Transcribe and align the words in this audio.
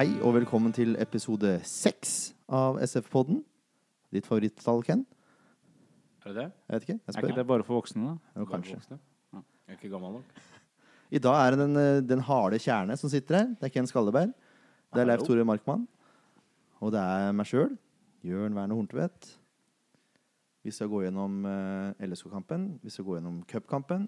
Hei 0.00 0.14
og 0.24 0.34
velkommen 0.34 0.72
til 0.72 0.94
episode 0.96 1.58
seks 1.68 2.34
av 2.48 2.78
SF-podden. 2.80 3.42
Ditt 4.08 4.24
favorittall, 4.24 4.80
Ken? 4.86 5.02
Er 6.20 6.32
det 6.32 6.36
det? 6.36 6.46
Jeg 6.68 6.74
vet 6.74 6.86
ikke. 6.88 6.98
Jeg 7.00 7.14
Er 7.14 7.26
ikke 7.26 7.38
det 7.40 7.46
bare 7.48 7.64
for 7.64 7.80
voksne, 7.80 8.06
da? 8.06 8.40
Jo, 8.40 8.46
kanskje. 8.50 8.76
Voksne? 8.76 8.98
Ja. 9.32 9.42
Jeg 9.66 9.74
er 9.74 9.78
ikke 9.78 9.92
gammel 9.94 10.18
nok. 10.18 10.40
I 11.16 11.18
dag 11.18 11.38
er 11.40 11.56
det 11.56 11.60
den, 11.64 11.76
eh, 11.80 12.00
den 12.06 12.20
harde 12.28 12.58
kjerne 12.60 12.96
som 13.00 13.10
sitter 13.10 13.38
her. 13.40 13.46
Det 13.58 13.68
er 13.70 13.74
Ken 13.74 13.88
Skalleberg. 13.88 14.34
Det 14.94 15.00
er 15.02 15.08
Leif 15.08 15.24
Tore 15.26 15.44
Markmann. 15.46 15.86
Og 16.80 16.92
det 16.94 17.00
er 17.00 17.32
meg 17.36 17.48
sjøl, 17.48 17.74
Jørn 18.24 18.56
Werner 18.56 18.76
Horntvedt. 18.78 19.34
Vi 20.64 20.72
skal 20.76 20.90
gå 20.92 21.02
gjennom 21.06 21.44
eh, 21.48 22.06
LSK-kampen, 22.06 22.66
vi 22.84 22.92
skal 22.92 23.06
gå 23.06 23.16
gjennom 23.16 23.40
cupkampen, 23.48 24.06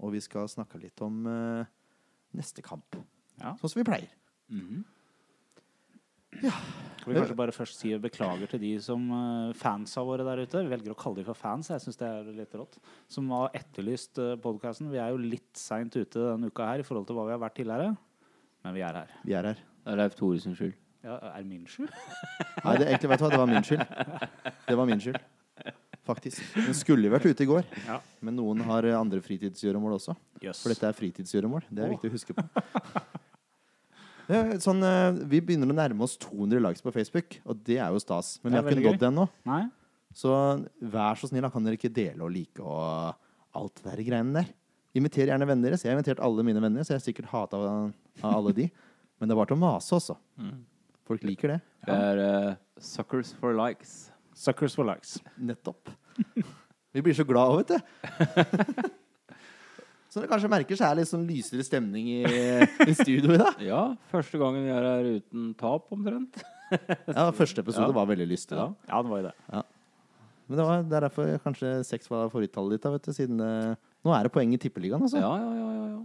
og 0.00 0.12
vi 0.14 0.22
skal 0.24 0.48
snakke 0.48 0.80
litt 0.80 1.00
om 1.04 1.26
eh, 1.28 1.68
neste 2.36 2.64
kamp. 2.64 2.96
Ja. 3.40 3.52
Sånn 3.60 3.72
som 3.72 3.80
vi 3.82 3.88
pleier. 3.88 4.12
Skal 6.40 7.12
vi 7.12 7.20
kanskje 7.20 7.38
bare 7.38 7.54
først 7.54 7.78
si 7.78 7.92
beklager 8.02 8.50
til 8.50 8.62
de 8.64 8.72
som 8.82 9.02
fans 9.54 9.60
fansa 9.60 10.02
våre 10.02 10.24
der 10.26 10.42
ute. 10.42 10.62
Vi 10.64 10.72
velger 10.72 10.90
å 10.90 10.98
kalle 10.98 11.20
dem 11.20 11.28
for 11.28 11.38
fans. 11.38 11.70
Jeg 11.70 11.84
syns 11.84 12.00
det 12.00 12.08
er 12.08 12.32
litt 12.34 12.56
rått. 12.58 12.80
Som 13.06 13.30
har 13.30 13.54
etterlyst 13.54 14.18
uh, 14.18 14.32
podkasten. 14.42 14.90
Vi 14.90 14.98
er 14.98 15.14
jo 15.14 15.20
litt 15.22 15.52
seint 15.54 15.94
ute 15.94 16.18
denne 16.18 16.50
uka 16.50 16.66
her 16.66 16.82
i 16.82 16.86
forhold 16.86 17.06
til 17.06 17.14
hva 17.18 17.28
vi 17.28 17.36
har 17.36 17.42
vært 17.44 17.56
tidligere. 17.60 17.92
Men 18.66 18.74
vi 18.74 18.82
er 18.82 18.98
her. 18.98 19.14
Vi 19.22 19.36
er 19.38 19.50
her. 19.52 19.62
Det 19.62 19.94
er 19.94 20.00
Leif 20.02 20.18
Tore 20.18 20.42
sin 20.42 20.58
skyld. 20.58 20.74
Ja, 21.06 21.20
er 21.30 21.46
min 21.46 21.62
skyld? 21.70 21.94
Nei, 22.64 22.74
det, 22.80 22.88
egentlig, 22.88 23.12
vet 23.12 23.22
du 23.22 23.26
hva, 23.26 23.30
det 23.30 23.42
var 23.44 23.50
min 23.52 23.66
skyld. 23.68 23.84
Det 24.66 24.78
var 24.80 24.90
min 24.90 25.02
skyld. 25.04 25.20
Faktisk. 26.06 26.42
Den 26.54 26.74
skulle 26.78 27.10
vært 27.10 27.26
ute 27.26 27.42
i 27.42 27.48
går, 27.50 27.62
Ja. 27.86 28.00
men 28.22 28.36
noen 28.38 28.62
har 28.66 28.86
eh, 28.86 28.94
andre 28.94 29.18
fritidsgjøremål 29.22 29.96
også. 29.96 30.14
Yes. 30.42 30.60
For 30.62 30.70
dette 30.70 30.86
er 30.86 30.98
fritidsgjøremål. 30.98 31.66
Det 31.70 31.82
er 31.82 31.90
oh. 31.90 31.94
viktig 31.96 32.10
å 32.10 32.14
huske 32.14 32.36
på. 32.36 32.44
Ja, 34.26 34.42
sånn, 34.62 34.82
eh, 34.82 35.18
vi 35.30 35.40
begynner 35.44 35.70
å 35.70 35.76
nærme 35.76 36.06
oss 36.06 36.16
200 36.18 36.62
likes 36.64 36.82
på 36.82 36.92
Facebook, 36.94 37.38
og 37.46 37.60
det 37.66 37.78
er 37.78 37.94
jo 37.94 38.00
stas. 38.02 38.36
Men 38.42 38.52
vi 38.52 38.58
har 38.58 38.70
ikke 38.72 38.86
nådd 38.88 39.02
det 39.02 39.10
ennå. 39.12 39.26
Så 40.16 40.32
vær 40.80 41.18
så 41.20 41.28
snill, 41.30 41.44
da 41.44 41.50
kan 41.52 41.66
dere 41.66 41.78
ikke 41.78 41.92
dele 41.92 42.24
og 42.24 42.32
like 42.32 42.62
og 42.64 43.14
alt 43.56 43.82
det 43.82 43.92
der 43.92 44.02
greiene 44.06 44.40
der. 44.40 44.50
Inviter 44.96 45.28
gjerne 45.28 45.46
venner 45.48 45.70
deres. 45.70 45.84
Jeg 45.84 45.92
har 45.92 45.98
invitert 45.98 46.22
alle 46.24 46.44
mine 46.46 46.62
venner, 46.64 46.86
så 46.86 46.94
jeg 46.94 47.02
er 47.02 47.06
sikkert 47.06 47.30
hata 47.30 47.60
av, 47.60 47.92
av 48.22 48.38
alle 48.40 48.54
de. 48.56 48.68
Men 49.20 49.28
det 49.28 49.36
er 49.36 49.40
bare 49.40 49.52
til 49.52 49.58
å 49.58 49.62
mase 49.62 49.96
også. 49.96 50.16
Folk 51.06 51.24
liker 51.28 51.54
det. 51.54 51.60
Det 51.86 51.96
er 52.10 52.20
uh, 52.20 52.54
suckers 52.82 53.30
for 53.38 53.54
likes. 53.56 53.96
Suckers 54.36 54.74
for 54.76 54.88
likes. 54.88 55.18
Nettopp. 55.38 55.92
Vi 56.96 57.04
blir 57.04 57.16
så 57.16 57.26
glad 57.28 57.52
òg, 57.52 57.62
vet 57.62 57.76
du. 57.76 58.96
Som 60.16 60.22
dere 60.24 60.30
kanskje 60.32 60.48
merker, 60.48 60.76
så 60.80 60.86
er 60.86 60.94
det 60.96 61.02
litt 61.02 61.10
sånn 61.10 61.24
lysere 61.28 61.64
stemning 61.66 62.06
i, 62.08 62.20
i 62.24 62.92
studio 62.96 63.34
i 63.34 63.40
dag. 63.42 63.58
Ja, 63.68 63.80
første 64.08 64.38
gangen 64.40 64.62
vi 64.64 64.70
er 64.72 64.86
her 64.88 65.08
uten 65.18 65.50
tap, 65.60 65.90
omtrent. 65.92 66.38
Ja, 67.12 67.26
Første 67.36 67.60
episode 67.60 67.90
Ja. 67.90 67.96
var 67.98 68.08
veldig 68.08 68.24
lystig. 68.30 68.56
Da. 68.56 68.70
Ja, 68.88 69.02
det 69.04 69.12
var 69.12 69.20
jo 69.20 69.26
det. 69.28 69.34
Men 70.48 70.56
det, 70.56 70.64
var, 70.70 70.80
det 70.88 70.96
er 70.96 71.04
derfor 71.04 71.28
kanskje 71.44 71.74
seks 71.84 72.08
var 72.08 72.30
favorittallet 72.32 72.78
ditt. 72.78 72.86
da, 72.86 72.94
vet 72.96 73.04
du, 73.04 73.12
siden 73.12 73.42
det, 73.44 73.52
Nå 74.06 74.14
er 74.16 74.24
det 74.24 74.32
poeng 74.32 74.56
i 74.56 74.58
Tippeligaen, 74.62 75.04
altså. 75.04 75.20
Ja, 75.20 75.34
ja, 75.36 75.52
ja, 75.60 75.68
ja, 75.76 75.86
ja. 75.92 76.00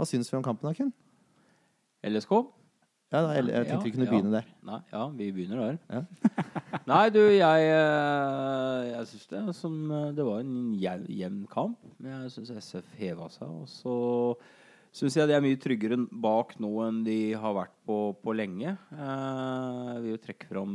Hva 0.00 0.08
syns 0.08 0.32
vi 0.32 0.38
om 0.40 0.46
kampen, 0.48 0.64
da, 0.70 0.72
Ken? 0.80 0.94
LSK? 2.08 2.32
Ja, 3.14 3.20
da, 3.22 3.34
jeg, 3.36 3.46
jeg 3.52 3.66
tenkte 3.70 3.86
vi 3.86 3.92
kunne 3.94 4.08
begynne 4.10 4.32
der. 4.34 4.46
Nei, 4.66 4.78
ja, 4.90 5.02
vi 5.14 5.28
begynner 5.36 5.60
der. 5.62 5.76
Ja. 5.86 6.40
Nei, 6.90 7.04
du, 7.14 7.20
jeg 7.30 7.68
eh, 7.70 8.80
Jeg 8.90 9.06
syns 9.12 9.28
det, 9.30 9.42
som, 9.60 9.76
eh, 9.94 10.08
det 10.16 10.24
var 10.26 10.40
en 10.42 10.56
jev- 10.82 11.06
jevn 11.14 11.44
kamp. 11.52 11.78
Men 12.02 12.24
jeg 12.24 12.32
syns 12.34 12.50
SF 12.58 12.88
heva 12.98 13.28
seg. 13.30 13.52
Og 13.54 13.68
så 13.70 13.94
syns 14.94 15.16
jeg 15.20 15.30
de 15.30 15.36
er 15.36 15.44
mye 15.44 15.60
tryggere 15.62 15.98
bak 16.24 16.56
nå 16.62 16.72
enn 16.88 17.00
de 17.06 17.16
har 17.38 17.54
vært 17.56 17.76
på, 17.86 18.00
på 18.24 18.34
lenge. 18.34 18.74
Eh, 18.94 19.78
jeg 19.92 20.02
vil 20.04 20.12
jo 20.16 20.20
trekke 20.26 20.50
fram 20.50 20.74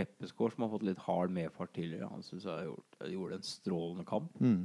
Reppeskår, 0.00 0.56
som 0.56 0.64
har 0.66 0.72
fått 0.78 0.88
litt 0.88 1.04
hard 1.06 1.36
medfart 1.36 1.74
tidligere. 1.76 2.08
Han 2.14 2.24
syns 2.24 2.48
jeg 2.48 2.70
gjort, 2.70 2.98
gjorde 3.12 3.38
en 3.42 3.46
strålende 3.52 4.08
kamp. 4.08 4.32
Mm. 4.40 4.64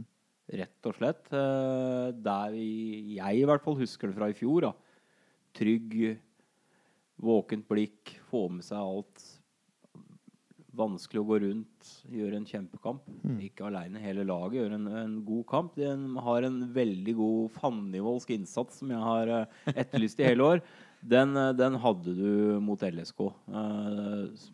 Rett 0.61 0.87
og 0.89 0.95
slett. 0.97 1.27
Der 1.31 2.55
jeg 2.55 3.43
i 3.43 3.45
hvert 3.47 3.63
fall 3.67 3.77
husker 3.79 4.09
det 4.11 4.17
fra 4.17 4.31
i 4.31 4.35
fjor. 4.35 4.65
Da. 4.69 4.73
Trygg, 5.55 5.93
våkent 7.21 7.67
blikk, 7.69 8.15
få 8.29 8.47
med 8.51 8.65
seg 8.65 8.81
alt. 8.81 9.23
Vanskelig 10.77 11.19
å 11.19 11.27
gå 11.27 11.39
rundt, 11.43 11.89
gjøre 12.07 12.39
en 12.39 12.47
kjempekamp. 12.47 13.09
Ikke 13.43 13.67
aleine, 13.67 13.99
hele 14.01 14.23
laget 14.27 14.61
gjør 14.61 14.77
en, 14.77 14.87
en 15.01 15.17
god 15.27 15.43
kamp. 15.49 15.75
De 15.75 15.91
har 16.27 16.47
en 16.47 16.61
veldig 16.73 17.15
god 17.17 17.51
fannivålsk 17.59 18.31
innsats 18.37 18.79
som 18.81 18.93
jeg 18.93 19.03
har 19.03 19.33
eh, 19.35 19.59
etterlyst 19.75 20.23
i 20.23 20.29
hele 20.29 20.47
år. 20.47 20.63
Den, 21.01 21.35
eh, 21.37 21.51
den 21.59 21.77
hadde 21.83 22.15
du 22.15 22.59
mot 22.63 22.81
LSK. 22.87 23.25
Eh, 23.51 24.49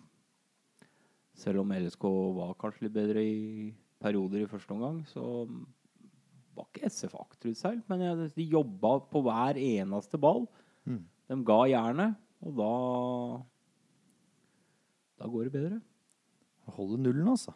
selv 1.37 1.61
om 1.61 1.73
LSK 1.77 2.07
var 2.39 2.57
kanskje 2.57 2.87
litt 2.87 2.97
bedre 2.97 3.21
i 3.21 3.73
perioder 4.01 4.43
i 4.43 4.49
første 4.49 4.73
omgang, 4.73 5.03
så 5.09 5.45
var 6.57 6.65
ikke 6.71 6.89
SF 6.89 7.13
akterutseilt. 7.21 7.85
Men 7.91 8.25
de 8.33 8.49
jobba 8.49 8.97
på 9.11 9.21
hver 9.25 9.59
eneste 9.61 10.17
ball. 10.21 10.47
Mm. 10.89 11.03
De 11.29 11.37
ga 11.45 11.59
jernet, 11.69 12.17
og 12.45 12.57
da 12.57 12.73
Da 15.17 15.27
går 15.33 15.47
det 15.47 15.53
bedre. 15.55 15.79
Holde 16.75 16.99
nullen, 17.01 17.27
altså. 17.31 17.53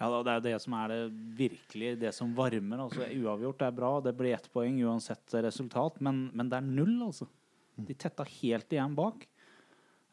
Ja, 0.00 0.08
Det 0.22 0.32
er 0.32 0.40
det 0.40 0.60
som 0.62 0.74
er 0.74 0.88
det 0.88 1.00
virkelig 1.38 1.98
det 2.00 2.14
som 2.14 2.34
varmer. 2.34 2.80
altså 2.80 3.06
Uavgjort 3.06 3.62
er 3.62 3.70
bra, 3.70 4.00
det 4.00 4.16
blir 4.16 4.34
ett 4.34 4.50
poeng 4.52 4.80
uansett 4.82 5.34
resultat, 5.34 6.00
men, 6.00 6.30
men 6.34 6.48
det 6.48 6.56
er 6.56 6.66
null, 6.66 7.02
altså. 7.02 7.28
De 7.76 7.94
tetta 7.94 8.24
helt 8.24 8.72
igjen 8.72 8.94
bak. 8.94 9.26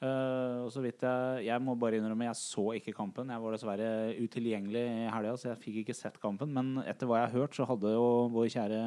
Uh, 0.04 0.68
og 0.68 0.72
så 0.76 0.82
vidt 0.84 1.02
jeg 1.06 1.46
Jeg 1.48 1.62
må 1.64 1.74
bare 1.80 1.98
innrømme, 1.98 2.28
jeg 2.28 2.38
så 2.38 2.66
ikke 2.76 2.94
kampen. 2.94 3.30
Jeg 3.32 3.42
var 3.42 3.56
dessverre 3.56 3.90
utilgjengelig 4.20 4.84
i 4.84 5.10
helga, 5.10 5.38
så 5.40 5.54
jeg 5.54 5.62
fikk 5.64 5.78
ikke 5.82 5.98
sett 5.98 6.20
kampen. 6.22 6.52
Men 6.54 6.84
etter 6.84 7.08
hva 7.08 7.22
jeg 7.22 7.32
har 7.32 7.40
hørt, 7.40 7.56
så 7.56 7.66
hadde 7.66 7.94
jo 7.96 8.28
vår 8.36 8.52
kjære 8.52 8.82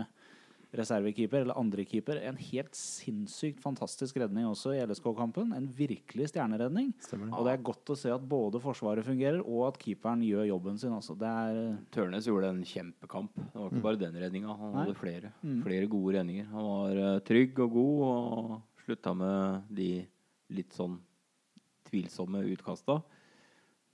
reservekeeper, 0.77 1.41
eller 1.43 1.57
andrekeeper, 1.57 2.19
en 2.29 2.37
helt 2.37 2.75
sinnssykt 2.77 3.63
fantastisk 3.65 4.19
redning 4.21 4.45
også 4.51 4.75
i 4.77 4.83
LSK-kampen. 4.85 5.55
En 5.57 5.69
virkelig 5.73 6.29
stjerneredning. 6.33 6.91
Stemmer. 7.01 7.33
Og 7.33 7.47
det 7.47 7.55
er 7.55 7.63
godt 7.65 7.93
å 7.95 7.97
se 7.97 8.13
at 8.13 8.27
både 8.29 8.61
Forsvaret 8.61 9.07
fungerer, 9.07 9.41
og 9.49 9.69
at 9.71 9.79
keeperen 9.81 10.21
gjør 10.27 10.49
jobben 10.51 10.79
sin. 10.81 10.93
Altså. 10.93 11.17
Det 11.19 11.31
er 11.31 11.79
Tørnes 11.95 12.29
gjorde 12.29 12.51
en 12.53 12.63
kjempekamp. 12.69 13.33
Det 13.35 13.55
var 13.57 13.71
ikke 13.73 13.87
bare 13.89 14.03
den 14.05 14.21
redninga. 14.21 14.59
Han 14.61 14.73
Nei. 14.75 14.85
hadde 14.85 14.99
flere, 15.01 15.33
Mm. 15.43 15.63
flere 15.65 15.87
gode 15.89 16.15
redninger. 16.19 16.47
Han 16.53 16.65
var 16.65 16.97
eh, 16.97 17.21
trygg 17.21 17.59
og 17.61 17.73
god 17.73 18.03
og 18.09 18.63
slutta 18.85 19.15
med 19.17 19.63
de 19.75 20.07
litt 20.51 20.73
sånn 20.73 20.99
tvilsomme 21.89 22.45
utkasta. 22.53 23.03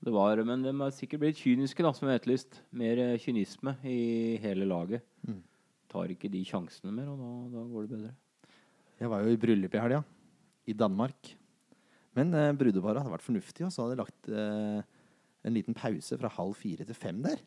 Det 0.04 0.12
var, 0.12 0.36
men 0.44 0.62
de 0.62 0.68
er 0.74 0.90
sikkert 0.92 1.20
blitt 1.22 1.38
kyniske, 1.40 1.80
da, 1.82 1.92
som 1.92 2.08
er 2.08 2.12
har 2.12 2.18
etterlyst. 2.20 2.58
Mer 2.72 2.98
eh, 2.98 3.18
kynisme 3.18 3.76
i 3.84 4.36
hele 4.42 4.66
laget. 4.66 5.02
Tar 5.94 6.10
ikke 6.10 6.30
de 6.32 6.42
sjansene 6.46 6.90
mer, 6.94 7.06
og 7.12 7.20
da, 7.22 7.30
da 7.54 7.62
går 7.70 7.86
det 7.86 7.94
bedre. 7.94 8.12
Jeg 8.98 9.10
var 9.12 9.22
jo 9.26 9.32
i 9.34 9.38
bryllup 9.40 9.74
i 9.78 9.82
helga. 9.82 10.02
I 10.66 10.74
Danmark. 10.74 11.32
Men 12.18 12.34
eh, 12.34 12.50
brudeparet 12.58 13.02
hadde 13.02 13.12
vært 13.14 13.24
fornuftig, 13.26 13.64
og 13.66 13.72
så 13.74 13.84
hadde 13.84 13.94
de 13.96 14.02
lagt 14.02 14.28
eh, 14.32 15.00
en 15.44 15.54
liten 15.54 15.74
pause 15.76 16.16
fra 16.18 16.30
halv 16.38 16.54
fire 16.58 16.86
til 16.88 16.96
fem 16.98 17.18
der. 17.24 17.38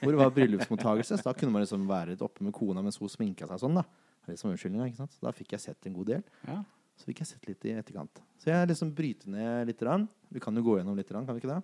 Hvor 0.00 0.14
det 0.14 0.20
var 0.22 0.30
bryllupsmottakelse. 0.34 1.18
Så 1.20 1.26
da 1.26 1.34
kunne 1.36 1.52
man 1.54 1.62
liksom 1.64 1.86
være 1.90 2.14
litt 2.14 2.22
oppe 2.24 2.46
med 2.46 2.54
kona 2.56 2.82
mens 2.84 2.98
hun 3.02 3.10
sminka 3.12 3.46
seg 3.50 3.60
sånn. 3.62 3.76
da 3.80 3.84
Det 4.26 4.38
som 4.40 4.50
unnskyldninga, 4.50 4.86
ikke 4.90 5.02
sant? 5.02 5.14
Så 5.18 5.26
da 5.26 5.34
fikk 5.36 5.54
jeg 5.56 5.64
sett 5.68 5.90
en 5.90 5.98
god 5.98 6.12
del. 6.16 6.22
ja. 6.48 6.62
Så 7.00 7.06
fikk 7.08 7.22
jeg 7.22 7.28
sett 7.30 7.46
litt 7.48 7.64
i 7.66 7.70
etterkant. 7.72 8.18
Så 8.38 8.50
jeg 8.50 8.68
liksom 8.68 8.90
bryter 8.94 9.30
ned 9.32 9.66
litt. 9.70 9.80
Rann. 9.88 10.02
Vi 10.30 10.40
kan 10.44 10.54
jo 10.54 10.62
gå 10.66 10.74
gjennom 10.76 10.94
litt, 10.98 11.08
rann, 11.10 11.24
kan 11.26 11.34
vi 11.34 11.40
ikke 11.40 11.54
det? 11.54 11.62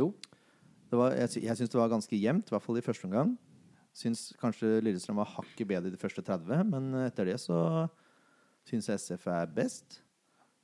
Jo. 0.00 0.08
det 0.90 0.98
var, 0.98 1.14
jeg, 1.14 1.30
sy- 1.30 1.42
jeg 1.46 1.56
syns 1.60 1.70
det 1.72 1.78
var 1.78 1.92
ganske 1.92 2.18
jevnt, 2.18 2.50
i 2.50 2.54
hvert 2.56 2.64
fall 2.66 2.80
i 2.80 2.82
første 2.84 3.06
omgang. 3.06 3.36
Syns 3.96 4.32
kanskje 4.38 4.80
Lillestrøm 4.84 5.16
var 5.18 5.26
hakket 5.36 5.66
bedre 5.68 5.88
i 5.90 5.94
de 5.94 5.98
første 6.00 6.22
30, 6.22 6.64
men 6.70 6.92
etter 7.06 7.24
det 7.32 7.38
så 7.42 7.88
syns 8.68 8.86
jeg 8.90 9.00
SF 9.00 9.26
er 9.32 9.46
best. 9.46 10.02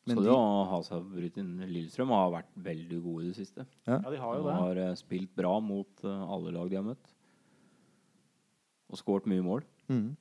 Men 0.07 0.19
så 0.19 0.21
de- 0.23 0.29
det 0.29 0.35
å 0.37 0.65
ha 0.69 0.79
seg 0.85 1.07
brutt 1.11 1.39
inn 1.41 1.55
Lillestrøm 1.67 2.09
har 2.13 2.31
vært 2.31 2.51
veldig 2.63 2.99
gode 3.03 3.25
i 3.25 3.29
det 3.33 3.37
siste. 3.41 3.65
ja, 3.89 3.99
de 3.99 4.17
har 4.21 4.37
jo 4.37 4.43
De 4.43 4.49
det. 4.51 4.59
har 4.61 4.77
eh, 4.77 4.95
spilt 5.01 5.35
bra 5.35 5.59
mot 5.61 6.05
eh, 6.05 6.09
alle 6.29 6.53
lag 6.53 6.69
de 6.71 6.77
har 6.77 6.85
møtt. 6.85 7.11
Og 8.93 8.99
skåret 9.01 9.27
mye 9.31 9.43
mål. 9.43 9.65
Mm. 9.89 10.13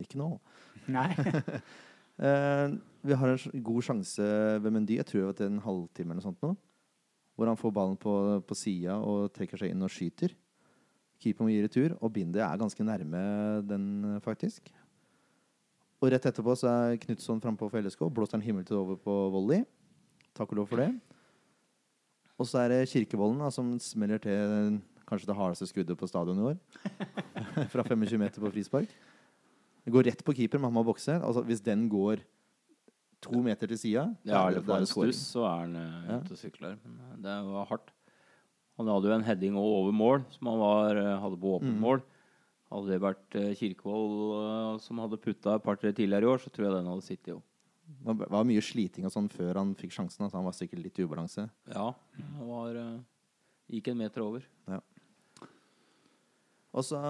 Ikke 0.00 0.18
nå. 0.20 0.32
Nei. 0.88 1.10
Eh, 2.20 2.72
vi 3.00 3.14
har 3.16 3.30
en 3.32 3.62
god 3.64 3.80
sjanse 3.86 4.20
ved 4.60 4.72
Mendy. 4.74 4.98
Jeg 4.98 5.06
tror 5.08 5.30
det 5.32 5.40
er 5.46 5.48
en 5.54 5.62
halvtime 5.64 6.10
eller 6.12 6.18
noe 6.20 6.26
sånt 6.26 6.42
nå. 6.44 6.50
Hvor 7.32 7.48
han 7.48 7.56
får 7.56 7.72
ballen 7.72 7.96
på, 7.96 8.12
på 8.44 8.56
sida 8.60 8.98
og 9.00 9.30
trekker 9.32 9.56
seg 9.56 9.70
inn 9.72 9.80
og 9.86 9.88
skyter. 9.88 10.34
Keeper 11.20 11.44
må 11.44 11.52
gi 11.52 11.60
retur, 11.64 11.96
og 12.00 12.12
Bindi 12.14 12.40
er 12.40 12.60
ganske 12.60 12.84
nærme 12.86 13.20
den, 13.68 13.86
eh, 14.14 14.20
faktisk. 14.24 14.70
Og 16.00 16.08
rett 16.12 16.24
etterpå 16.24 16.56
så 16.56 16.70
er 16.70 17.00
Knutson 17.02 17.40
frampå 17.40 17.68
for 17.68 17.80
LSK. 17.80 18.06
Blåser 18.08 18.38
han 18.38 18.44
himmel 18.44 18.64
til 18.64 18.78
over 18.80 18.96
på 18.96 19.16
volley. 19.34 19.66
Takk 20.34 20.52
og 20.52 20.62
lov 20.62 20.70
for 20.70 20.80
det. 20.80 20.94
Og 22.40 22.48
så 22.48 22.62
er 22.62 22.72
det 22.72 22.88
Kirkevollen 22.88 23.42
da, 23.42 23.50
som 23.52 23.74
smeller 23.78 24.18
til 24.22 24.80
kanskje 25.04 25.28
det 25.28 25.36
hardeste 25.36 25.68
skuddet 25.68 25.98
på 25.98 26.08
stadion 26.08 26.38
i 26.38 26.46
år. 26.52 26.58
Fra 27.72 27.84
25 27.84 28.16
meter 28.18 28.40
på 28.40 28.52
frispark. 28.54 28.88
Det 29.84 29.92
går 29.92 30.06
rett 30.08 30.24
på 30.24 30.34
keeper, 30.36 30.60
men 30.60 30.70
han 30.70 30.76
må 30.78 30.84
bokse. 30.86 31.18
Altså, 31.20 31.42
hvis 31.44 31.60
den 31.60 31.88
går 31.92 32.22
to 33.20 33.42
meter 33.44 33.68
til 33.68 33.78
sida 33.78 34.06
Ja, 34.24 34.46
eller 34.48 34.64
får 34.64 34.84
en 34.84 34.88
stuss, 34.88 35.20
så 35.34 35.44
er 35.44 35.64
han 35.66 35.76
uh, 35.76 36.20
ute 36.22 36.36
og 36.36 36.40
sykler. 36.40 36.76
Men 36.84 37.00
eh, 37.04 37.16
det 37.26 37.36
var 37.50 37.68
hardt. 37.68 37.92
Han 38.80 38.88
hadde 38.88 39.10
jo 39.10 39.16
en 39.18 39.26
heading 39.26 39.56
over 39.60 39.92
mål, 39.92 40.24
som 40.32 40.48
han 40.48 40.58
var, 40.62 40.96
eh, 40.96 41.18
hadde 41.20 41.36
på 41.42 41.54
åpent 41.58 41.74
Mm. 41.76 41.82
mål. 41.84 42.02
Hadde 42.70 42.86
det 42.94 43.00
vært 43.02 43.34
uh, 43.36 43.50
Kirkevold 43.58 44.18
eh, 44.40 44.78
som 44.80 44.98
hadde 45.02 45.18
putta 45.20 45.56
et 45.58 45.62
par-tre 45.64 45.90
tidligere 45.92 46.22
i 46.24 46.30
år, 46.30 46.38
så 46.40 46.48
tror 46.54 46.68
jeg 46.68 46.76
den 46.78 46.86
hadde 46.88 47.02
sittet 47.04 47.32
jo. 47.34 47.40
Det 48.06 48.28
var 48.30 48.44
mye 48.46 48.62
sliting 48.62 49.04
og 49.08 49.10
sånn 49.12 49.26
før 49.28 49.58
han 49.58 49.74
fikk 49.74 49.90
sjansen. 49.96 50.22
Altså 50.22 50.38
han 50.38 50.46
var 50.46 50.54
sikkert 50.54 50.78
litt 50.84 50.98
i 51.00 51.02
ubalanse. 51.04 51.48
Ja, 51.74 51.88
Han 52.38 52.46
var 52.48 52.76
eh, 52.78 53.00
Gikk 53.70 53.88
en 53.90 53.98
meter 53.98 54.22
over. 54.22 54.46
Og 56.72 56.84
så 56.86 57.00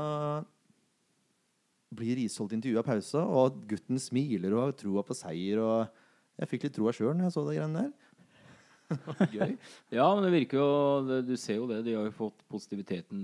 blir 1.93 2.17
Risholt 2.17 2.53
intervjua 2.57 2.83
pausa, 2.87 3.23
og 3.27 3.63
gutten 3.69 3.99
smiler 4.01 4.55
og 4.57 4.63
har 4.65 4.73
troa 4.79 5.03
på 5.05 5.17
seier. 5.19 5.61
Og 5.61 6.41
jeg 6.41 6.49
fikk 6.53 6.65
litt 6.69 6.77
troa 6.79 6.93
sjøl 6.97 7.13
når 7.17 7.29
jeg 7.29 7.35
så 7.37 7.45
de 7.49 7.57
greiene 7.59 7.83
der. 7.85 7.93
Gøy. 9.37 9.53
Ja, 9.95 10.07
men 10.15 10.25
det 10.27 10.33
virker 10.35 10.59
jo 10.61 11.21
Du 11.27 11.37
ser 11.39 11.61
jo 11.61 11.69
det. 11.71 11.83
De 11.87 11.95
har 11.95 12.09
jo 12.09 12.17
fått 12.17 12.43
positiviteten 12.51 13.21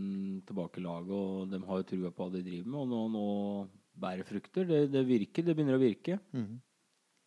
tilbake 0.46 0.80
i 0.80 0.84
laget, 0.84 1.10
og 1.16 1.50
de 1.50 1.60
har 1.66 1.82
jo 1.82 1.88
trua 1.90 2.12
på 2.14 2.26
hva 2.26 2.36
de 2.36 2.44
driver 2.46 2.70
med. 2.70 2.78
Og 2.84 2.92
nå, 2.92 3.00
nå 3.14 3.26
bærer 4.06 4.28
frukter. 4.28 4.68
Det, 4.68 4.80
det 4.92 5.02
virker. 5.08 5.46
Det 5.46 5.56
begynner 5.56 5.78
å 5.78 5.82
virke. 5.82 6.20
Mhm. 6.36 6.62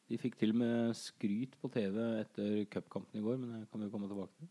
De 0.09 0.17
fikk 0.17 0.39
til 0.41 0.55
og 0.55 0.57
med 0.57 0.95
skryt 0.97 1.51
på 1.61 1.69
TV 1.69 1.97
etter 2.17 2.63
cupkampen 2.73 3.19
i 3.19 3.21
går, 3.21 3.35
men 3.37 3.59
det 3.59 3.67
kan 3.69 3.83
vi 3.83 3.91
komme 3.93 4.07
tilbake 4.09 4.33
til. 4.39 4.47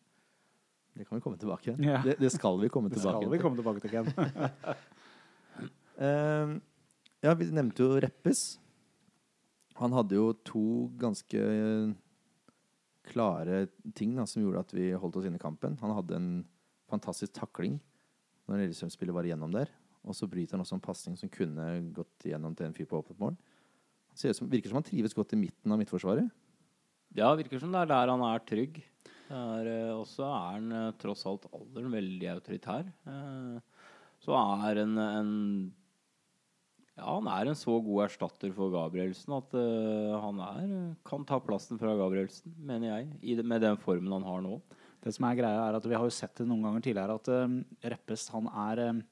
Det 0.99 1.07
kan 1.07 1.19
vi 1.19 1.25
komme 1.25 1.39
tilbake 1.41 1.65
til. 1.67 1.83
Ja. 1.83 1.99
Det, 2.05 2.15
det 2.23 2.31
skal 2.31 2.61
vi 2.63 2.71
komme 2.71 2.91
Det 2.93 3.01
tilbake 3.01 3.25
skal 3.25 3.33
vi 3.33 3.41
komme 3.43 3.59
tilbake 3.59 3.83
til, 3.83 3.91
Ken. 3.91 4.07
uh, 5.99 6.55
ja, 7.27 7.35
vi 7.35 7.51
nevnte 7.51 7.83
jo 7.83 7.99
Reppes. 8.07 8.45
Han 9.83 9.95
hadde 9.95 10.15
jo 10.15 10.31
to 10.47 10.65
ganske 10.99 11.43
klare 13.09 13.67
ting 13.97 14.15
da, 14.17 14.27
som 14.29 14.43
gjorde 14.43 14.63
at 14.65 14.75
vi 14.77 14.91
holdt 14.93 15.19
oss 15.21 15.29
inne 15.29 15.41
i 15.41 15.43
kampen. 15.43 15.77
Han 15.83 15.95
hadde 15.97 16.17
en 16.17 16.33
fantastisk 16.89 17.35
takling 17.37 17.79
når 18.49 18.63
Lillestrøm-spillet 18.63 19.17
var 19.17 19.29
igjennom 19.29 19.53
der. 19.53 19.71
Og 20.09 20.17
så 20.17 20.29
bryter 20.31 20.57
han 20.57 20.65
også 20.65 20.79
en 20.79 20.85
pasning 20.85 21.17
som 21.21 21.31
kunne 21.33 21.67
gått 21.97 22.29
igjennom 22.29 22.55
til 22.57 22.69
en 22.69 22.77
fyr 22.77 22.89
på 22.89 23.01
åpent 23.01 23.19
mål. 23.21 23.35
Som, 24.19 24.49
virker 24.51 24.73
som 24.73 24.81
han 24.81 24.87
trives 24.87 25.15
godt 25.15 25.35
i 25.37 25.41
midten 25.41 25.73
av 25.73 25.79
midtforsvaret. 25.81 26.31
Ja, 27.17 27.31
det 27.31 27.45
virker 27.45 27.61
som 27.63 27.75
det 27.75 27.83
er 27.85 27.91
der 27.91 28.13
han 28.13 28.25
er 28.27 28.43
trygg. 28.47 28.81
Det 29.29 29.37
er, 29.37 29.69
eh, 29.69 29.93
også 29.93 30.25
er 30.25 30.47
han 30.55 30.73
eh, 30.73 30.95
tross 31.01 31.27
alt 31.29 31.45
alderen 31.53 31.93
veldig 31.93 32.31
autoritær. 32.33 32.89
Eh, 32.89 33.85
så 34.25 34.39
er 34.39 34.81
en, 34.83 34.97
en 34.99 35.33
Ja, 36.99 37.13
han 37.15 37.29
er 37.31 37.47
en 37.47 37.59
så 37.59 37.77
god 37.85 38.09
erstatter 38.09 38.51
for 38.57 38.73
Gabrielsen 38.75 39.37
at 39.37 39.53
uh, 39.55 40.17
han 40.19 40.41
er, 40.43 40.71
kan 41.07 41.23
ta 41.27 41.39
plassen 41.43 41.79
fra 41.79 41.95
Gabrielsen, 41.99 42.57
mener 42.59 42.91
jeg, 42.91 43.11
i 43.23 43.37
det, 43.39 43.45
med 43.47 43.63
den 43.63 43.79
formen 43.79 44.17
han 44.17 44.27
har 44.27 44.43
nå. 44.43 44.57
Det 45.05 45.13
som 45.15 45.29
er 45.29 45.37
greia 45.39 45.69
er 45.69 45.79
at 45.79 45.87
Vi 45.87 45.95
har 45.95 46.03
jo 46.03 46.15
sett 46.15 46.35
det 46.41 46.49
noen 46.49 46.65
ganger 46.67 46.83
tidligere 46.83 47.19
at 47.21 47.31
uh, 47.31 47.55
Reppes 47.95 48.27
han 48.35 48.51
er, 48.51 48.83
um, 48.91 49.03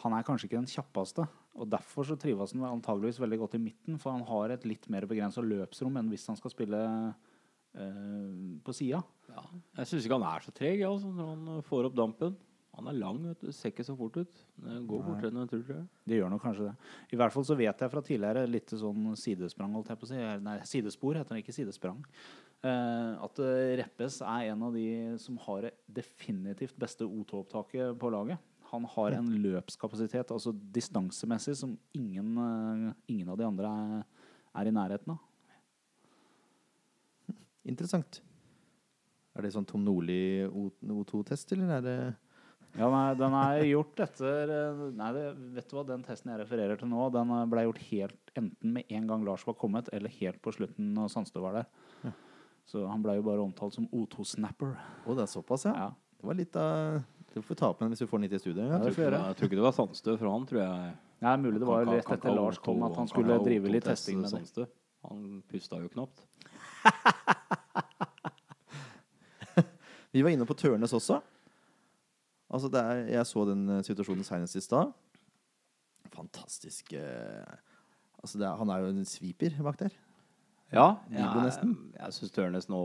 han 0.00 0.16
er 0.16 0.24
kanskje 0.24 0.48
ikke 0.48 0.62
den 0.62 0.70
kjappeste. 0.72 1.26
og 1.60 1.68
Derfor 1.68 2.08
så 2.08 2.16
trives 2.16 2.56
han 2.56 2.64
antageligvis 2.70 3.20
veldig 3.20 3.42
godt 3.42 3.58
i 3.58 3.64
midten, 3.68 4.00
for 4.00 4.16
han 4.16 4.24
har 4.24 4.56
et 4.56 4.64
litt 4.64 4.88
mer 4.88 5.04
begrensa 5.10 5.44
løpsrom 5.44 6.00
enn 6.00 6.08
hvis 6.08 6.24
han 6.32 6.40
skal 6.40 6.54
spille 6.54 6.80
uh, 6.80 8.38
på 8.64 8.76
sida. 8.80 9.02
Ja, 9.28 9.44
jeg 9.82 9.92
syns 9.92 10.08
ikke 10.08 10.16
han 10.16 10.30
er 10.32 10.46
så 10.46 10.56
treg 10.56 10.80
jeg, 10.80 10.88
altså, 10.88 11.12
når 11.12 11.34
han 11.34 11.68
får 11.68 11.90
opp 11.90 12.00
dampen. 12.00 12.40
Han 12.80 12.88
er 12.88 12.96
lang, 12.96 13.18
vet 13.28 13.42
du. 13.44 13.50
ser 13.52 13.74
ikke 13.74 13.84
så 13.84 13.94
fort 13.96 14.14
ut. 14.16 14.38
Det 14.64 14.76
går 14.88 15.02
fortere 15.04 15.28
enn 15.28 15.42
jeg 15.42 15.50
tror. 15.50 15.64
tror 15.66 15.76
jeg. 15.76 15.88
Det 16.08 16.16
gjør 16.16 16.30
nok 16.32 16.44
kanskje 16.46 16.68
det. 16.70 16.92
I 17.12 17.18
hvert 17.20 17.34
fall 17.34 17.44
så 17.44 17.56
vet 17.58 17.82
jeg 17.84 17.92
fra 17.92 18.02
tidligere 18.06 18.44
litt 18.48 18.72
sånn 18.80 19.10
sidesprang, 19.20 19.74
holdt 19.76 19.90
jeg 19.92 20.00
på 20.00 20.08
å 20.08 20.10
si. 20.10 20.20
Nei, 20.46 20.54
sidespor 20.68 21.18
heter 21.20 21.36
det, 21.36 21.42
ikke 21.44 21.56
sidesprang. 21.58 22.00
Eh, 22.64 23.10
at 23.24 23.40
eh, 23.44 23.74
Reppes 23.80 24.20
er 24.24 24.50
en 24.54 24.64
av 24.64 24.76
de 24.76 24.86
som 25.20 25.36
har 25.46 25.66
det 25.66 25.74
definitivt 26.00 26.78
beste 26.80 27.04
O2-opptaket 27.04 28.00
på 28.00 28.12
laget. 28.16 28.40
Han 28.70 28.84
har 28.94 29.16
en 29.18 29.28
løpskapasitet, 29.42 30.32
altså 30.32 30.54
distansemessig, 30.72 31.58
som 31.60 31.76
ingen, 31.96 32.32
eh, 32.46 32.88
ingen 33.12 33.28
av 33.28 33.40
de 33.40 33.48
andre 33.48 33.74
er, 33.84 34.08
er 34.62 34.72
i 34.72 34.74
nærheten 34.76 35.18
av. 35.18 35.20
Interessant. 37.68 38.22
Er 39.36 39.44
det 39.44 39.52
sånn 39.54 39.68
Tom 39.68 39.84
Nordli 39.84 40.48
O2-test, 40.48 41.52
eller 41.54 41.76
er 41.76 41.84
det 41.84 41.98
Ja, 42.78 42.86
nei, 42.86 43.06
den 43.18 43.32
er 43.34 43.64
gjort 43.66 43.98
etter 44.04 44.50
eh, 44.54 44.82
Nei, 44.94 45.08
det, 45.16 45.22
vet 45.56 45.66
du 45.70 45.74
hva, 45.74 45.82
den 45.88 46.04
testen 46.06 46.30
jeg 46.30 46.38
refererer 46.44 46.78
til 46.78 46.86
nå, 46.92 47.08
den 47.14 47.32
eh, 47.34 47.46
ble 47.50 47.64
gjort 47.66 47.80
helt 47.88 48.30
enten 48.38 48.68
med 48.76 48.84
en 48.94 49.08
gang 49.10 49.20
Lars 49.26 49.42
var 49.48 49.56
kommet, 49.58 49.86
eller 49.96 50.10
helt 50.20 50.38
på 50.44 50.50
slutten 50.54 50.92
når 50.94 51.06
Sandstø 51.10 51.38
var 51.42 51.52
der. 51.58 51.66
Så 52.70 52.84
han 52.86 53.02
ble 53.02 53.16
jo 53.18 53.24
bare 53.26 53.42
omtalt 53.42 53.74
som 53.74 53.88
O2-snapper. 53.90 54.76
Å, 55.02 55.14
det 55.18 55.24
er 55.24 55.30
såpass, 55.32 55.64
ja. 55.66 55.72
Ja. 55.74 55.88
Det 56.20 56.26
var 56.28 56.36
litt 56.36 56.56
av 56.60 57.00
Du 57.32 57.40
får 57.42 57.56
ta 57.56 57.70
opp 57.72 57.78
den 57.80 57.88
hvis 57.90 58.02
du 58.04 58.06
får 58.06 58.18
den 58.20 58.26
hit 58.28 58.34
i 58.36 58.40
studiet 58.42 58.66
Ja, 58.66 58.70
Ja, 58.74 58.78
det 58.84 58.90
får 58.92 59.00
vi 59.00 59.04
gjøre. 59.06 59.20
Jeg 59.30 59.36
tror 59.38 59.46
ikke 59.48 59.58
det 59.58 59.64
var 59.66 59.74
Sandstø 59.78 60.10
fra 60.20 60.28
han, 60.34 60.44
tror 60.50 60.60
jeg. 60.60 60.70
Ja, 60.70 60.74
det 61.24 61.30
er 61.32 61.38
mulig 61.42 61.58
det 61.62 61.68
var 61.70 61.78
rett 61.88 62.10
etter 62.14 62.32
Lars 62.36 62.58
kom 62.62 62.78
at 62.86 62.94
han 63.00 63.08
skulle 63.10 63.38
drive 63.42 63.66
litt 63.72 63.86
testing 63.88 64.18
med. 64.22 64.30
Sandstø. 64.30 64.62
Han 65.08 65.18
pusta 65.50 65.74
jo 65.80 65.88
knapt. 65.90 66.18
Vi 70.12 70.22
var 70.22 70.30
inne 70.34 70.46
på 70.46 70.54
Tørnes 70.58 70.92
også. 70.96 71.20
Altså 72.50 72.70
det 72.72 72.82
er, 72.82 73.02
jeg 73.14 73.26
så 73.30 73.44
den 73.48 73.64
eh, 73.76 73.82
situasjonen 73.86 74.26
senest 74.26 74.58
i 74.58 74.64
stad. 74.64 74.92
Fantastisk 76.10 76.92
eh, 76.98 77.58
altså 78.18 78.40
det 78.40 78.48
er, 78.48 78.56
Han 78.58 78.72
er 78.74 78.82
jo 78.82 78.92
en 78.94 79.06
sviper 79.08 79.54
bak 79.62 79.78
der. 79.80 79.94
Ja, 80.70 81.00
jeg, 81.10 81.26
nesten. 81.42 81.74
jeg 81.96 82.14
syns 82.14 82.34
Tørnes 82.34 82.68
nå 82.70 82.80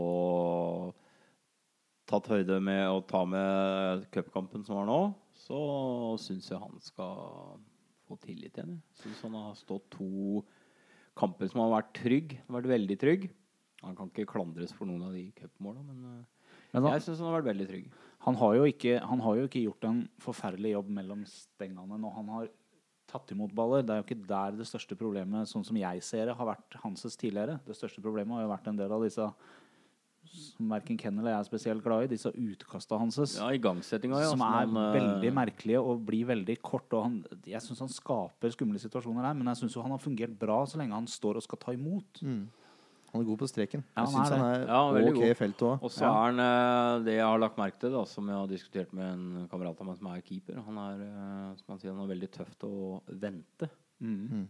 tatt 2.06 2.28
høyde 2.30 2.58
med 2.62 2.82
å 2.90 3.00
ta 3.06 3.22
med 3.26 4.06
cupkampen 4.14 4.64
som 4.66 4.78
var 4.78 4.88
nå, 4.88 5.00
så 5.38 5.58
syns 6.22 6.50
jeg 6.50 6.58
han 6.62 6.78
skal 6.82 7.58
få 8.06 8.18
tillit 8.22 8.58
igjen. 8.58 8.76
Jeg 8.94 9.04
syns 9.04 9.24
han 9.26 9.38
har 9.38 9.58
stått 9.58 9.88
to 9.94 10.42
kamper 11.18 11.50
som 11.50 11.64
har 11.64 11.76
vært 11.78 11.92
trygg. 11.98 12.36
Vært 12.52 12.70
veldig 12.70 12.98
trygg. 13.02 13.28
Han 13.82 13.96
kan 13.98 14.10
ikke 14.10 14.28
klandres 14.30 14.74
for 14.74 14.88
noen 14.88 15.06
av 15.08 15.14
de 15.16 15.28
cupmåla, 15.36 15.82
men 15.86 16.02
eh, 16.10 16.52
Men 16.74 16.82
han, 16.86 16.96
jeg 16.96 17.06
syns 17.06 17.22
han 17.22 17.30
har 17.30 17.38
vært 17.40 17.50
veldig 17.52 17.68
trygg. 17.70 17.90
Han, 18.24 18.38
har 18.40 18.54
jo 18.58 18.68
ikke, 18.70 18.96
han 19.02 19.20
har 19.22 19.36
jo 19.38 19.48
ikke 19.48 19.64
gjort 19.66 19.88
en 19.88 20.00
forferdelig 20.22 20.72
jobb 20.72 20.88
mellom 20.98 21.26
stengene 21.30 21.98
når 22.00 22.16
han 22.16 22.32
har 22.34 22.48
tatt 23.06 23.30
imot 23.34 23.52
baller. 23.54 23.84
Det 23.86 23.94
er 23.94 24.00
jo 24.00 24.06
ikke 24.08 24.24
der 24.28 24.56
det 24.58 24.66
største 24.66 24.98
problemet, 24.98 25.50
sånn 25.50 25.66
som 25.66 25.78
jeg 25.78 26.02
ser 26.02 26.26
det, 26.26 26.34
har 26.38 26.48
vært 26.48 26.80
Hanses 26.82 27.18
tidligere. 27.20 27.60
Det 27.66 27.76
største 27.78 28.02
problemet 28.02 28.38
har 28.38 28.46
jo 28.46 28.54
vært 28.54 28.72
en 28.72 28.80
del 28.80 28.96
av 28.96 29.04
disse 29.06 29.28
som 30.36 30.72
verken 30.72 30.98
Ken 31.00 31.18
eller 31.20 31.32
jeg 31.32 31.38
er 31.38 31.48
spesielt 31.48 31.84
glad 31.84 32.06
i, 32.06 32.10
disse 32.10 32.30
utkasta 32.30 32.98
hanses. 33.00 33.36
Ja, 33.38 33.48
igangsettinga, 33.54 34.20
ja. 34.24 34.32
som 34.32 34.42
er 34.44 34.56
han, 34.58 34.76
eh, 34.80 34.98
veldig 34.98 35.32
merkelige 35.36 35.80
og 35.80 36.02
blir 36.08 36.28
veldig 36.28 36.58
kort. 36.66 36.88
Og 36.96 37.04
han, 37.06 37.16
jeg 37.46 37.62
syns 37.64 37.84
han 37.84 37.92
skaper 37.92 38.54
skumle 38.54 38.80
situasjoner 38.82 39.28
her, 39.28 39.36
men 39.38 39.50
jeg 39.52 39.62
syns 39.62 39.78
han 39.80 39.94
har 39.94 40.02
fungert 40.02 40.36
bra 40.40 40.58
så 40.68 40.80
lenge 40.80 40.96
han 40.98 41.08
står 41.10 41.40
og 41.40 41.46
skal 41.46 41.62
ta 41.62 41.76
imot. 41.76 42.22
Han 43.16 43.24
er 43.24 43.28
god 43.30 43.40
på 43.40 43.48
streken. 43.50 43.84
Ja, 43.96 44.04
jeg 44.04 44.12
han 44.12 44.26
er 44.26 44.36
han 44.36 44.46
er 44.46 44.66
Ja, 44.66 44.80
ok 44.92 45.16
god. 45.16 45.24
i 45.26 45.38
feltet 45.38 45.64
òg. 45.66 45.86
Og 45.88 45.92
så 45.94 46.04
er 46.04 46.18
han 46.20 46.42
eh, 46.44 47.04
det 47.06 47.16
jeg 47.16 47.24
har 47.26 47.40
lagt 47.40 47.60
merke 47.60 47.80
til, 47.80 47.94
da, 47.96 48.04
som 48.10 48.28
jeg 48.28 48.40
har 48.42 48.50
diskutert 48.50 48.92
med 48.96 49.08
en 49.08 49.48
kamerat 49.52 49.80
av 49.80 49.88
meg 49.88 49.98
som 50.00 50.10
er 50.12 50.24
keeper. 50.26 50.60
Han 50.68 50.80
er 50.84 51.04
eh, 51.06 51.50
som 51.62 51.74
han 51.74 51.80
sier, 51.82 51.94
han 51.94 52.04
er 52.04 52.12
veldig 52.12 52.30
tøft 52.36 52.68
å 52.68 52.74
vente. 53.08 53.70
Mm. 54.04 54.46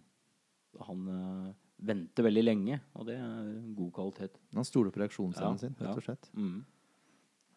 Han 0.87 1.04
uh, 1.08 1.50
venter 1.88 2.26
veldig 2.26 2.42
lenge, 2.44 2.80
og 2.99 3.06
det 3.08 3.14
er 3.20 3.52
god 3.76 3.92
kvalitet. 3.96 4.40
Han 4.56 4.66
stoler 4.66 4.92
på 4.92 5.00
reaksjonsevnen 5.00 5.56
Ja, 5.56 5.62
sin, 5.62 5.76
rett 5.80 6.00
og 6.00 6.04
slett. 6.04 6.28
Mm. 6.37 6.64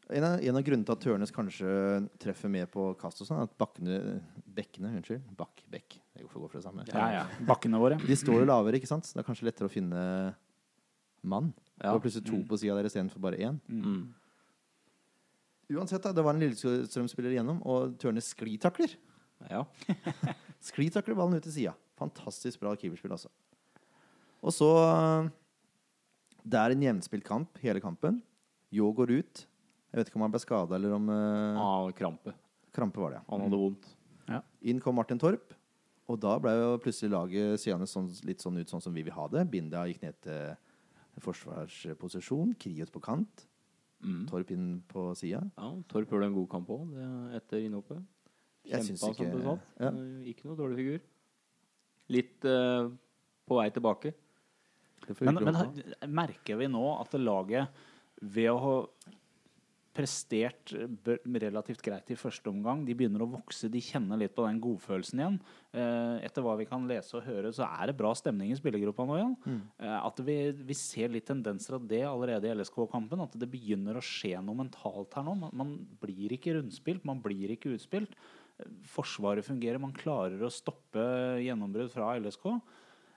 En 0.09 0.25
av, 0.25 0.39
en 0.41 0.57
av 0.57 0.63
grunnene 0.65 0.87
til 0.87 0.95
at 0.95 1.03
Tørnes 1.03 1.33
kanskje 1.33 1.71
treffer 2.21 2.49
mer 2.49 2.69
på 2.71 2.87
kast 2.97 3.21
og 3.21 3.27
sånn, 3.29 3.43
er 3.43 3.49
at 3.49 3.57
bakkene 3.61 3.97
Bekkene, 4.59 4.95
unnskyld. 4.97 5.27
Bakk, 5.37 5.61
bekk. 5.69 5.99
Det 6.17 6.25
får 6.27 6.41
gå 6.41 6.47
for 6.49 6.57
det 6.57 6.65
samme. 6.65 6.85
Ja, 6.89 7.05
ja. 7.13 7.25
Bakkene 7.47 7.79
våre. 7.79 7.99
De 8.01 8.17
står 8.17 8.41
jo 8.41 8.47
lavere, 8.49 8.79
ikke 8.79 8.89
sant? 8.89 9.05
Så 9.05 9.15
det 9.15 9.21
er 9.21 9.27
kanskje 9.27 9.45
lettere 9.47 9.69
å 9.69 9.71
finne 9.71 10.01
mann. 11.21 11.51
Ja. 11.77 11.89
Det 11.89 11.95
var 11.97 12.03
plutselig 12.05 12.27
to 12.27 12.39
på 12.47 12.59
sida 12.59 12.77
der 12.77 12.89
istedenfor 12.89 13.23
bare 13.23 13.39
én. 13.39 13.59
Mm. 13.67 14.13
Uansett, 15.69 16.01
da, 16.03 16.13
det 16.15 16.23
var 16.25 16.33
en 16.33 16.41
Lillestrøm-spiller 16.41 17.35
igjennom, 17.35 17.59
og 17.61 17.93
Tørnes 18.01 18.31
sklitakler. 18.33 18.95
Ja. 19.51 19.63
Sklitakler 20.69 21.15
ballen 21.15 21.38
ut 21.38 21.45
til 21.45 21.53
sida. 21.55 21.75
Fantastisk 21.99 22.59
bra 22.61 22.73
keeperspill, 22.75 23.13
altså. 23.13 23.29
Og 24.39 24.55
så 24.55 24.69
Det 26.43 26.57
er 26.57 26.73
en 26.73 26.83
jevnspilt 26.83 27.27
kamp, 27.27 27.57
hele 27.61 27.81
kampen. 27.83 28.21
Ljå 28.73 28.89
går 28.95 29.11
ut. 29.19 29.45
Jeg 29.89 29.99
vet 29.99 30.09
ikke 30.09 30.19
om 30.19 30.25
han 30.25 30.33
ble 30.33 30.41
skada 30.41 30.77
eller 30.77 30.93
om 30.95 31.09
uh, 31.09 31.59
ah, 31.59 31.88
krampe. 31.97 32.33
Krampe 32.73 33.01
var 33.01 33.13
det, 33.13 33.21
ja. 33.21 33.25
Han 33.29 33.45
hadde 33.45 33.61
vondt. 33.61 33.88
Ja. 34.29 34.41
Inn 34.69 34.81
kom 34.81 34.97
Martin 34.97 35.21
Torp. 35.21 35.53
Og 36.09 36.17
da 36.21 36.35
ble 36.41 36.55
jo 36.57 36.69
plutselig 36.81 37.13
laget 37.13 37.61
seende 37.61 37.85
sånn, 37.89 38.07
litt 38.25 38.41
sånn 38.41 38.57
ut 38.57 38.71
sånn 38.71 38.81
som 38.81 38.95
vi 38.95 39.03
vil 39.05 39.13
ha 39.13 39.27
det. 39.29 39.45
Binda 39.51 39.85
gikk 39.89 40.01
ned 40.05 40.17
til 40.25 40.55
forsvarsposisjon. 41.23 42.55
Kriot 42.59 42.91
på 42.91 43.01
kant. 43.03 43.45
Mm. 44.03 44.23
Torp 44.29 44.51
inn 44.55 44.67
på 44.88 45.09
sida. 45.19 45.41
Ja, 45.57 45.69
Torp 45.91 46.09
gjorde 46.11 46.29
en 46.29 46.38
god 46.38 46.49
kamp 46.53 46.69
òg 46.71 46.93
etter 47.35 47.65
innhoppet. 47.65 47.99
Kjempa 48.69 48.97
som 48.97 49.13
ikke- 49.13 49.31
besatt. 49.33 49.73
ja. 49.79 49.89
Eh, 49.89 50.29
Ikke 50.31 50.45
noe 50.45 50.55
dårlig 50.59 50.77
figur. 50.77 50.99
Litt 52.09 52.45
uh, 52.45 52.89
på 53.47 53.57
vei 53.59 53.69
tilbake. 53.71 54.13
Det 55.07 55.21
Men, 55.21 55.35
men 55.43 56.13
merker 56.13 56.57
vi 56.57 56.67
nå 56.67 56.99
at 56.99 57.13
laget, 57.13 57.67
ved 58.21 58.49
å 58.51 58.57
ha 58.59 58.88
prestert 59.96 60.72
relativt 61.41 61.81
greit 61.84 62.12
i 62.13 62.17
første 62.17 62.51
omgang, 62.51 62.84
de 62.86 62.93
begynner 62.98 63.24
å 63.25 63.29
vokse, 63.31 63.69
de 63.72 63.81
kjenner 63.84 64.19
litt 64.22 64.36
på 64.38 64.46
den 64.46 64.60
godfølelsen 64.62 65.22
igjen. 65.22 65.38
Eh, 65.74 66.25
etter 66.27 66.46
hva 66.46 66.55
vi 66.60 66.67
kan 66.69 66.86
lese 66.89 67.17
og 67.17 67.25
høre, 67.25 67.51
så 67.55 67.65
er 67.67 67.89
det 67.89 67.98
bra 68.00 68.13
stemning 68.17 68.53
i 68.53 68.58
spillergruppa 68.58 69.05
nå 69.10 69.17
igjen. 69.17 69.36
Mm. 69.43 69.62
Eh, 69.81 69.96
at 69.98 70.22
vi, 70.25 70.38
vi 70.69 70.77
ser 70.77 71.13
litt 71.13 71.27
tendenser 71.29 71.79
av 71.79 71.88
det 71.89 72.03
allerede 72.08 72.50
i 72.50 72.53
LSK-kampen. 72.58 73.25
At 73.25 73.38
det 73.41 73.50
begynner 73.51 73.98
å 73.98 74.05
skje 74.05 74.36
noe 74.46 74.62
mentalt 74.62 75.17
her 75.17 75.25
nå. 75.25 75.36
Man, 75.41 75.55
man 75.58 75.74
blir 76.03 76.38
ikke 76.38 76.60
rundspilt, 76.60 77.08
man 77.10 77.24
blir 77.25 77.55
ikke 77.55 77.74
utspilt. 77.75 78.13
Eh, 78.62 78.69
Forsvaret 78.93 79.48
fungerer, 79.48 79.81
man 79.81 79.96
klarer 79.98 80.46
å 80.46 80.53
stoppe 80.53 81.01
gjennombrudd 81.43 81.91
fra 81.96 82.13
LSK. 82.22 82.51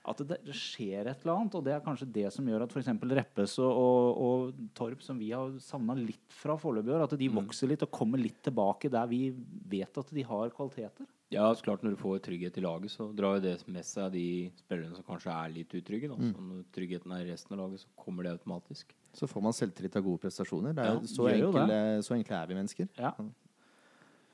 At 0.02 0.18
det, 0.26 0.40
det 0.42 0.54
skjer 0.59 1.06
et 1.06 1.21
eller 1.23 1.37
annet, 1.37 1.54
og 1.54 1.62
det 1.62 1.76
er 1.76 1.82
kanskje 1.85 2.09
det 2.11 2.26
som 2.35 2.47
gjør 2.50 2.64
at 2.64 2.73
f.eks. 2.75 2.88
Reppes 2.90 3.52
og, 3.62 3.71
og, 3.71 4.23
og 4.26 4.71
Torp, 4.75 5.02
som 5.06 5.21
vi 5.21 5.28
har 5.30 5.52
savna 5.62 5.94
litt 5.94 6.35
fra 6.35 6.56
foreløpig 6.59 6.90
i 6.90 6.94
år, 6.97 7.04
at 7.06 7.14
de 7.21 7.28
vokser 7.30 7.71
litt 7.71 7.85
og 7.87 7.92
kommer 7.94 8.18
litt 8.18 8.40
tilbake 8.42 8.90
der 8.90 9.06
vi 9.11 9.28
vet 9.71 10.00
at 10.02 10.11
de 10.11 10.25
har 10.26 10.50
kvaliteter. 10.56 11.06
Ja, 11.32 11.47
så 11.54 11.64
klart 11.64 11.85
Når 11.87 11.94
du 11.94 12.00
får 12.02 12.18
trygghet 12.26 12.59
i 12.59 12.64
laget, 12.64 12.92
så 12.92 13.06
drar 13.16 13.38
jo 13.38 13.44
det 13.47 13.54
med 13.71 13.87
seg 13.88 14.11
de 14.12 14.26
spillerne 14.59 14.99
som 14.99 15.06
kanskje 15.06 15.32
er 15.32 15.54
litt 15.54 15.78
utrygge. 15.78 16.11
Da. 16.11 16.18
Mm. 16.18 16.32
Så 16.35 16.44
når 16.49 16.66
tryggheten 16.75 17.14
er 17.14 17.23
i 17.23 17.30
resten 17.30 17.54
av 17.56 17.62
laget, 17.62 17.85
så 17.85 17.94
kommer 18.04 18.26
det 18.26 18.35
automatisk. 18.35 18.92
Så 19.16 19.28
får 19.30 19.47
man 19.47 19.56
selvtillit 19.56 19.97
av 19.97 20.04
gode 20.04 20.21
prestasjoner. 20.26 20.75
Det 20.76 20.85
er, 20.85 20.99
Ja, 20.99 21.12
så, 21.14 21.30
enkle, 21.30 21.78
så 22.04 22.18
enkle 22.18 22.42
er 22.42 22.50
vi 22.50 22.59
mennesker. 22.59 22.90
Ja. 22.99 23.14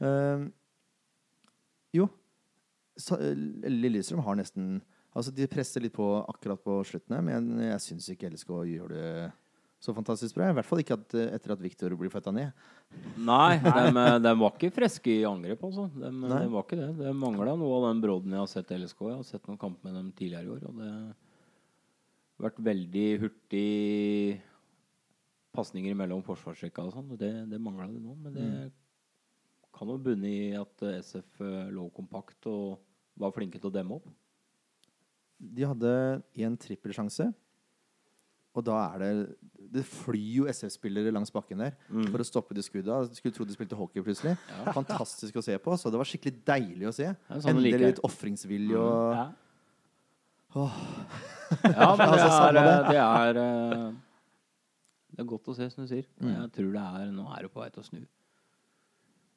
Uh, 0.01 0.49
jo, 1.95 2.09
Lillestrøm 2.99 4.25
har 4.27 4.39
nesten 4.39 4.79
Altså 5.19 5.35
De 5.35 5.49
presser 5.51 5.83
litt 5.83 5.97
på 5.97 6.07
akkurat 6.23 6.63
på 6.63 6.79
slutten, 6.87 7.17
her, 7.17 7.25
men 7.27 7.63
jeg 7.67 7.85
syns 7.85 8.09
ikke 8.15 8.31
LSK 8.31 8.55
gjør 8.71 8.95
det 8.95 9.07
så 9.79 9.95
fantastisk 9.95 10.35
bra. 10.35 10.49
I 10.51 10.57
hvert 10.57 10.67
fall 10.67 10.83
ikke 10.83 10.97
at, 10.99 11.15
eh, 11.15 11.31
etter 11.37 11.55
at 11.55 11.63
Victor 11.63 11.95
blir 11.99 12.11
flytta 12.11 12.33
ned. 12.35 12.67
Nei, 13.23 13.59
de, 13.63 14.05
de 14.25 14.33
var 14.41 14.57
ikke 14.57 14.73
friske 14.75 15.13
i 15.21 15.27
angrep, 15.29 15.63
altså. 15.69 15.87
De, 15.95 16.11
Nei. 16.11 16.43
de 16.43 16.51
var 16.55 16.67
ikke 16.67 16.81
det. 16.81 16.89
Det 16.99 17.15
mangla 17.15 17.55
noe 17.59 17.79
av 17.79 17.89
den 17.91 18.03
brodden 18.03 18.35
jeg 18.35 18.43
har 18.43 18.51
sett 18.51 18.75
i 18.75 18.81
LSK. 18.81 19.05
Jeg 19.07 19.21
har 19.21 19.29
sett 19.29 19.47
noen 19.47 19.61
kamper 19.61 19.87
med 19.87 19.99
dem 20.01 20.11
tidligere 20.19 20.49
i 20.49 20.53
år. 20.57 20.67
Og 20.71 20.83
det 20.83 20.91
har 20.91 22.49
vært 22.49 22.61
veldig 22.71 23.07
hurtig 23.23 23.69
pasninger 25.55 25.95
mellom 25.99 26.27
forsvarsrekka 26.27 26.89
og 26.89 26.95
sånn. 26.95 27.15
Det, 27.19 27.33
det 27.51 27.63
mangla 27.63 27.87
det 27.91 28.03
nå. 28.03 28.19
Men 28.25 28.35
det 28.35 28.51
kan 29.79 29.91
jo 29.95 29.99
bunne 30.03 30.31
i 30.31 30.55
at 30.59 30.87
eh, 30.87 30.99
SF 31.05 31.43
eh, 31.47 31.69
lå 31.75 31.87
kompakt 31.95 32.51
og 32.51 32.81
var 33.19 33.35
flinke 33.35 33.63
til 33.63 33.71
å 33.71 33.75
demme 33.75 33.99
opp. 33.99 34.11
De 35.39 35.63
hadde 35.69 35.91
en 36.45 36.57
trippelsjanse, 36.59 37.29
og 38.59 38.65
da 38.67 38.79
er 38.95 38.99
det 38.99 39.11
Det 39.69 39.85
flyr 39.87 40.39
jo 40.41 40.47
SF-spillere 40.51 41.13
langs 41.13 41.31
bakken 41.31 41.61
der 41.61 41.75
for 42.09 42.19
å 42.19 42.27
stoppe 42.27 42.55
de 42.57 42.63
skudda. 42.65 43.03
Skulle 43.15 43.35
tro 43.37 43.45
de 43.45 43.53
spilte 43.55 43.77
hockey 43.77 44.01
plutselig. 44.03 44.33
Fantastisk 44.75 45.37
å 45.37 45.43
se 45.45 45.55
på. 45.61 45.77
Så 45.79 45.93
det 45.93 46.01
var 46.01 46.09
skikkelig 46.09 46.41
deilig 46.49 46.89
å 46.89 46.95
se. 46.97 47.11
er 47.13 47.43
sånn 47.45 47.53
Endelig 47.53 47.73
like. 47.77 47.91
litt 47.93 48.01
ofringsvilje 48.09 48.79
og 48.81 49.13
Ja. 49.15 49.27
Ja, 50.57 50.69
men 51.97 52.01
det 52.01 52.07
Altså, 52.09 52.27
er, 52.27 52.33
samme 52.33 52.63
det. 52.65 52.77
det 52.89 53.01
er 53.05 53.39
eh, 53.43 53.93
Det 55.13 55.21
er 55.23 55.29
godt 55.29 55.49
å 55.53 55.55
se, 55.59 55.69
som 55.71 55.85
du 55.85 55.89
sier. 55.93 56.07
Og 56.23 56.31
Jeg 56.33 56.53
tror 56.57 56.73
det 56.73 56.85
er 57.03 57.11
Nå 57.13 57.27
er 57.37 57.43
det 57.45 57.53
på 57.53 57.61
vei 57.61 57.69
til 57.75 57.83
å 57.85 57.87
snu. 57.87 58.01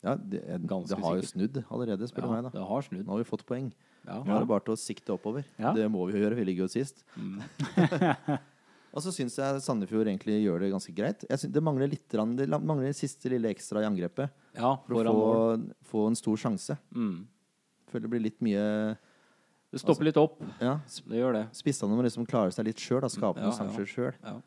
Ja, 0.01 0.15
det, 0.17 0.41
det 0.41 0.97
har 0.97 1.17
jo 1.19 1.25
snudd 1.29 1.59
allerede, 1.69 2.07
spør 2.09 2.25
du 2.25 2.29
Ja, 2.29 2.33
meg. 2.33 2.45
da 2.47 2.53
det 2.55 2.67
har 2.71 2.85
snudd. 2.87 3.03
Nå 3.05 3.13
har 3.13 3.21
vi 3.21 3.27
fått 3.29 3.43
poeng. 3.45 3.67
Ja. 4.07 4.17
Nå 4.25 4.33
er 4.33 4.39
det 4.41 4.49
bare 4.49 4.63
til 4.65 4.73
å 4.73 4.79
sikte 4.81 5.13
oppover. 5.13 5.45
Ja. 5.61 5.75
Det 5.77 5.85
må 5.93 6.07
vi 6.09 6.15
jo 6.15 6.23
gjøre. 6.23 6.39
Vi 6.39 6.45
ligger 6.49 6.65
jo 6.65 6.71
sist. 6.73 7.03
Mm. 7.13 7.37
Og 8.91 9.03
så 9.05 9.13
syns 9.15 9.37
jeg 9.39 9.61
Sandefjord 9.63 10.09
egentlig 10.09 10.41
gjør 10.41 10.65
det 10.65 10.71
ganske 10.73 10.93
greit. 10.95 11.21
Jeg 11.29 11.39
synes 11.39 11.53
Det 11.55 11.63
mangler 11.63 11.87
litt 11.91 12.11
Det 12.11 12.47
mangler 12.59 12.89
det 12.89 12.97
siste 12.97 13.29
lille 13.31 13.53
ekstra 13.53 13.83
i 13.83 13.87
angrepet 13.87 14.33
ja 14.57 14.73
for 14.83 15.07
å 15.07 15.13
få, 15.15 15.29
få 15.93 16.07
en 16.09 16.17
stor 16.19 16.41
sjanse. 16.41 16.75
Mm. 16.91 17.21
Føler 17.91 18.03
det 18.03 18.11
blir 18.11 18.25
litt 18.25 18.41
mye 18.43 18.65
Det 19.71 19.79
stopper 19.79 20.09
litt 20.09 20.19
opp. 20.19 20.41
Ja, 20.59 20.79
Det 21.07 21.21
gjør 21.21 21.37
det. 21.39 21.45
spissene 21.55 21.95
må 21.95 22.03
liksom 22.03 22.27
klare 22.27 22.51
seg 22.51 22.67
litt 22.67 22.81
sjøl. 22.83 23.07
Skape 23.07 23.39
ja. 23.45 23.53
sjanser 23.55 23.87
sjøl. 23.87 24.17
Ja. 24.25 24.39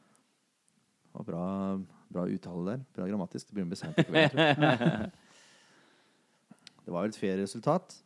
Bra, 1.24 1.44
bra 2.12 2.26
uttale 2.26 2.64
der. 2.72 2.84
Bra 2.98 3.06
grammatisk. 3.08 3.48
Det 3.48 3.54
begynner 3.56 3.70
å 3.70 3.76
bli 3.76 3.80
seint 3.80 4.02
i 4.02 4.04
kveld, 4.10 4.34
tror 4.34 4.44
jeg. 4.50 5.12
Det 6.84 6.92
var 6.92 7.04
vel 7.06 7.14
et 7.14 7.18
fair 7.18 7.38
resultat. 7.40 7.96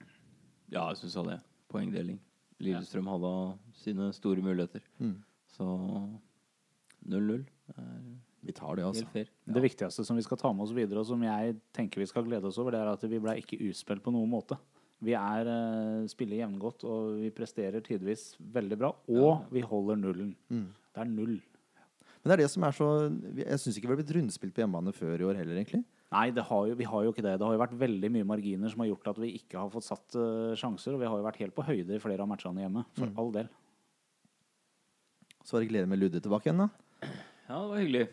Ja, 0.70 0.88
jeg 0.90 1.00
syns 1.02 1.18
det. 1.26 1.40
Poengdeling. 1.73 2.20
Lillestrøm 2.62 3.11
hadde 3.11 3.32
sine 3.78 4.08
store 4.14 4.42
muligheter. 4.42 4.82
Mm. 4.99 5.18
Så 5.54 5.66
0-0 7.08 7.44
er 7.75 8.00
Vi 8.40 8.52
tar 8.54 8.76
det, 8.78 8.85
altså. 8.87 9.02
helt 9.04 9.12
fair. 9.12 9.30
Det 9.54 9.62
viktigste 9.62 10.04
som 10.06 10.16
vi 10.16 10.23
skal 10.23 10.38
ta 10.38 10.52
med 10.54 10.62
oss 10.62 10.73
videre, 10.73 11.02
og 11.02 11.06
som 11.06 11.23
jeg 11.23 11.56
tenker 11.75 12.00
vi 12.00 12.06
skal 12.06 12.25
glede 12.25 12.47
oss 12.47 12.58
over, 12.58 12.70
det 12.75 12.80
er 12.80 12.90
at 12.92 13.06
vi 13.11 13.18
ble 13.18 13.35
ikke 13.40 13.58
utspilt 13.66 14.02
på 14.04 14.14
noen 14.14 14.30
måte. 14.30 14.56
Vi 15.04 15.14
er, 15.14 15.47
eh, 15.47 16.06
spiller 16.11 16.40
jevngodt, 16.40 16.85
og 16.85 17.20
vi 17.20 17.30
presterer 17.30 17.82
tidvis 17.82 18.37
veldig 18.38 18.78
bra. 18.78 18.92
Og 19.08 19.44
vi 19.50 19.61
holder 19.61 19.97
nullen. 19.97 20.35
Mm. 20.50 20.66
Det 20.94 21.02
er 21.02 21.11
null. 21.11 21.40
Men 22.18 22.30
det 22.30 22.32
er 22.32 22.42
det 22.42 22.50
som 22.50 22.64
er 22.64 22.73
så 22.75 22.88
Jeg 23.37 23.58
syns 23.58 23.76
ikke 23.78 23.88
vi 23.88 23.94
har 23.94 24.02
blitt 24.02 24.16
rundspilt 24.16 24.54
på 24.54 24.62
hjemmebane 24.64 24.92
før 24.92 25.20
i 25.20 25.26
år 25.28 25.37
heller, 25.38 25.54
egentlig. 25.54 25.85
Nei, 26.11 26.31
det 26.33 26.43
har 26.49 26.67
jo, 26.71 26.75
vi 26.79 26.87
har 26.88 27.03
jo 27.05 27.11
ikke 27.12 27.23
det. 27.27 27.35
Det 27.38 27.45
har 27.45 27.53
jo 27.53 27.61
vært 27.61 27.75
veldig 27.79 28.09
mye 28.15 28.25
marginer 28.25 28.71
som 28.73 28.81
har 28.81 28.88
gjort 28.88 29.11
at 29.12 29.19
vi 29.21 29.35
ikke 29.37 29.59
har 29.61 29.69
fått 29.75 29.85
satt 29.85 30.17
uh, 30.17 30.55
sjanser. 30.57 30.95
Og 30.97 31.03
vi 31.03 31.09
har 31.11 31.19
jo 31.21 31.27
vært 31.27 31.41
helt 31.43 31.55
på 31.57 31.67
høyde 31.69 31.99
i 31.99 32.00
flere 32.00 32.25
av 32.25 32.31
matchene 32.31 32.65
hjemme, 32.65 32.85
for 32.97 33.07
Mm. 33.11 33.19
all 33.21 33.33
del. 33.35 33.49
Så 35.45 35.57
var 35.57 35.61
det 35.65 35.69
glede 35.73 35.88
med 35.88 36.00
Ludde 36.00 36.21
tilbake 36.25 36.49
igjen, 36.49 36.65
da. 36.65 36.71
Ja, 37.49 37.61
det 37.61 37.69
var 37.71 37.79
hyggelig. 37.83 38.07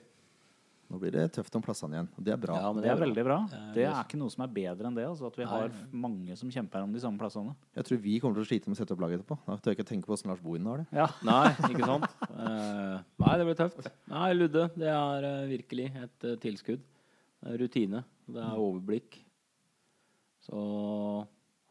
Nå 0.85 0.99
blir 1.01 1.11
det 1.15 1.23
tøft 1.33 1.55
om 1.57 1.63
plassene 1.65 1.95
igjen. 1.97 2.07
Og 2.15 2.23
det 2.27 2.31
er 2.35 2.37
bra. 2.37 2.55
Ja, 2.61 2.71
men 2.71 2.83
Det 2.83 2.91
er 2.91 2.99
veldig 3.01 3.23
bra. 3.25 3.37
Det 3.49 3.57
er 3.57 3.67
Det 3.73 3.75
det 3.79 3.85
er 3.89 4.03
ikke 4.05 4.19
noe 4.21 4.29
som 4.29 4.43
er 4.45 4.51
bedre 4.53 4.85
enn 4.91 4.95
det. 4.99 5.05
Altså, 5.09 5.25
at 5.31 5.35
vi 5.39 5.43
har 5.49 5.69
nei. 5.73 5.85
mange 5.91 6.35
som 6.37 6.51
kjemper 6.53 6.83
om 6.85 6.91
de 6.93 6.99
samme 7.01 7.17
plassene. 7.17 7.55
Jeg 7.75 7.85
tror 7.87 7.97
vi 8.03 8.19
kommer 8.21 8.35
til 8.37 8.43
å 8.45 8.49
slite 8.51 8.67
med 8.69 8.77
å 8.77 8.79
sette 8.83 8.93
opp 8.93 9.01
laget 9.01 9.19
etterpå. 9.23 9.39
Da 9.47 9.55
tør 9.57 9.71
jeg 9.73 9.79
ikke 9.79 9.87
tenke 9.89 10.05
på 10.05 10.13
åssen 10.13 10.29
Lars 10.29 10.43
Bohin 10.45 10.65
har 10.69 10.83
det. 10.83 10.87
Ja. 10.93 11.07
Nei, 11.25 11.47
ikke 11.73 11.89
sant? 11.89 12.05
Eh, 12.29 12.99
nei, 13.25 13.33
det 13.41 13.47
blir 13.49 13.57
tøft. 13.63 13.89
Nei, 14.13 14.33
Ludde, 14.37 14.67
det 14.77 14.91
er 14.93 15.23
eh, 15.31 15.47
virkelig 15.55 15.87
et 16.03 16.27
tilskudd. 16.45 16.83
Det 17.45 17.53
er 17.53 17.61
rutine. 17.61 18.03
Det 18.25 18.41
er 18.41 18.57
overblikk. 18.57 19.19
Så 20.45 20.57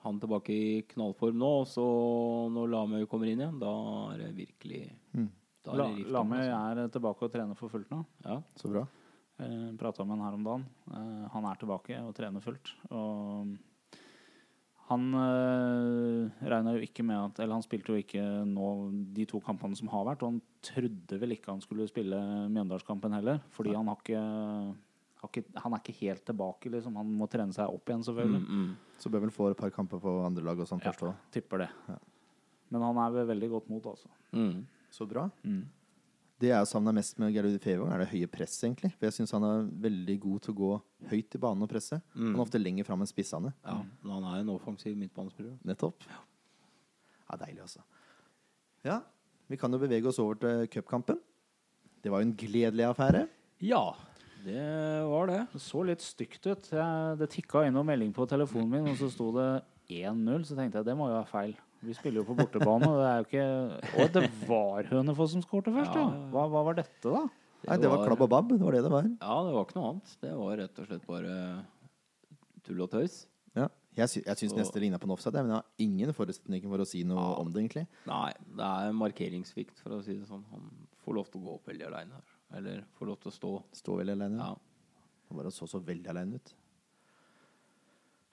han 0.05 0.19
tilbake 0.21 0.53
i 0.55 0.83
knallform 0.91 1.39
nå, 1.41 1.51
og 1.63 1.67
så 1.71 1.85
når 2.53 2.71
Lamøy 2.71 3.07
kommer 3.11 3.31
inn 3.31 3.41
igjen, 3.43 3.59
da 3.63 3.73
er 4.15 4.21
det 4.25 4.33
virkelig 4.37 4.85
Mm. 5.15 5.29
da 5.65 5.73
er 5.73 5.77
det 5.81 5.97
rift 5.99 6.11
Lamøy 6.15 6.39
altså. 6.45 6.83
er 6.85 6.89
tilbake 6.99 7.23
og 7.27 7.33
trener 7.33 7.57
for 7.57 7.69
fullt 7.73 7.91
nå. 7.91 8.05
Ja. 8.25 8.41
Så 8.57 8.71
bra. 8.71 8.87
Eh, 9.41 9.71
Prata 9.79 10.05
med 10.05 10.19
han 10.19 10.27
her 10.27 10.35
om 10.39 10.45
dagen. 10.45 10.67
Eh, 10.93 11.29
han 11.33 11.45
er 11.51 11.55
tilbake 11.59 12.01
og 12.07 12.15
trener 12.15 12.41
fullt. 12.45 12.71
Og 12.91 13.57
han 14.91 15.07
eh, 15.17 16.47
regna 16.47 16.75
jo 16.77 16.83
ikke 16.85 17.03
med 17.03 17.17
at 17.17 17.39
Eller 17.41 17.55
han 17.57 17.63
spilte 17.65 17.89
jo 17.95 18.03
ikke 18.03 18.23
nå 18.47 18.69
de 19.17 19.25
to 19.25 19.41
kampene 19.41 19.75
som 19.77 19.89
har 19.89 20.05
vært, 20.05 20.23
og 20.23 20.35
han 20.35 20.43
trodde 20.63 21.19
vel 21.19 21.33
ikke 21.33 21.51
han 21.55 21.61
skulle 21.65 21.89
spille 21.89 22.21
Mjøndalskampen 22.53 23.15
heller, 23.17 23.41
fordi 23.51 23.73
han 23.75 23.89
har 23.89 23.97
ikke, 23.97 24.21
har 24.21 24.75
ikke 25.31 25.45
Han 25.63 25.73
er 25.75 25.81
ikke 25.83 25.97
helt 26.01 26.25
tilbake, 26.27 26.71
liksom. 26.71 26.97
Han 26.97 27.13
må 27.19 27.29
trene 27.31 27.53
seg 27.55 27.69
opp 27.69 27.87
igjen, 27.89 28.03
selvfølgelig. 28.05 28.41
Mm, 28.43 28.65
mm. 28.65 28.99
Så 28.99 29.11
bør 29.13 29.21
vel 29.27 29.31
få 29.35 29.51
et 29.51 29.57
par 29.61 29.71
kamper 29.71 30.01
på 30.03 30.13
andre 30.27 30.43
lag 30.45 30.59
og 30.61 30.67
sånn 30.69 30.83
Ja. 30.83 30.91
først 30.93 31.03
òg. 31.09 31.15
Tipper 31.33 31.59
det. 31.65 31.71
Ja. 31.89 31.99
Men 32.71 32.83
han 32.83 32.97
er 32.99 33.11
ved 33.11 33.27
veldig 33.29 33.51
godt 33.51 33.69
mot, 33.71 33.85
altså. 33.87 34.09
Mm. 34.33 34.67
Så 34.91 35.07
bra. 35.09 35.31
Mm. 35.45 35.65
Det 36.41 36.49
jeg 36.51 36.67
savna 36.67 36.93
mest 36.93 37.19
med 37.19 37.33
Gerud 37.33 37.61
Fevang, 37.63 37.93
er 37.95 37.99
det 38.03 38.09
høye 38.11 38.27
presset, 38.27 38.65
egentlig. 38.67 38.91
For 38.99 39.07
jeg 39.07 39.13
syns 39.13 39.33
han 39.33 39.45
er 39.45 39.69
veldig 39.85 40.17
god 40.21 40.41
til 40.43 40.55
å 40.55 40.57
gå 40.59 40.71
høyt 41.11 41.35
i 41.35 41.39
banen 41.39 41.63
og 41.63 41.71
presse. 41.71 42.01
Mm. 42.15 42.33
Han 42.33 42.35
er 42.35 42.43
ofte 42.45 42.59
lenger 42.61 42.85
fram 42.85 43.01
enn 43.01 43.07
spissene. 43.11 43.53
Ja, 43.65 43.77
men 44.03 44.13
han 44.17 44.25
er 44.35 44.41
en 44.41 44.51
offensiv 44.51 44.97
midtbanespiller. 44.99 45.55
Nettopp. 45.65 46.03
Ja, 46.11 47.37
deilig, 47.41 47.63
altså. 47.63 47.81
Ja, 48.85 48.99
vi 49.49 49.57
kan 49.57 49.73
jo 49.73 49.79
bevege 49.79 50.07
oss 50.11 50.19
over 50.19 50.35
til 50.35 50.67
cupkampen. 50.75 51.21
Det 52.03 52.11
var 52.13 52.21
jo 52.21 52.29
en 52.29 52.37
gledelig 52.37 52.85
affære. 52.91 53.29
Ja, 53.65 53.95
det 54.45 54.65
var 55.09 55.27
det. 55.31 55.39
Det 55.53 55.61
så 55.63 55.83
litt 55.89 56.03
stygt 56.05 56.47
ut. 56.47 56.69
Jeg, 56.73 57.19
det 57.21 57.29
tikka 57.33 57.65
inn 57.67 57.75
noen 57.77 57.87
melding 57.89 58.13
på 58.17 58.27
telefonen 58.31 58.71
min, 58.71 58.89
og 58.93 58.99
så 59.01 59.09
sto 59.13 59.31
det 59.37 59.49
1-0. 59.91 60.45
Så 60.49 60.57
tenkte 60.59 60.81
jeg 60.83 60.89
det 60.91 60.97
må 60.99 61.09
jo 61.11 61.17
være 61.19 61.31
feil. 61.33 61.55
Vi 61.85 61.93
spiller 61.97 62.23
jo 62.23 62.29
på 62.31 62.37
bortebane. 62.39 62.89
og 62.89 63.01
Det 63.01 63.09
er 63.09 63.17
jo 63.19 63.27
ikke 63.29 64.03
Og 64.05 64.13
det 64.15 64.23
var 64.49 64.87
Hønefoss 64.89 65.35
som 65.37 65.43
skårte 65.45 65.73
først, 65.75 65.97
ja. 65.99 66.07
Hva, 66.33 66.47
hva 66.49 66.63
var 66.71 66.79
dette, 66.79 67.05
da? 67.05 67.27
Nei, 67.65 67.77
det 67.81 67.89
var 67.89 68.03
klabb 68.07 68.23
og 68.25 68.29
babb. 68.33 68.51
Det 68.53 68.61
var 68.65 68.73
det 68.77 68.83
det 68.85 68.93
var. 68.93 69.07
Ja, 69.09 69.37
det 69.45 69.53
var 69.57 69.65
ikke 69.67 69.77
noe 69.79 69.91
annet. 69.95 70.15
Det 70.21 70.33
var 70.37 70.57
rett 70.61 70.81
og 70.81 70.89
slett 70.89 71.07
bare 71.09 71.35
tull 72.65 72.83
og 72.85 72.91
tøys. 72.93 73.23
Ja, 73.57 73.69
Jeg, 73.95 74.09
sy 74.11 74.21
jeg 74.27 74.37
syns 74.41 74.53
Og- 74.53 74.59
nesten 74.59 74.83
ligna 74.83 74.99
på 74.99 75.07
en 75.07 75.13
offside, 75.15 75.35
men 75.45 75.53
jeg 75.53 75.61
har 75.61 75.67
ingen 75.79 76.13
forutsetninger 76.17 76.69
for 76.69 76.83
å 76.83 76.87
si 76.89 77.05
noe 77.05 77.21
Ja. 77.21 77.35
om 77.41 77.53
det, 77.53 77.61
egentlig. 77.63 77.87
Nei, 78.09 78.33
det 78.57 78.65
er 78.67 78.89
en 78.91 78.97
markeringssvikt, 78.99 79.79
for 79.79 79.91
å 79.95 80.03
si 80.03 80.15
det 80.19 80.27
sånn. 80.27 80.43
Han 80.51 80.89
får 81.05 81.15
lov 81.15 81.31
til 81.31 81.41
å 81.41 81.45
gå 81.45 81.55
opp 81.55 81.67
veldig 81.71 81.87
aleine 81.87 82.11
her. 82.19 82.34
Eller 82.55 82.85
får 82.99 83.09
lov 83.11 83.19
til 83.23 83.31
å 83.31 83.35
stå. 83.35 83.53
Stå 83.75 83.97
veldig 84.01 84.15
alene. 84.17 84.39
Ja. 84.39 85.01
Han 85.31 85.39
bare 85.41 85.51
så 85.55 85.67
så 85.71 85.81
veldig 85.83 86.11
alene 86.13 86.39
ut. 86.41 86.53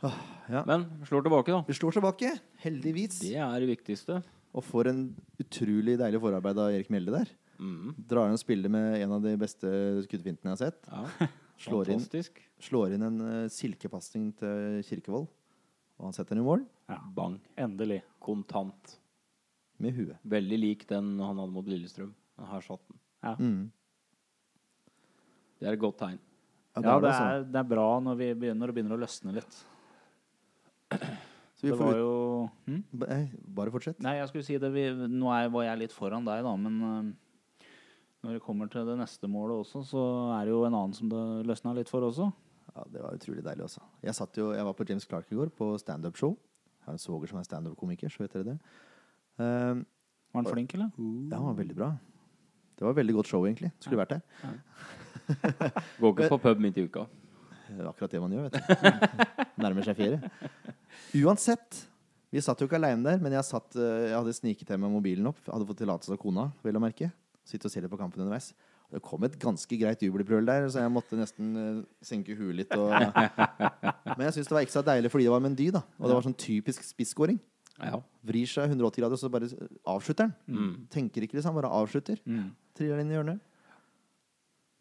Åh, 0.01 0.16
ja. 0.50 0.63
Men 0.66 0.88
slår 1.06 1.25
tilbake, 1.28 1.54
da. 1.54 1.62
Vi 1.68 1.75
slår 1.78 1.94
tilbake, 2.00 2.32
heldigvis. 2.63 3.20
Det 3.22 3.36
er 3.38 3.60
det 3.62 3.70
viktigste. 3.70 4.22
Og 4.58 4.66
får 4.66 4.90
en 4.92 5.04
utrolig 5.40 5.94
deilig 6.01 6.20
forarbeid 6.24 6.58
av 6.60 6.74
Erik 6.74 6.90
Mjelde 6.92 7.13
der. 7.20 7.30
Mm. 7.62 7.92
Drar 8.10 8.25
inn 8.32 8.36
og 8.38 8.42
spiller 8.42 8.72
med 8.74 8.98
en 9.04 9.13
av 9.16 9.22
de 9.24 9.36
beste 9.40 9.70
skuddfintene 10.08 10.50
jeg 10.50 10.58
har 10.58 10.63
sett. 10.63 10.90
Ja. 10.90 11.30
Slår 11.62 11.92
inn, 11.94 12.00
Fantastisk. 12.01 12.40
slår 12.66 12.96
inn 12.96 13.04
en 13.06 13.20
uh, 13.22 13.50
silkepasning 13.54 14.32
til 14.40 14.80
Kirkevold. 14.88 15.28
Og 16.01 16.08
han 16.08 16.16
setter 16.18 16.34
den 16.34 16.42
i 16.42 16.48
mål 16.48 16.63
Ja. 16.90 16.98
Bang. 17.13 17.36
Endelig. 17.62 18.00
Kontant. 18.25 18.98
med 19.82 19.94
huet. 19.98 20.18
Veldig 20.30 20.58
lik 20.62 20.84
den 20.90 21.13
han 21.22 21.38
hadde 21.38 21.54
mot 21.54 21.66
Lillestrøm. 21.70 22.12
Her 22.50 22.62
satt 22.66 22.82
den. 22.90 22.98
Ja. 23.25 23.36
Mm. 23.38 23.62
Det 25.62 25.70
er 25.70 25.77
et 25.77 25.82
godt 25.82 26.00
tegn. 26.01 26.18
Ja, 26.18 26.80
Ja, 26.80 26.82
det 26.82 26.88
ja, 26.88 27.00
det, 27.03 27.10
altså. 27.12 27.24
er, 27.24 27.41
det 27.51 27.60
er 27.60 27.68
bra 27.68 27.88
når, 28.00 28.15
vi 28.18 28.27
begynner, 28.41 28.72
begynner 28.74 28.96
å 28.96 29.01
løsne 29.01 29.34
litt. 29.36 29.58
Så 30.91 31.68
vi 31.68 31.72
Det 31.72 31.77
får 31.77 31.89
var 31.91 31.98
jo 32.00 32.13
hm? 32.65 32.77
Bare 33.60 33.74
fortsett. 33.74 34.00
Nei, 34.01 34.15
jeg 34.18 34.30
skulle 34.32 34.46
si 34.48 34.56
det 34.58 34.72
vi, 34.74 34.86
Nå 35.12 35.30
er, 35.36 35.50
var 35.53 35.68
jeg 35.68 35.82
litt 35.84 35.94
foran 35.94 36.25
deg, 36.25 36.41
da, 36.48 36.53
men 36.58 36.80
når 38.22 38.38
det 38.38 38.44
kommer 38.46 38.70
til 38.72 38.86
det 38.86 38.96
neste 39.00 39.30
målet 39.30 39.63
også, 39.63 39.82
så 39.88 40.01
er 40.38 40.46
det 40.48 40.53
jo 40.53 40.63
en 40.68 40.77
annen 40.77 40.94
som 40.94 41.10
det 41.12 41.22
løsna 41.50 41.74
litt 41.77 41.89
for 41.89 42.06
også. 42.06 42.27
Ja, 42.75 42.84
Det 42.94 43.01
var 43.03 43.18
utrolig 43.18 43.44
deilig 43.46 43.65
også. 43.65 43.82
Jeg, 44.06 44.15
satt 44.18 44.38
jo, 44.38 44.51
jeg 44.53 44.65
var 44.68 44.75
på 44.77 44.86
James 44.88 45.08
Clark 45.10 45.32
i 45.34 45.38
går, 45.39 45.50
på 45.58 45.72
standup-show. 45.82 46.36
Jeg 46.80 46.86
har 46.88 46.98
en 46.98 47.01
svoger 47.01 47.32
som 47.32 47.39
er 47.41 47.48
standup-komiker, 47.50 48.13
så 48.13 48.24
vet 48.24 48.36
dere 48.38 48.53
det. 48.53 48.58
Um, 49.41 49.82
Var 50.32 50.38
han 50.44 50.51
flink, 50.53 50.75
eller? 50.77 50.91
ja, 50.98 51.36
han 51.36 51.50
var 51.50 51.58
veldig 51.58 51.75
bra. 51.77 51.89
Det 52.77 52.86
var 52.86 52.94
et 52.94 53.01
veldig 53.01 53.15
godt 53.20 53.30
show, 53.34 53.44
egentlig. 53.46 53.72
Skulle 53.82 54.00
vært 54.01 54.15
der. 54.15 54.53
Går 56.02 56.14
ikke 56.14 56.32
på 56.34 56.42
pub 56.46 56.64
midt 56.64 56.80
i 56.82 56.86
uka. 56.88 57.06
Det 57.72 57.80
er 57.80 57.88
akkurat 57.88 58.12
det 58.12 58.22
man 58.24 58.34
gjør, 58.36 58.50
vet 58.50 58.58
du. 58.58 59.16
Nærmer 59.64 59.88
seg 59.88 59.98
fire. 60.00 60.20
Uansett. 61.22 61.86
Vi 62.32 62.44
satt 62.44 62.62
jo 62.64 62.68
ikke 62.68 62.80
aleine 62.80 63.04
der, 63.04 63.20
men 63.24 63.34
jeg, 63.36 63.44
satt, 63.44 63.76
eh, 63.76 64.10
jeg 64.12 64.16
hadde 64.16 64.36
sniket 64.36 64.70
hjem 64.72 64.86
med 64.86 64.94
mobilen 64.94 65.28
opp. 65.32 65.40
Hadde 65.48 65.68
fått 65.68 65.82
tillatelse 65.84 66.16
av 66.16 66.20
kona, 66.22 66.48
vel 66.64 66.80
å 66.80 66.84
merke. 66.84 67.10
Sitte 67.48 67.68
og 67.68 67.74
se 67.74 67.84
litt 67.84 67.92
på 67.92 68.00
kampen 68.00 68.24
underveis. 68.24 68.52
Det 68.92 69.00
kom 69.04 69.24
et 69.24 69.38
ganske 69.40 69.78
greit 69.80 70.02
jubelbrøl 70.04 70.48
der, 70.48 70.68
så 70.72 70.84
jeg 70.84 70.92
måtte 70.92 71.20
nesten 71.20 71.52
eh, 71.60 71.82
senke 72.04 72.36
huet 72.36 72.58
litt. 72.60 72.76
Og... 72.76 72.92
Men 74.18 74.26
jeg 74.28 74.38
syns 74.38 74.52
det 74.52 74.58
var 74.58 74.64
ekstra 74.66 74.84
deilig 74.88 75.12
fordi 75.14 75.28
det 75.28 75.36
var 75.36 75.44
Mendy, 75.44 75.70
da. 75.76 75.84
Og 76.00 76.08
det 76.10 76.18
var 76.18 76.28
sånn 76.28 76.40
typisk 76.40 76.88
spisskåring. 76.88 77.40
Ja. 77.82 78.02
Vrir 78.28 78.50
seg 78.50 78.68
180 78.68 79.02
grader, 79.02 79.16
og 79.16 79.22
så 79.22 79.32
bare 79.32 79.48
avslutter 79.90 80.28
han. 80.28 80.36
Mm. 80.48 80.74
Tenker 80.94 81.26
ikke 81.26 81.40
liksom, 81.40 81.56
bare 81.58 81.72
avslutter. 81.72 82.20
Mm. 82.28 82.52
Triller 82.78 83.02
inn 83.04 83.12
i 83.12 83.18
hjørnet. 83.18 83.44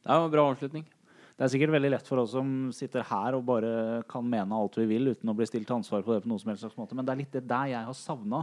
Det 0.00 0.10
er 0.10 0.24
en 0.24 0.32
bra 0.32 0.46
avslutning. 0.50 0.86
Det 1.40 1.46
er 1.46 1.52
sikkert 1.54 1.72
veldig 1.72 1.90
lett 1.94 2.08
for 2.08 2.20
oss 2.20 2.34
som 2.34 2.48
sitter 2.76 3.04
her 3.08 3.36
og 3.38 3.46
bare 3.48 4.02
kan 4.10 4.26
mene 4.28 4.56
alt 4.56 4.76
vi 4.76 4.84
vil 4.90 5.14
uten 5.14 5.30
å 5.32 5.34
bli 5.36 5.46
stilt 5.48 5.64
til 5.68 5.78
ansvar 5.78 6.02
på 6.04 6.12
det 6.12 6.24
på 6.24 6.28
noen 6.28 6.42
som 6.42 6.50
helst 6.52 6.66
slags 6.66 6.76
måte. 6.76 6.96
Men 6.96 7.06
det 7.08 7.14
er 7.14 7.20
litt 7.22 7.38
det 7.38 7.46
der 7.48 7.70
jeg 7.72 7.86
har 7.86 7.96
savna 7.96 8.42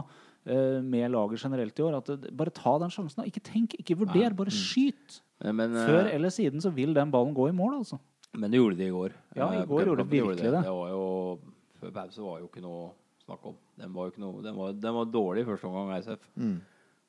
med 0.82 1.10
laget 1.12 1.42
generelt 1.44 1.78
i 1.78 1.84
år. 1.84 1.98
At 2.00 2.10
det, 2.10 2.32
bare 2.36 2.54
ta 2.54 2.74
den 2.82 2.92
sjansen. 2.92 3.26
Ikke 3.28 3.42
tenk, 3.44 3.76
ikke 3.78 3.98
vurder, 4.00 4.34
bare 4.38 4.54
skyt. 4.54 5.20
Men, 5.42 5.56
men, 5.60 5.76
eh, 5.76 5.86
Før 5.86 6.08
eller 6.10 6.34
siden 6.34 6.62
så 6.62 6.72
vil 6.74 6.94
den 6.96 7.12
ballen 7.14 7.34
gå 7.36 7.48
i 7.50 7.54
mål, 7.54 7.78
altså. 7.82 8.00
men 8.34 8.50
det 8.50 8.58
gjorde 8.58 8.78
de 8.78 8.88
i 8.88 8.94
går. 8.94 9.12
Ja, 9.36 9.52
i 9.52 9.60
Eh, 9.62 9.66
går 9.66 9.84
gjorde 9.86 10.04
de 10.04 10.10
virkelig 10.10 10.50
det. 10.50 10.62
Det 10.64 10.74
var 10.80 10.90
jo 10.90 11.38
Før 11.78 11.92
pause 11.94 12.22
var 12.24 12.40
jo 12.40 12.48
ikke 12.48 12.62
noe 12.64 12.90
snakk 13.22 13.44
om. 13.46 13.54
Den 13.78 13.92
var 13.94 14.08
jo 14.08 14.10
ikke 14.10 14.24
noe 14.24 14.42
Den 14.42 14.56
var, 14.56 14.72
den 14.72 14.94
var 14.94 15.04
dårlig 15.04 15.44
i 15.44 15.46
første 15.46 15.68
omgang, 15.68 15.92
SF. 16.02 16.24
Mm. 16.34 16.60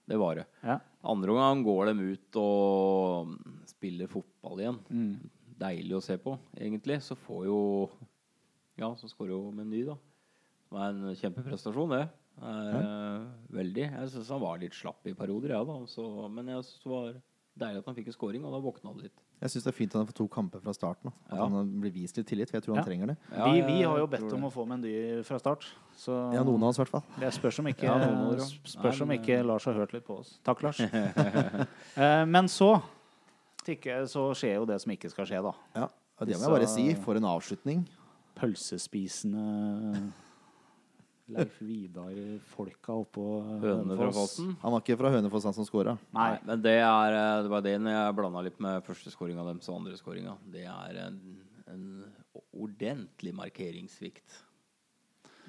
Det 0.09 0.17
var 0.19 0.35
det. 0.35 0.45
Ja. 0.63 0.79
Andre 1.03 1.31
omgang 1.33 1.63
går 1.65 1.89
de 1.89 2.13
ut 2.13 2.35
og 2.37 3.33
spiller 3.79 4.07
fotball 4.11 4.59
igjen. 4.59 4.79
Mm. 4.91 5.29
Deilig 5.59 5.95
å 5.97 6.03
se 6.03 6.17
på, 6.21 6.37
egentlig. 6.59 6.99
Så 7.03 7.15
får 7.19 7.45
jo 7.49 7.59
Ja, 8.79 8.93
så 8.95 9.09
skårer 9.11 9.33
jo 9.33 9.51
Meny, 9.51 9.81
da. 9.87 9.95
Det 10.69 10.71
var 10.77 10.93
en 10.93 11.15
kjempeprestasjon, 11.19 11.89
det. 11.91 12.05
Er, 12.39 12.75
eh, 12.79 13.25
veldig. 13.51 13.87
Jeg 13.91 14.11
syns 14.13 14.29
han 14.31 14.39
var 14.39 14.59
litt 14.61 14.71
slapp 14.77 15.03
i 15.09 15.11
perioder, 15.17 15.49
ja, 15.57 15.63
da. 15.67 15.79
Så, 15.91 16.05
men 16.31 16.47
jeg 16.47 16.63
synes 16.63 16.83
det 16.85 16.91
var 16.93 17.09
deilig 17.59 17.81
at 17.81 17.89
han 17.89 17.95
fikk 17.97 18.07
en 18.07 18.15
scoring, 18.15 18.45
og 18.47 18.53
da 18.55 18.61
våkna 18.63 18.93
det 18.95 19.09
litt. 19.09 19.17
Jeg 19.41 19.51
syns 19.51 19.65
det 19.65 19.71
er 19.73 19.75
fint 19.75 19.91
at 19.95 19.99
han 19.99 20.07
får 20.07 20.15
to 20.15 20.27
kamper 20.31 20.61
fra 20.63 20.71
starten. 20.75 21.11
At 21.27 21.35
Ja. 21.39 21.47
han 21.49 21.73
blir 21.81 21.91
vist 21.91 22.15
litt 22.15 22.27
tillit, 22.27 22.49
for 22.51 22.57
jeg 22.59 22.63
tror 22.63 22.75
han 22.77 22.83
Ja. 22.83 22.87
trenger 22.87 23.07
det. 23.07 23.17
Ja, 23.35 23.51
vi, 23.51 23.61
vi 23.67 23.81
har 23.83 23.97
jo 23.99 24.07
bedt 24.07 24.31
om 24.33 24.43
å 24.47 24.51
få 24.51 24.65
Mendy 24.67 25.23
fra 25.23 25.39
start. 25.39 25.65
Så 25.97 26.15
Ja, 26.33 26.43
noen 26.43 26.63
av 26.63 26.69
oss 26.69 26.79
i 26.79 26.83
hvert 26.83 26.93
fall. 26.95 27.03
det 27.19 27.33
spørs 27.35 27.59
om 27.59 27.65
ikke, 27.67 27.91
spørs 28.63 29.01
om 29.01 29.09
ikke 29.11 29.43
Lars 29.45 29.65
har 29.65 29.73
hørt 29.73 29.91
litt 29.93 30.05
på 30.07 30.19
oss. 30.19 30.39
Takk, 30.43 30.63
Lars. 30.63 30.79
Eh, 31.97 32.25
Men 32.25 32.47
så 32.47 32.81
tikke, 33.69 33.99
så 34.11 34.29
skjer 34.37 34.57
jo 34.59 34.65
det 34.69 34.79
som 34.83 34.93
ikke 34.95 35.11
skal 35.13 35.27
skje, 35.29 35.43
da. 35.45 35.53
Ja, 35.77 35.87
og 36.19 36.27
Det 36.27 36.37
må 36.39 36.47
jeg 36.49 36.55
bare 36.57 36.71
si. 36.71 36.87
For 37.05 37.19
en 37.19 37.27
avslutning. 37.29 37.85
Pølsespisende 38.39 40.09
Leif 41.33 41.59
Vidar-folka 41.61 42.95
oppå 43.03 43.23
Hønefoss. 43.61 44.39
Han 44.63 44.73
var 44.73 44.81
ikke 44.81 44.97
fra 44.97 45.11
Hønefoss, 45.13 45.45
han 45.45 45.53
som 45.53 45.67
scora. 45.67 45.93
Nei, 46.15 46.31
men 46.47 46.63
det 46.63 46.77
er 46.81 47.17
eh, 47.19 47.41
Det 47.45 47.51
var 47.53 47.65
det 47.65 47.75
når 47.83 47.93
jeg 47.93 48.15
blanda 48.17 48.41
litt 48.47 48.57
med 48.65 48.85
første 48.87 49.13
skåringa 49.13 49.45
deres 49.45 49.69
og 49.69 49.77
andre 49.81 49.97
skåringa. 49.99 50.33
Det 50.49 50.65
er 50.65 50.97
en, 51.05 51.19
en 51.69 51.83
ordentlig 52.49 53.35
markeringssvikt. 53.37 54.39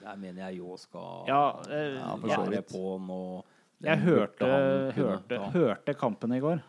Der 0.00 0.20
mener 0.20 0.46
jeg 0.48 0.60
Jo 0.60 0.76
skal 0.80 1.24
Ja, 1.28 1.40
eh, 1.72 1.96
Ja, 1.96 2.12
være 2.28 2.62
på 2.68 2.98
nå. 3.00 3.22
Jeg 3.80 4.02
hørte, 4.04 4.44
hørte, 4.92 5.36
hørte 5.54 5.94
kampen 5.96 6.34
i 6.36 6.42
går. 6.44 6.60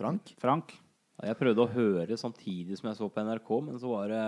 Frank. 0.00 0.32
Frank. 0.40 0.72
Jeg 1.20 1.36
prøvde 1.36 1.66
å 1.66 1.68
høre 1.68 2.16
samtidig 2.16 2.78
som 2.80 2.88
jeg 2.88 2.96
så 2.96 3.10
på 3.12 3.22
NRK, 3.26 3.52
men 3.66 3.78
så 3.80 3.92
var 3.92 4.08
det 4.08 4.24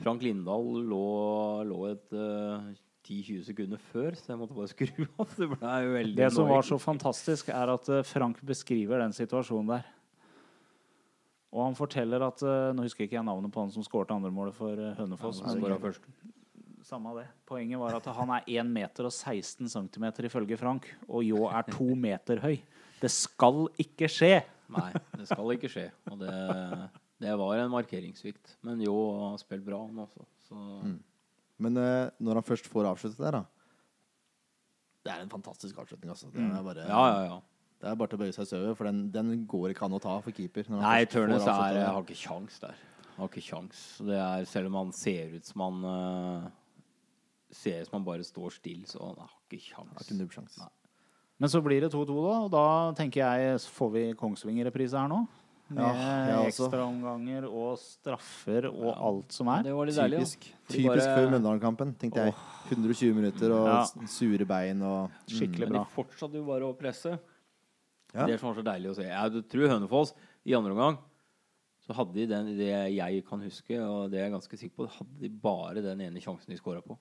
Frank 0.00 0.24
Lindahl 0.24 0.70
lå, 0.88 1.06
lå 1.68 1.80
et 1.90 2.16
uh, 2.16 2.70
10-20 3.06 3.42
sekunder 3.46 3.82
før, 3.92 4.16
så 4.18 4.32
jeg 4.32 4.40
måtte 4.40 4.56
bare 4.56 4.70
skru 4.72 5.04
av. 5.20 5.34
Det 5.36 5.48
ble 5.52 5.74
jo 5.84 5.92
veldig 5.96 6.16
Det 6.18 6.30
som 6.34 6.48
var 6.50 6.66
så 6.66 6.78
fantastisk, 6.82 7.52
er 7.54 7.74
at 7.76 7.90
eh, 7.92 8.06
Frank 8.06 8.40
beskriver 8.46 9.04
den 9.04 9.14
situasjonen 9.16 9.76
der. 9.76 9.92
Og 11.54 11.62
han 11.62 11.76
forteller 11.78 12.24
at 12.26 12.42
eh, 12.44 12.72
Nå 12.76 12.84
husker 12.84 13.06
ikke 13.06 13.18
jeg 13.20 13.26
navnet 13.28 13.52
på 13.54 13.62
han 13.62 13.70
som 13.72 13.84
skårte 13.86 14.16
andremålet 14.16 14.56
for 14.56 14.74
eh, 14.74 14.96
Hønefoss. 14.98 15.44
Ja, 15.44 15.54
men 15.60 15.78
først. 15.82 16.08
Samme 16.86 17.16
det. 17.16 17.26
Poenget 17.48 17.80
var 17.82 17.96
at 17.98 18.04
han 18.14 18.30
er 18.36 18.44
1 18.62 18.68
meter 18.70 19.08
og 19.08 19.14
16 19.14 19.70
cm 19.72 20.04
ifølge 20.28 20.58
Frank, 20.60 20.86
og 21.08 21.24
Ljå 21.26 21.48
er 21.50 21.66
2 21.72 21.86
meter 21.98 22.42
høy. 22.44 22.58
Det 23.00 23.10
skal 23.12 23.66
ikke 23.82 24.08
skje! 24.10 24.38
Nei, 24.72 24.88
det 25.14 25.26
skal 25.28 25.52
ikke 25.54 25.70
skje. 25.70 25.88
Og 26.10 26.18
det, 26.20 26.36
det 27.22 27.34
var 27.38 27.60
en 27.62 27.74
markeringssvikt. 27.74 28.56
Men 28.66 28.80
Jo 28.82 28.94
har 29.20 29.36
spilt 29.42 29.66
bra, 29.66 29.82
han 29.86 30.00
også. 30.06 30.24
Så 30.48 30.56
Men 31.62 31.78
uh, 31.80 32.08
når 32.22 32.40
han 32.40 32.46
først 32.46 32.70
får 32.70 32.88
avsluttet 32.90 33.22
der, 33.22 33.38
da 33.38 33.44
Det 35.06 35.12
er 35.14 35.22
en 35.22 35.30
fantastisk 35.30 35.78
avslutning, 35.78 36.10
altså. 36.10 36.30
Det 36.34 36.42
er 36.42 36.66
bare, 36.66 36.88
ja, 36.88 37.04
ja, 37.12 37.22
ja. 37.30 37.38
Det 37.76 37.90
er 37.90 37.96
bare 38.00 38.08
til 38.10 38.18
å 38.18 38.22
bøye 38.24 38.32
seg 38.34 38.46
i 38.46 38.50
støvet, 38.50 38.76
for 38.78 38.88
den, 38.88 39.00
den 39.12 39.32
går 39.48 39.72
ikke 39.74 39.86
an 39.86 39.96
å 39.98 40.02
ta 40.02 40.16
for 40.24 40.34
keeper. 40.34 40.66
når 40.72 40.80
Nei, 40.82 41.00
Tørnes 41.12 41.44
er 41.44 41.82
har 41.84 41.98
ikke 42.02 42.16
kjangs 42.18 42.56
der. 42.62 42.78
Har 43.16 43.28
ikke 43.30 43.44
kjangs. 43.44 43.82
Det 44.04 44.16
er, 44.16 44.46
selv 44.48 44.70
om 44.72 44.78
han 44.80 44.94
ser 44.96 45.36
ut 45.36 45.46
som 45.48 45.66
han 45.66 45.84
uh, 45.84 46.46
Ser 47.54 47.84
ut 47.84 47.88
som 47.88 48.00
han 48.00 48.06
bare 48.08 48.24
står 48.26 48.56
stille, 48.56 48.88
så 48.90 48.98
han 49.04 49.20
har 49.22 49.30
ikke 49.46 49.60
Har 49.76 49.84
kjangs. 49.86 50.08
ikke 50.08 50.18
nubbsjans. 50.18 50.56
Nei. 50.64 50.72
Men 51.38 51.48
så 51.52 51.60
blir 51.62 51.80
det 51.84 51.90
2-2, 51.92 52.06
da. 52.24 52.36
Og 52.46 52.50
da 52.50 52.66
tenker 52.96 53.20
jeg 53.20 53.58
Får 53.76 53.90
vi 53.92 54.04
Kongsvinger-reprise 54.16 54.96
her 54.98 55.08
nå? 55.12 55.26
Med 55.68 55.82
Ja, 55.82 56.44
ekstraomganger 56.46 57.44
og 57.50 57.76
straffer 57.82 58.68
og 58.70 58.84
Ja. 58.86 58.92
alt 59.08 59.32
som 59.34 59.48
er. 59.50 59.64
Det 59.66 59.74
var 59.74 59.84
litt 59.86 59.96
deilig. 59.96 60.20
Typisk, 60.20 60.44
Ja. 60.46 60.56
Typisk 60.68 60.86
bare- 60.86 61.16
før 61.16 61.30
Mjøndalen-kampen, 61.32 61.94
tenkte 61.98 62.24
jeg. 62.24 62.34
120 62.70 63.14
minutter 63.14 63.50
og 63.52 63.66
Ja. 63.66 64.06
sure 64.06 64.44
bein 64.46 64.80
og 64.82 65.10
Skikkelig 65.26 65.58
Men 65.66 65.68
bra. 65.72 65.84
de 65.84 65.90
fortsatte 66.02 66.34
jo 66.34 66.44
bare 66.44 66.62
å 66.62 66.76
presse. 66.78 67.18
Ja. 68.14 68.26
Det 68.26 68.38
som 68.38 68.54
var 68.54 68.62
så 68.62 68.64
deilig 68.64 68.90
å 68.90 68.94
se. 68.94 69.02
Jeg 69.02 69.48
tror 69.48 69.68
Hønefoss 69.68 70.12
i 70.46 70.52
andre 70.54 70.70
omgang 70.72 70.98
så 71.86 71.94
hadde 71.94 72.14
de 72.14 72.26
den, 72.26 72.56
det 72.56 72.94
jeg 72.96 73.26
kan 73.26 73.40
huske, 73.40 73.76
og 73.80 74.10
det 74.10 74.20
er 74.20 74.30
jeg 74.30 74.32
ganske 74.32 74.56
sikker 74.58 74.76
på, 74.76 74.88
hadde 74.88 75.20
de 75.20 75.28
bare 75.28 75.82
den 75.82 76.00
ene 76.00 76.20
sjansen 76.20 76.46
de 76.46 76.56
skåra 76.56 76.80
på. 76.82 76.96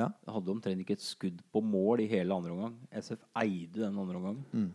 Ja. 0.00 0.10
Hadde 0.34 0.52
omtrent 0.52 0.82
ikke 0.82 0.96
et 0.98 1.04
skudd 1.04 1.40
på 1.52 1.62
mål 1.64 2.04
i 2.04 2.10
hele 2.10 2.34
andre 2.34 2.54
omgang. 2.54 2.76
SF 2.90 3.22
eide 3.42 3.84
den 3.84 3.98
andre 3.98 4.20
omgangen. 4.20 4.70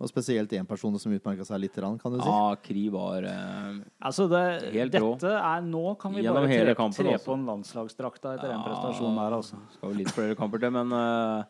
Og 0.00 0.08
spesielt 0.08 0.52
én 0.56 0.64
person 0.64 0.94
som 0.96 1.12
utmerka 1.12 1.44
seg 1.44 1.60
litt, 1.60 1.74
kan 1.76 2.14
du 2.14 2.16
si. 2.22 2.24
Ja, 2.24 2.54
Kri 2.64 2.86
var 2.92 3.26
eh, 3.28 3.80
Altså 4.00 4.24
det, 4.32 4.44
Helt 4.72 4.94
rå. 4.96 5.10
dette 5.12 5.32
er 5.36 5.66
Nå 5.66 5.82
kan 6.00 6.14
vi 6.14 6.22
Gjennom 6.24 6.46
bare 6.46 6.60
tre, 6.72 6.92
tre 6.96 7.16
på 7.20 7.36
en 7.36 7.44
landslagsdrakta 7.50 8.32
etter 8.38 8.48
den 8.48 8.56
Ja, 8.56 8.62
prestasjonen 8.64 9.18
der, 9.20 9.36
altså. 9.36 9.60
Skal 9.74 9.92
jo 9.92 9.98
litt 9.98 10.14
flere 10.16 10.38
kamper 10.38 10.62
til, 10.62 10.72
men 10.72 10.94
uh, 10.96 11.44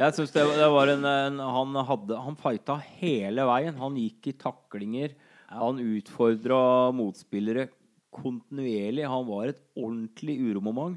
jeg 0.00 0.16
syns 0.16 0.32
det, 0.32 0.46
det 0.56 0.70
var 0.72 0.94
en, 0.94 1.04
en 1.04 1.44
Han 1.44 1.76
hadde 1.90 2.22
Han 2.24 2.40
fighta 2.40 2.78
hele 3.02 3.44
veien. 3.50 3.76
Han 3.82 4.00
gikk 4.00 4.30
i 4.32 4.36
taklinger. 4.46 5.12
Han 5.52 5.82
utfordra 5.82 6.62
motspillere 6.96 7.68
kontinuerlig. 8.14 9.04
Han 9.12 9.28
var 9.28 9.52
et 9.52 9.60
ordentlig 9.76 10.38
uromoment. 10.40 10.96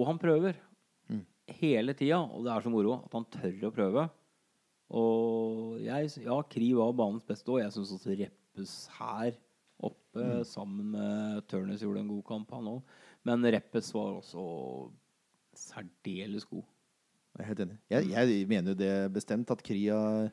Og 0.00 0.06
han 0.08 0.18
prøver. 0.22 0.56
Mm. 1.12 1.22
Hele 1.60 1.94
tida. 1.98 2.22
Og 2.24 2.46
det 2.46 2.54
er 2.54 2.64
så 2.64 2.72
moro 2.72 2.96
at 3.04 3.12
han 3.18 3.26
tør 3.36 3.68
å 3.68 3.74
prøve. 3.76 4.06
Og 4.90 5.78
jeg 5.84 6.10
Ja, 6.24 6.40
Kri 6.50 6.72
var 6.74 6.96
banens 6.98 7.26
beste, 7.28 7.52
og 7.52 7.60
jeg 7.60 7.70
syns 7.76 7.92
også 7.94 8.16
Reppes 8.18 8.74
her 8.98 9.36
oppe, 9.80 10.24
Mm. 10.24 10.44
sammen 10.44 10.90
med 10.96 11.46
Tørnes, 11.48 11.80
gjorde 11.84 12.00
en 12.02 12.08
god 12.10 12.24
kamp, 12.26 12.50
han 12.50 12.66
òg. 12.66 12.82
Men 13.24 13.42
Reppes 13.44 13.92
var 13.94 14.16
også 14.18 14.90
særdeles 15.54 16.44
god. 16.48 16.64
Jeg 17.36 17.44
er 17.44 17.48
helt 17.52 17.60
enig. 17.60 17.76
Jeg, 17.90 18.08
jeg 18.10 18.46
mener 18.50 18.72
jo 18.72 18.78
det 18.80 19.12
bestemt 19.14 19.50
at 19.54 19.62
Kri 19.62 19.84
har 19.88 20.30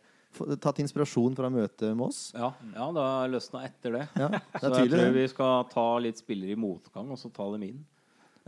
tatt 0.60 0.80
inspirasjon 0.82 1.36
fra 1.38 1.50
møtet 1.54 1.94
med 1.96 2.08
oss. 2.10 2.32
Ja, 2.36 2.50
ja 2.74 2.88
det 2.96 3.04
har 3.06 3.30
løsna 3.32 3.62
etter 3.68 3.92
det. 4.00 4.08
Ja, 4.18 4.28
det 4.34 4.42
Så 4.64 4.74
jeg 4.82 4.92
tror 4.92 5.14
vi 5.16 5.28
skal 5.32 5.64
ta 5.72 5.86
litt 6.04 6.18
spillere 6.20 6.56
i 6.56 6.60
motgang, 6.60 7.12
og 7.14 7.18
så 7.22 7.32
ta 7.34 7.48
dem 7.54 7.64
inn. 7.70 7.86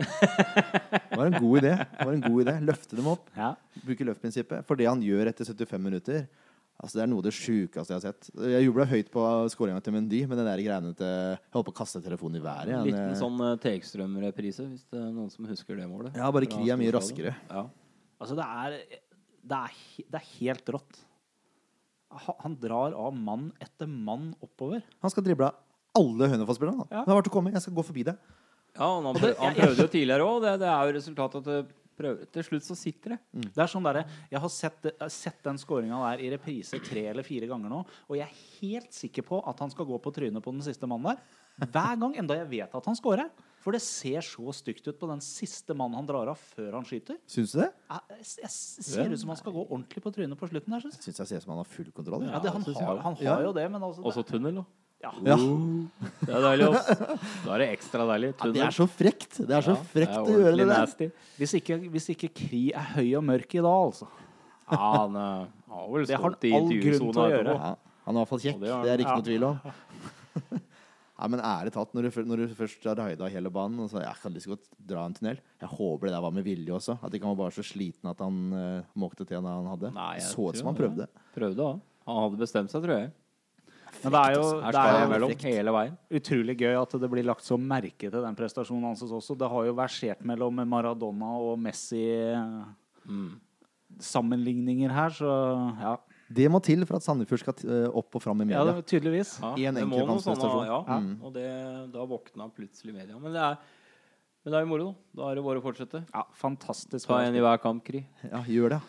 Det 0.00 1.18
var 1.18 1.26
en 1.26 1.38
god 1.40 1.58
idé. 1.60 1.72
Det 1.78 2.06
var 2.06 2.14
en 2.14 2.22
god 2.24 2.42
idé. 2.44 2.54
Løfte 2.70 2.98
dem 2.98 3.08
opp. 3.12 3.26
Ja. 3.36 3.54
Bruke 3.84 4.06
løftprinsippet. 4.08 4.64
For 4.68 4.80
det 4.80 4.88
han 4.88 5.02
gjør 5.04 5.32
etter 5.32 5.48
75 5.48 5.84
minutter 5.84 6.24
Altså 6.80 6.96
Det 6.96 7.02
er 7.04 7.10
noe 7.12 7.20
av 7.20 7.26
det 7.26 7.34
sjukeste 7.36 7.92
jeg 7.92 7.98
har 7.98 8.04
sett. 8.06 8.30
Jeg 8.54 8.64
jubla 8.64 8.86
høyt 8.88 9.10
på 9.12 9.24
skåringa 9.52 9.82
til 9.84 9.92
Mendy, 9.92 10.22
men 10.24 10.38
den 10.40 10.48
der 10.48 10.62
greiene 10.64 10.94
til 10.96 11.10
Jeg 11.10 11.52
holdt 11.52 11.68
på 11.68 11.74
å 11.74 11.78
kaste 11.82 12.00
telefonen 12.04 12.40
i 12.40 12.44
været. 12.44 12.72
En 12.72 12.86
liten 12.88 13.18
sånn 13.20 13.36
uh, 13.44 13.52
Tegstrøm-reprise, 13.60 14.64
hvis 14.64 14.86
det 14.88 14.96
er 15.02 15.10
noen 15.12 15.28
som 15.32 15.48
husker 15.50 15.76
det 15.76 15.88
målet. 15.90 16.16
Ja, 16.16 16.30
bare 16.32 16.48
Kri 16.48 16.72
er 16.72 16.80
mye 16.80 16.94
raskere. 16.96 17.34
Ja. 17.50 17.66
Altså, 18.20 18.36
det 18.38 18.46
er, 18.64 18.78
det 19.52 19.58
er, 19.58 19.76
det 20.06 20.22
er 20.22 20.28
helt 20.38 20.72
rått. 20.76 21.02
Han 22.40 22.56
drar 22.58 22.96
av 22.96 23.12
mann 23.14 23.50
etter 23.62 23.90
mann 23.90 24.30
oppover. 24.40 24.80
Han 25.04 25.12
skal 25.12 25.26
drible 25.26 25.50
av 25.50 26.00
alle 26.00 26.30
Hønefoss-spillerne. 26.32 26.88
Ja. 26.88 27.04
Det 27.04 27.12
har 27.12 27.20
vært 27.20 27.28
å 27.28 27.34
komme. 27.34 27.52
Jeg 27.52 27.66
skal 27.66 27.76
gå 27.76 27.84
forbi 27.86 28.08
det. 28.08 28.16
Ja, 28.76 28.86
han, 28.96 29.04
han, 29.04 29.16
Og 29.16 29.20
det- 29.20 29.36
han 29.38 29.54
prøvde 29.54 29.82
jo 29.84 29.88
tidligere 29.90 30.26
òg. 30.26 30.40
Det, 30.44 30.54
det 30.62 30.68
er 30.68 30.86
jo 30.90 30.96
resultatet 30.98 31.36
at 31.40 31.44
det 31.44 31.76
prøver. 32.00 32.24
Til 32.32 32.42
slutt 32.46 32.64
så 32.64 32.76
sitter 32.78 33.16
det. 33.16 33.18
Det 33.52 33.58
er 33.60 33.68
sånn 33.68 33.84
der, 33.84 34.04
Jeg 34.30 34.40
har 34.40 34.48
sett, 34.48 34.86
sett 35.12 35.42
den 35.44 35.58
skåringa 35.60 35.98
der 36.10 36.22
i 36.24 36.30
reprise 36.32 36.78
tre 36.80 37.06
eller 37.10 37.22
fire 37.26 37.46
ganger 37.50 37.68
nå, 37.68 37.82
og 38.08 38.16
jeg 38.16 38.24
er 38.24 38.40
helt 38.62 38.92
sikker 38.96 39.22
på 39.26 39.42
at 39.46 39.58
han 39.60 39.70
skal 39.70 39.84
gå 39.84 39.98
på 40.00 40.12
trynet 40.14 40.42
på 40.42 40.52
den 40.54 40.62
siste 40.64 40.86
mannen 40.88 41.12
der. 41.12 41.20
Hver 41.60 41.98
gang, 42.00 42.14
enda 42.16 42.34
jeg 42.38 42.48
vet 42.48 42.74
at 42.74 42.86
han 42.88 42.96
scorer. 42.96 43.28
For 43.60 43.72
det 43.76 43.82
ser 43.84 44.22
så 44.24 44.48
stygt 44.56 44.86
ut 44.88 44.96
på 44.96 45.06
den 45.10 45.20
siste 45.20 45.74
mannen 45.76 45.98
han 45.98 46.06
drar 46.08 46.30
av 46.32 46.38
før 46.40 46.72
han 46.78 46.86
skyter. 46.88 47.18
Syns 47.28 47.52
du 47.52 47.58
det? 47.60 47.68
Jeg, 47.90 48.24
jeg, 48.40 48.48
ser 48.48 49.12
ut 49.12 49.20
som 49.20 49.28
han 49.28 49.36
skal 49.36 49.52
gå 49.52 49.66
ordentlig 49.68 50.00
på 50.00 50.12
trynet 50.16 50.40
på 50.40 50.48
slutten 50.48 50.72
der. 50.72 50.80
Syns 50.80 50.96
jeg. 50.96 51.04
Syns 51.10 51.18
jeg 51.20 51.28
ser 51.28 51.36
ut 51.36 51.44
som 51.44 51.52
han 51.52 51.60
har 51.60 51.68
full 51.68 51.90
kontroll. 51.92 52.24
Ja, 52.24 52.30
Ja. 52.32 52.40
det, 52.40 52.54
han, 52.54 52.64
har, 52.64 53.02
han 53.04 53.16
har 53.20 53.42
jo 53.44 53.52
det, 53.52 53.66
men 53.70 53.82
altså 53.84 54.00
Også 54.08 54.24
tunnel, 54.24 54.62
da. 54.62 54.64
Ja. 55.00 55.10
Ja. 55.24 55.36
Det 56.26 56.32
er 56.36 56.44
deilig. 56.44 56.66
Også. 56.70 56.96
Da 57.44 57.52
er 57.54 57.62
det 57.62 57.68
ekstra 57.74 58.06
deilig. 58.12 58.32
Ja, 58.36 58.48
det 58.54 58.64
er 58.66 58.74
så 58.76 58.86
frekt. 58.90 59.38
Det 59.40 59.54
er 59.56 59.64
så 59.64 59.74
Ja, 59.76 59.84
frekt 59.94 60.16
det 60.16 60.20
er 60.20 60.40
å 60.40 60.40
gjøre 60.44 60.56
det 60.58 60.66
der. 60.66 60.72
nasty. 60.74 61.08
Hvis, 61.40 61.54
ikke, 61.60 61.78
hvis 61.94 62.08
ikke 62.14 62.28
Kri 62.42 62.64
er 62.76 62.90
høy 62.96 63.06
og 63.18 63.24
mørk 63.30 63.54
i 63.56 63.62
dag, 63.64 63.86
altså. 63.90 64.10
Ja, 64.70 64.90
han 65.00 65.16
eh, 65.18 65.46
har 65.74 65.86
vel 65.90 66.04
Det 66.06 66.14
har 66.14 66.26
han 66.28 66.36
all 66.54 66.68
grunn 66.84 67.06
til 67.10 67.22
å 67.22 67.30
gjøre. 67.32 67.54
Ja, 67.56 67.70
han 68.04 68.14
er 68.14 68.18
i 68.18 68.20
hvert 68.20 68.30
fall 68.30 68.42
kjekk. 68.44 68.60
Det 68.62 68.74
er 68.92 69.00
det 69.00 69.06
ikke 69.06 69.16
noe 69.18 69.26
tvil 69.26 69.46
om. 69.48 69.56
Nei, 71.16 71.28
men 71.32 71.42
ærlig 71.42 71.72
talt, 71.74 71.96
når 71.96 72.06
du, 72.06 72.20
når 72.30 72.42
du 72.44 72.54
først 72.60 72.86
har 72.86 73.00
raida 73.00 73.30
hele 73.34 73.50
banen 73.50 73.82
og 73.82 73.90
så, 73.90 73.98
Jeg 74.04 74.20
kan 74.22 74.36
lyst 74.36 74.46
til 74.46 74.54
godt 74.54 74.68
dra 74.92 75.08
en 75.08 75.16
tunnel. 75.16 75.40
Jeg 75.64 75.72
håper 75.72 76.06
det 76.06 76.14
der 76.14 76.22
var 76.28 76.36
med 76.36 76.46
vilje 76.46 76.76
også. 76.76 77.00
At 77.02 77.16
ikke 77.16 77.26
han 77.26 77.34
var 77.34 77.48
bare 77.48 77.56
så 77.56 77.64
sliten 77.66 78.12
at 78.12 78.22
han 78.22 78.38
uh, 78.54 78.86
måkte 78.94 79.26
til 79.26 79.42
da 79.42 79.56
han 79.56 79.72
hadde. 79.72 79.90
Nei, 79.96 80.12
jeg 80.20 80.28
så 80.28 80.46
ut 80.52 80.60
som 80.60 80.70
han 80.70 80.78
prøvde. 80.78 81.08
Prøvde, 81.34 81.58
da. 81.58 81.72
Han 82.06 82.22
hadde 82.24 82.40
bestemt 82.44 82.70
seg, 82.70 82.86
tror 82.86 82.94
jeg. 83.00 83.10
Men 84.04 84.12
det 84.14 84.20
er 84.20 84.34
jo 84.36 84.44
det 84.60 84.80
er 84.80 85.18
jo 85.18 85.28
hele 85.44 85.72
veien. 85.74 85.96
utrolig 86.10 86.56
gøy 86.60 86.74
at 86.82 86.90
det 87.02 87.10
blir 87.10 87.24
lagt 87.26 87.42
så 87.44 87.58
merke 87.58 88.10
til 88.10 88.22
den 88.22 88.36
prestasjonen 88.38 88.84
hans 88.90 89.02
også. 89.02 89.36
Det 89.36 89.48
har 89.50 89.64
jo 89.66 89.74
versert 89.74 90.22
mellom 90.24 90.62
Maradona 90.68 91.32
og 91.38 91.58
Messi 91.58 92.04
eh, 92.10 92.64
Mm. 93.06 93.40
her, 94.94 95.10
så 95.10 95.30
ja. 95.80 95.96
Det 96.32 96.46
må 96.48 96.60
til 96.62 96.84
for 96.86 96.94
at 96.96 97.02
Sandefjord 97.02 97.40
skal 97.42 97.54
eh, 97.66 97.88
opp 97.90 98.14
og 98.14 98.22
fram 98.22 98.40
i 98.42 98.44
media. 98.44 98.62
Ja, 98.64 98.80
tydeligvis. 98.86 99.40
Ja, 99.42 99.54
I 99.58 99.64
en 99.66 99.76
enkeltmannsprestasjon. 99.82 100.62
sånn. 100.62 100.66
Ja, 100.66 100.98
Mm. 101.00 101.24
og 101.24 101.32
det, 101.34 101.92
da 101.92 102.04
våkna 102.06 102.46
plutselig 102.54 102.94
media. 102.94 103.18
Men 103.18 103.32
det 103.32 103.40
er, 103.42 103.56
men 104.44 104.52
det 104.52 104.54
er 104.54 104.60
jo 104.64 104.70
moro, 104.70 104.84
da. 104.84 104.94
Da 105.22 105.30
er 105.30 105.34
det 105.34 105.44
bare 105.44 105.58
å 105.60 105.62
fortsette. 105.64 106.04
Ja, 106.14 106.22
fantastisk. 106.32 107.06
Ta 107.08 107.18
en 107.24 107.34
i 107.34 107.40
hver 107.40 107.58
kamp, 107.60 107.82
Kri. 107.84 108.06
Ja, 108.30 108.42
gjør 108.46 108.76
det. 108.76 108.80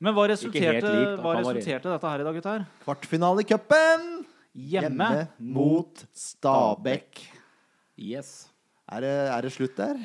Men 0.00 0.14
hva 0.14 0.26
resulterte, 0.26 0.82
lik, 0.82 1.16
da, 1.16 1.22
hva 1.22 1.36
resulterte 1.38 1.82
dette 1.86 2.02
her 2.10 2.18
i 2.20 2.24
dag, 2.24 2.34
gutter? 2.34 2.66
Kvartfinale 2.84 3.40
i 3.40 3.44
cupen! 3.44 4.26
Hjemme, 4.52 5.28
mot 5.40 6.02
Stabæk. 6.12 7.22
Yes. 7.96 8.48
Er 8.92 9.00
det, 9.04 9.12
er 9.32 9.46
det 9.46 9.52
slutt 9.54 9.76
der? 9.78 9.96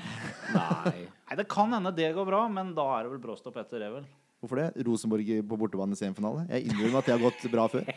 Nei. 0.53 1.07
Nei, 1.27 1.35
Det 1.41 1.47
kan 1.51 1.73
hende 1.75 1.91
det 1.95 2.13
går 2.15 2.27
bra, 2.29 2.45
men 2.47 2.71
da 2.77 2.85
er 2.95 3.03
det 3.07 3.17
vel 3.17 3.23
bråstopp 3.25 3.57
etter 3.59 3.83
det, 3.83 3.89
vel. 3.91 4.05
Hvorfor 4.37 4.59
det? 4.61 4.85
Rosenborg 4.85 5.29
på 5.49 5.57
bortebane 5.57 5.95
i 5.95 5.99
semifinale? 5.99 6.43
Jeg 6.53 6.67
innrømmer 6.69 6.99
at 7.01 7.07
det 7.09 7.15
har 7.15 7.23
gått 7.25 7.47
bra 7.51 7.67
før. 7.73 7.87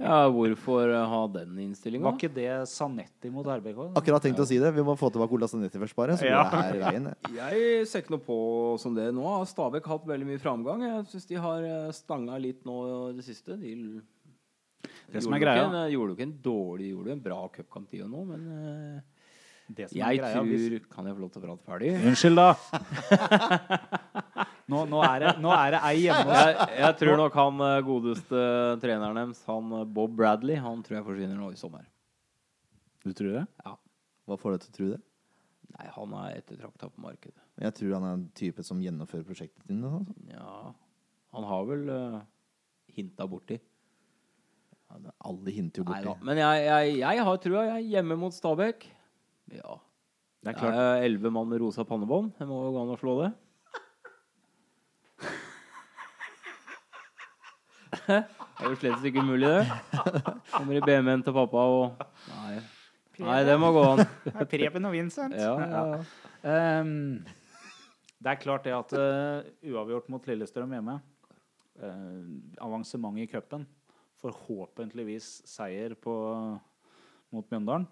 Ja, 0.00 0.22
hvorfor 0.32 0.88
eh, 0.88 1.02
ha 1.12 1.18
den 1.28 1.58
innstillinga? 1.60 2.06
Var 2.06 2.14
ikke 2.16 2.30
det 2.32 2.46
Sanetti 2.70 3.28
mot 3.30 3.44
RBK? 3.44 3.90
Akkurat 4.00 4.24
tenkt 4.24 4.40
å 4.40 4.46
si 4.48 4.56
det. 4.56 4.70
Vi 4.72 4.80
må 4.86 4.94
få 4.96 5.10
tilbake 5.12 5.36
Ola 5.36 5.44
Sanetti 5.52 5.76
først, 5.82 5.92
bare. 5.98 6.14
Så 6.16 6.24
Ja. 6.24 6.46
går 6.48 6.54
det 6.56 6.62
her 6.64 6.78
i 6.78 6.80
veien. 6.86 7.08
Jeg 7.36 7.82
ser 7.90 8.00
ikke 8.00 8.14
noe 8.16 8.24
på 8.24 8.38
som 8.80 8.96
det. 8.96 9.10
Nå 9.12 9.34
Stabæk 9.50 9.84
har 9.84 9.98
hatt 10.00 10.08
veldig 10.08 10.30
mye 10.30 10.40
framgang. 10.40 10.86
Jeg 10.86 11.04
syns 11.12 11.28
de 11.28 11.36
har 11.44 11.66
eh, 11.68 11.90
stanga 11.92 12.40
litt 12.40 12.64
nå 12.64 12.78
i 13.10 13.18
det 13.20 13.26
siste. 13.28 13.58
De 13.60 13.74
Det 15.12 15.22
som 15.24 15.34
er 15.34 15.40
greia- 15.42 15.62
ikke 15.64 15.70
en- 15.84 15.92
Gjorde 15.94 16.08
du 16.08 16.14
ikke 16.16 16.28
en 16.28 16.36
dårlig 16.44 16.90
gjorde 16.92 17.04
du 17.04 17.12
en 17.16 17.22
bra 17.24 17.40
cupkamp, 17.54 17.88
til 17.90 18.04
nå, 18.08 18.24
men 18.28 18.44
eh, 18.50 19.00
Det 19.70 19.88
som 19.90 19.96
er 19.96 20.00
jeg 20.14 20.18
greia, 20.20 20.32
tror 20.34 20.46
hvis- 20.50 20.86
Kan 20.90 21.06
jeg 21.06 21.14
få 21.16 21.20
lov 21.24 21.30
til 21.32 21.42
å 21.42 21.44
prate 21.46 21.64
ferdig? 21.66 21.90
Unnskyld, 22.10 22.36
da. 22.36 22.50
nå, 24.70 24.84
nå, 24.90 25.00
er 25.06 25.18
det, 25.24 25.32
nå 25.42 25.52
er 25.54 25.70
det 25.76 25.80
ei 25.90 25.94
hjemme 26.04 26.24
hos 26.30 26.40
Jeg, 26.46 26.56
jeg 26.84 26.96
tror 27.02 27.16
nok 27.20 27.38
han 27.40 27.60
eh, 27.66 27.76
godeste 27.86 28.42
treneren 28.82 29.18
deres, 29.20 29.42
han 29.50 29.72
eh, 29.80 29.84
Bob 29.98 30.14
Bradley, 30.18 30.58
han 30.62 30.82
tror 30.86 31.00
jeg 31.00 31.06
forsvinner 31.10 31.38
nå 31.38 31.52
i 31.54 31.58
sommer. 31.60 31.86
Du 33.04 33.12
tror 33.16 33.32
det? 33.40 33.46
Hva 34.28 34.36
får 34.38 34.52
deg 34.56 34.60
til 34.66 34.70
å 34.70 34.76
tro 34.78 34.88
det? 34.94 35.00
Nei, 35.70 35.86
han 35.94 36.12
er 36.18 36.36
ettertrakta 36.40 36.88
på 36.90 37.00
markedet. 37.04 37.38
Jeg 37.62 37.74
tror 37.78 37.94
han 37.96 38.04
er 38.08 38.14
en 38.18 38.24
type 38.36 38.62
som 38.66 38.80
gjennomfører 38.82 39.24
prosjektet 39.28 39.62
ditt. 39.70 39.80
Ja, 40.32 40.72
han 41.36 41.46
har 41.46 41.64
vel 41.68 41.84
uh, 41.88 42.18
hinta 42.96 43.26
borti. 43.30 43.56
Alle 45.20 45.54
hinter 45.54 45.82
jo 45.82 45.86
borti. 45.86 46.16
Men 46.26 46.40
jeg, 46.40 46.64
jeg, 46.66 46.96
jeg 47.02 47.24
har 47.28 47.38
trua. 47.44 47.62
Jeg 47.68 47.76
er 47.76 47.86
hjemme 47.94 48.16
mot 48.18 48.34
Stabæk. 48.34 48.88
Ja. 49.54 49.78
Det 50.40 50.54
er 50.54 50.56
klart. 50.56 50.74
er 50.74 51.04
elleve 51.06 51.30
mann 51.34 51.48
med 51.50 51.60
rosa 51.60 51.84
pannebånd. 51.84 52.32
Det 52.38 52.48
må 52.48 52.62
jo 52.64 52.74
gå 52.74 52.82
an 52.82 52.92
å 52.94 52.98
slå 53.00 53.16
det. 53.20 53.30
Det 58.10 58.66
er 58.66 58.72
jo 58.72 58.76
slett 58.80 59.04
ikke 59.06 59.22
umulig, 59.24 59.48
det. 59.48 59.64
Kommer 60.52 60.76
i 60.76 60.82
BMW-en 60.84 61.22
til 61.24 61.34
pappa 61.36 61.64
og 61.70 62.02
Nei. 62.28 62.60
Nei, 63.20 63.40
det 63.44 63.56
må 63.60 63.70
gå 63.76 63.82
an. 63.84 64.02
Preben 64.48 64.88
og 64.88 64.94
Vincent. 64.94 65.36
Ja, 65.36 65.52
ja, 65.60 65.82
ja. 65.92 66.80
Um, 66.80 67.20
det 68.20 68.32
er 68.32 68.40
klart 68.40 68.64
det 68.64 68.72
at 68.76 68.94
uh, 68.96 69.44
uavgjort 69.64 70.08
mot 70.12 70.24
Lillestrøm 70.28 70.72
hjemme 70.76 70.96
uh, 71.84 72.64
Avansement 72.64 73.20
i 73.20 73.28
cupen. 73.28 73.66
Forhåpentligvis 74.20 75.30
seier 75.48 75.94
på, 75.96 76.12
mot 77.32 77.50
Mjøndalen. 77.52 77.88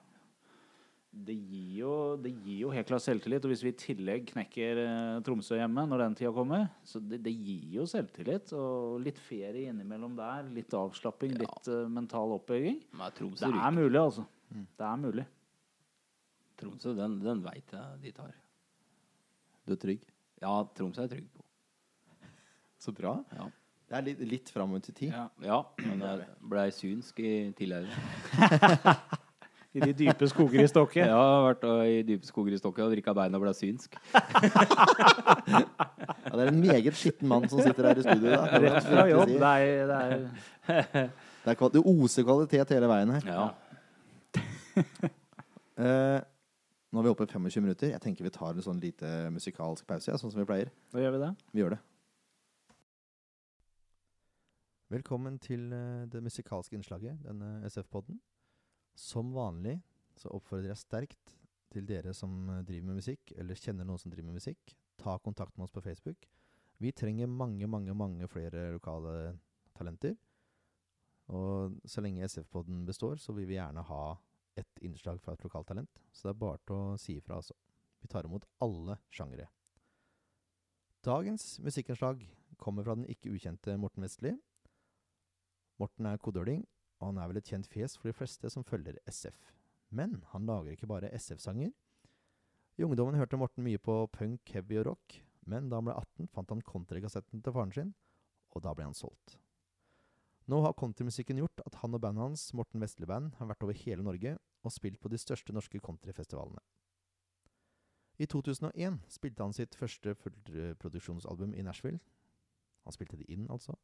Det 1.09 1.33
gir, 1.35 1.79
jo, 1.81 1.93
det 2.21 2.31
gir 2.45 2.59
jo 2.67 2.71
helt 2.71 2.87
klart 2.91 3.03
selvtillit. 3.03 3.43
Og 3.47 3.51
hvis 3.51 3.63
vi 3.65 3.71
i 3.73 3.79
tillegg 3.81 4.27
knekker 4.29 4.81
eh, 4.83 5.21
Tromsø 5.25 5.57
hjemme 5.57 5.87
når 5.89 6.03
den 6.05 6.17
tida 6.21 6.31
kommer, 6.37 6.67
så 6.87 7.01
det, 7.01 7.23
det 7.25 7.33
gir 7.33 7.79
jo 7.79 7.87
selvtillit. 7.89 8.53
Og 8.55 9.01
litt 9.03 9.19
ferie 9.25 9.73
innimellom 9.73 10.15
der. 10.19 10.45
Litt 10.55 10.77
avslapping, 10.77 11.33
Ja. 11.35 11.41
litt 11.47 11.71
uh, 11.73 11.89
mental 11.91 12.37
oppbygging. 12.37 12.83
Det 12.93 13.49
er 13.49 13.75
mulig, 13.75 13.99
altså. 13.99 14.27
Det 14.53 14.87
er 14.91 15.01
mulig. 15.01 15.25
Tromsø, 16.61 16.93
den, 16.99 17.19
den 17.25 17.43
veit 17.45 17.73
jeg 17.73 18.03
de 18.05 18.13
tar. 18.21 18.37
Du 19.65 19.75
er 19.75 19.81
trygg? 19.81 20.05
Ja, 20.45 20.53
Tromsø 20.77 21.03
er 21.03 21.09
jeg 21.09 21.17
trygg 21.17 21.33
på. 21.35 21.47
Så 22.79 22.93
bra. 22.95 23.17
Ja. 23.35 23.49
Det 23.89 23.97
er 23.97 24.03
litt, 24.05 24.19
litt 24.29 24.51
framover 24.53 24.83
til 24.85 24.95
tid. 24.99 25.13
Ja. 25.15 25.27
Ja, 25.41 25.63
men 25.87 26.03
jeg 26.05 26.27
blei 26.51 26.67
synsk 26.77 27.21
i 27.25 27.31
tidligere. 27.57 27.89
I 29.79 29.81
de 29.85 29.93
dype 29.97 30.27
skoger 30.29 30.63
i 30.65 30.69
Stokke. 30.69 31.01
Jeg 31.05 31.13
har 31.13 31.43
vært 31.45 31.65
i 31.89 32.03
dype 32.09 32.27
skoger 32.29 32.53
i 32.57 32.59
Stokke 32.61 32.83
og 32.85 32.93
drikka 32.93 33.13
bein 33.17 33.37
og 33.37 33.43
ble 33.47 33.53
synsk. 33.57 33.97
Ja, 36.29 36.37
det 36.37 36.45
er 36.45 36.51
en 36.51 36.61
meget 36.61 36.97
skitten 36.99 37.29
mann 37.31 37.47
som 37.49 37.61
sitter 37.65 37.87
her 37.89 37.99
i 38.01 38.03
studio. 38.05 38.31
Da. 38.35 38.59
Rett 38.61 38.85
fra 38.85 39.05
jobb. 39.09 39.31
si. 39.31 39.37
Det 39.41 39.49
er, 39.49 39.87
det 39.89 39.99
er 40.05 41.09
Det, 41.45 41.55
er, 41.55 41.57
kval- 41.57 41.73
det 41.73 41.81
oser 41.89 42.27
kvalitet 42.29 42.73
hele 42.75 42.89
veien 42.91 43.13
her. 43.15 43.25
Ja. 43.29 43.45
uh, 45.79 46.19
nå 46.93 47.01
er 47.01 47.07
vi 47.07 47.13
oppe 47.15 47.25
i 47.25 47.31
25 47.33 47.65
minutter. 47.65 47.93
Jeg 47.95 48.03
tenker 48.05 48.27
vi 48.29 48.33
tar 48.35 48.53
en 48.53 48.65
sånn 48.65 48.81
lite 48.83 49.09
musikalsk 49.33 49.87
pause, 49.89 50.11
ja, 50.13 50.19
sånn 50.21 50.33
som 50.35 50.43
vi 50.43 50.49
pleier. 50.49 50.69
Da 50.93 51.01
gjør 51.01 51.17
vi 51.17 51.23
det. 51.25 51.31
Vi 51.57 51.63
gjør 51.65 51.77
det. 51.77 51.81
Velkommen 54.89 55.35
til 55.37 55.67
eh, 55.77 56.07
det 56.09 56.23
musikalske 56.25 56.73
innslaget, 56.73 57.19
denne 57.21 57.59
SF-podden. 57.69 58.17
Som 58.97 59.35
vanlig 59.37 59.75
så 60.17 60.31
oppfordrer 60.33 60.71
jeg 60.71 60.81
sterkt 60.81 61.35
til 61.69 61.85
dere 61.85 62.15
som 62.17 62.47
driver 62.65 62.87
med 62.89 63.03
musikk, 63.03 63.35
eller 63.37 63.61
kjenner 63.61 63.85
noen 63.85 64.01
som 64.01 64.09
driver 64.09 64.31
med 64.31 64.39
musikk, 64.39 64.73
ta 64.97 65.19
kontakt 65.21 65.53
med 65.59 65.67
oss 65.67 65.77
på 65.77 65.85
Facebook. 65.85 66.25
Vi 66.81 66.95
trenger 66.97 67.29
mange, 67.29 67.69
mange, 67.69 67.93
mange 67.93 68.31
flere 68.33 68.65
lokale 68.79 69.37
talenter. 69.77 70.17
Og 71.37 71.77
så 71.85 72.01
lenge 72.01 72.25
SF-podden 72.25 72.87
består, 72.89 73.21
så 73.21 73.37
vil 73.37 73.45
vi 73.53 73.59
gjerne 73.61 73.85
ha 73.85 74.03
ett 74.57 74.81
innslag 74.89 75.21
fra 75.21 75.37
et 75.37 75.45
lokalt 75.45 75.69
talent. 75.69 76.01
Så 76.17 76.31
det 76.31 76.37
er 76.39 76.45
bare 76.47 76.65
til 76.65 76.81
å 76.81 76.97
si 76.97 77.21
ifra, 77.21 77.43
altså. 77.43 77.61
Vi 78.01 78.09
tar 78.09 78.25
imot 78.25 78.49
alle 78.65 78.97
sjangere. 79.13 79.51
Dagens 81.05 81.59
musikkinnslag 81.61 82.25
kommer 82.57 82.89
fra 82.89 82.97
den 82.97 83.11
ikke 83.13 83.37
ukjente 83.37 83.77
Morten 83.77 84.09
Vestli. 84.09 84.39
Morten 85.79 86.07
er 86.11 86.21
kodøling, 86.23 86.65
og 86.99 87.13
han 87.13 87.21
er 87.23 87.31
vel 87.31 87.41
et 87.41 87.49
kjent 87.49 87.69
fjes 87.71 87.97
for 87.99 88.11
de 88.11 88.17
fleste 88.17 88.51
som 88.51 88.67
følger 88.67 88.99
SF. 89.07 89.53
Men 89.95 90.23
han 90.33 90.47
lager 90.47 90.75
ikke 90.75 90.91
bare 90.91 91.11
SF-sanger. 91.15 91.71
I 92.79 92.87
ungdommen 92.87 93.19
hørte 93.19 93.39
Morten 93.39 93.65
mye 93.67 93.79
på 93.79 94.01
punk, 94.13 94.51
heavy 94.55 94.81
og 94.83 94.93
rock, 94.93 95.21
men 95.47 95.71
da 95.71 95.79
han 95.79 95.89
ble 95.89 95.97
18, 95.97 96.31
fant 96.35 96.51
han 96.53 96.65
countrykassetten 96.67 97.43
til 97.43 97.55
faren 97.55 97.75
sin, 97.75 97.95
og 98.55 98.63
da 98.65 98.75
ble 98.75 98.87
han 98.89 98.97
solgt. 98.97 99.39
Nå 100.49 100.63
har 100.65 100.77
countrymusikken 100.81 101.43
gjort 101.43 101.61
at 101.67 101.75
han 101.83 101.95
og 101.95 102.01
bandet 102.01 102.25
hans, 102.25 102.47
Morten 102.57 102.81
Vestli 102.81 103.07
Band, 103.07 103.35
har 103.37 103.51
vært 103.51 103.65
over 103.67 103.77
hele 103.77 104.05
Norge 104.05 104.39
og 104.65 104.73
spilt 104.73 105.01
på 105.01 105.11
de 105.13 105.21
største 105.21 105.53
norske 105.53 105.81
countryfestivalene. 105.85 106.63
I 108.19 108.27
2001 108.27 108.97
spilte 109.13 109.45
han 109.45 109.55
sitt 109.55 109.77
første 109.79 110.15
fullproduksjonsalbum 110.19 111.53
i 111.55 111.63
Nashville. 111.63 112.01
Han 112.89 112.97
spilte 112.97 113.21
det 113.21 113.29
inn, 113.31 113.45
altså. 113.53 113.77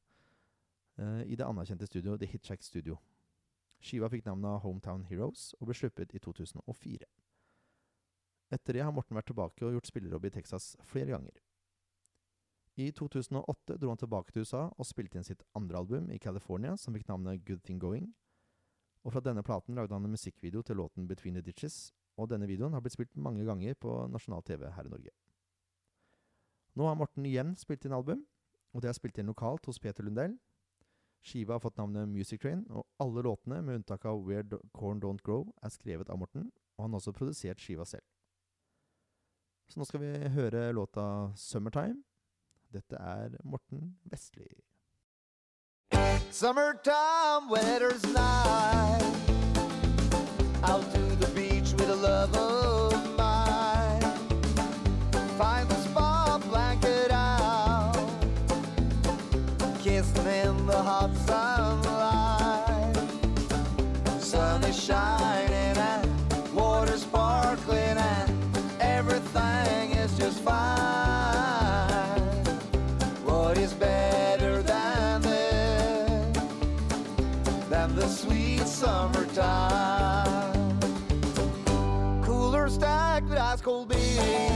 Eh, 0.98 1.22
I 1.26 1.36
det 1.36 1.46
anerkjente 1.46 1.86
studioet 1.86 2.20
The 2.20 2.28
Hitchhack 2.30 2.62
Studio. 2.62 2.98
Skiva 3.84 4.08
fikk 4.08 4.24
navnet 4.26 4.62
Hometown 4.64 5.04
Heroes 5.10 5.52
og 5.60 5.68
ble 5.68 5.76
sluppet 5.76 6.14
i 6.14 6.20
2004. 6.22 7.08
Etter 8.54 8.76
det 8.76 8.84
har 8.84 8.92
Morten 8.94 9.16
vært 9.16 9.28
tilbake 9.32 9.64
og 9.66 9.74
gjort 9.76 9.90
spillejobb 9.90 10.28
i 10.28 10.32
Texas 10.36 10.74
flere 10.86 11.12
ganger. 11.14 11.40
I 12.76 12.90
2008 12.90 13.76
dro 13.78 13.90
han 13.92 14.00
tilbake 14.00 14.32
til 14.34 14.42
USA 14.42 14.64
og 14.72 14.86
spilte 14.88 15.18
inn 15.18 15.26
sitt 15.26 15.44
andre 15.54 15.78
album 15.78 16.08
i 16.10 16.18
California, 16.18 16.74
som 16.76 16.94
fikk 16.96 17.06
navnet 17.08 17.44
Good 17.46 17.62
Thing 17.66 17.78
Going. 17.82 18.08
Og 19.04 19.14
fra 19.14 19.22
denne 19.22 19.44
platen 19.46 19.76
lagde 19.78 19.94
han 19.94 20.06
en 20.06 20.14
musikkvideo 20.14 20.62
til 20.62 20.80
låten 20.80 21.06
Between 21.06 21.36
the 21.38 21.44
Ditches, 21.44 21.92
og 22.18 22.30
denne 22.30 22.48
videoen 22.50 22.74
har 22.74 22.82
blitt 22.82 22.96
spilt 22.96 23.14
mange 23.14 23.44
ganger 23.46 23.76
på 23.78 23.92
nasjonal 24.10 24.42
TV 24.46 24.66
her 24.70 24.88
i 24.88 24.90
Norge. 24.90 25.12
Nå 26.74 26.88
har 26.88 26.98
Morten 26.98 27.26
igjen 27.26 27.54
spilt 27.58 27.84
inn 27.86 27.94
album, 27.94 28.24
og 28.74 28.82
det 28.82 28.90
er 28.90 28.98
spilt 28.98 29.18
inn 29.18 29.30
lokalt 29.30 29.66
hos 29.70 29.78
Peter 29.78 30.02
Lundell. 30.02 30.34
Skiva 31.24 31.54
har 31.54 31.60
fått 31.60 31.76
navnet 31.76 32.08
Music 32.08 32.40
Train, 32.40 32.66
og 32.68 32.84
alle 33.00 33.22
låtene, 33.24 33.62
med 33.62 33.80
unntak 33.80 34.04
av 34.04 34.20
Where 34.26 34.58
Corn 34.76 35.00
Don't 35.00 35.24
Grow, 35.24 35.46
er 35.64 35.72
skrevet 35.72 36.10
av 36.12 36.18
Morten, 36.20 36.50
og 36.76 36.84
han 36.84 36.92
har 36.92 37.00
også 37.00 37.14
produsert 37.16 37.62
skiva 37.64 37.86
selv. 37.88 38.04
Så 39.72 39.80
nå 39.80 39.86
skal 39.88 40.02
vi 40.02 40.12
høre 40.34 40.66
låta 40.76 41.32
Summertime. 41.40 42.02
Dette 42.74 43.00
er 43.00 43.38
Morten 43.44 43.94
Vestli. 44.10 44.50
Summertime, 46.30 47.48
weather's 47.48 48.04
nice. 48.12 49.04
Out 50.62 50.84
to 50.92 51.16
the 51.16 51.30
beach 51.34 51.72
with 51.72 51.88
a 51.88 51.94
love 51.94 52.63
summertime. 78.84 80.80
Cooler 82.22 82.68
stacked 82.68 83.28
with 83.28 83.38
ice 83.38 83.62
cold 83.62 83.88
beer. 83.88 84.53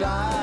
shine. 0.00 0.39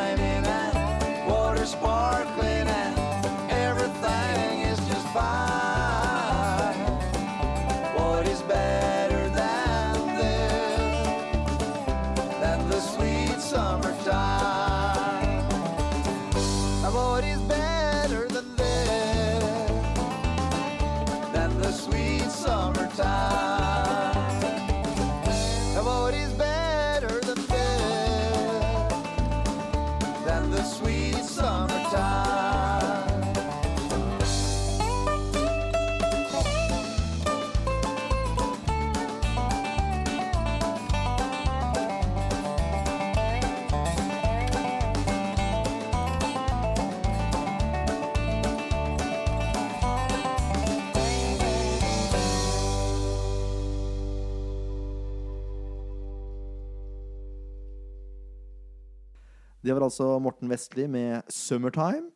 Det 59.68 59.74
var 59.76 59.84
altså 59.84 60.06
Morten 60.24 60.48
Vestli 60.48 60.86
med 60.88 61.28
'Summertime'. 61.28 62.08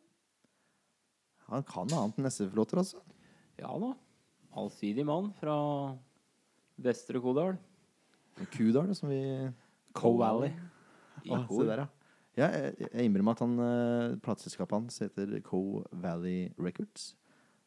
Han 1.52 1.62
kan 1.62 1.90
annet 1.92 2.16
enn 2.16 2.26
SF-låter, 2.30 2.78
altså. 2.80 2.96
Ja 3.58 3.68
da. 3.76 3.90
Allsidig 4.56 5.04
mann 5.04 5.34
fra 5.36 5.56
Vestre 6.80 7.20
Kodal. 7.20 7.58
Kudal, 8.54 8.94
som 8.96 9.10
vi 9.10 9.50
Co 9.92 10.16
Valley. 10.16 10.48
I 11.24 11.28
Se 11.28 11.66
der, 11.68 11.82
ja. 11.82 11.86
Ja, 12.36 12.46
jeg, 12.48 12.88
jeg 12.94 13.04
innrømmer 13.04 13.36
at 13.36 13.42
han 13.44 13.58
uh, 13.60 14.16
plateselskapet 14.24 14.72
hans 14.72 14.98
heter 15.04 15.34
Co 15.44 15.84
Valley 15.92 16.48
Records. 16.56 17.10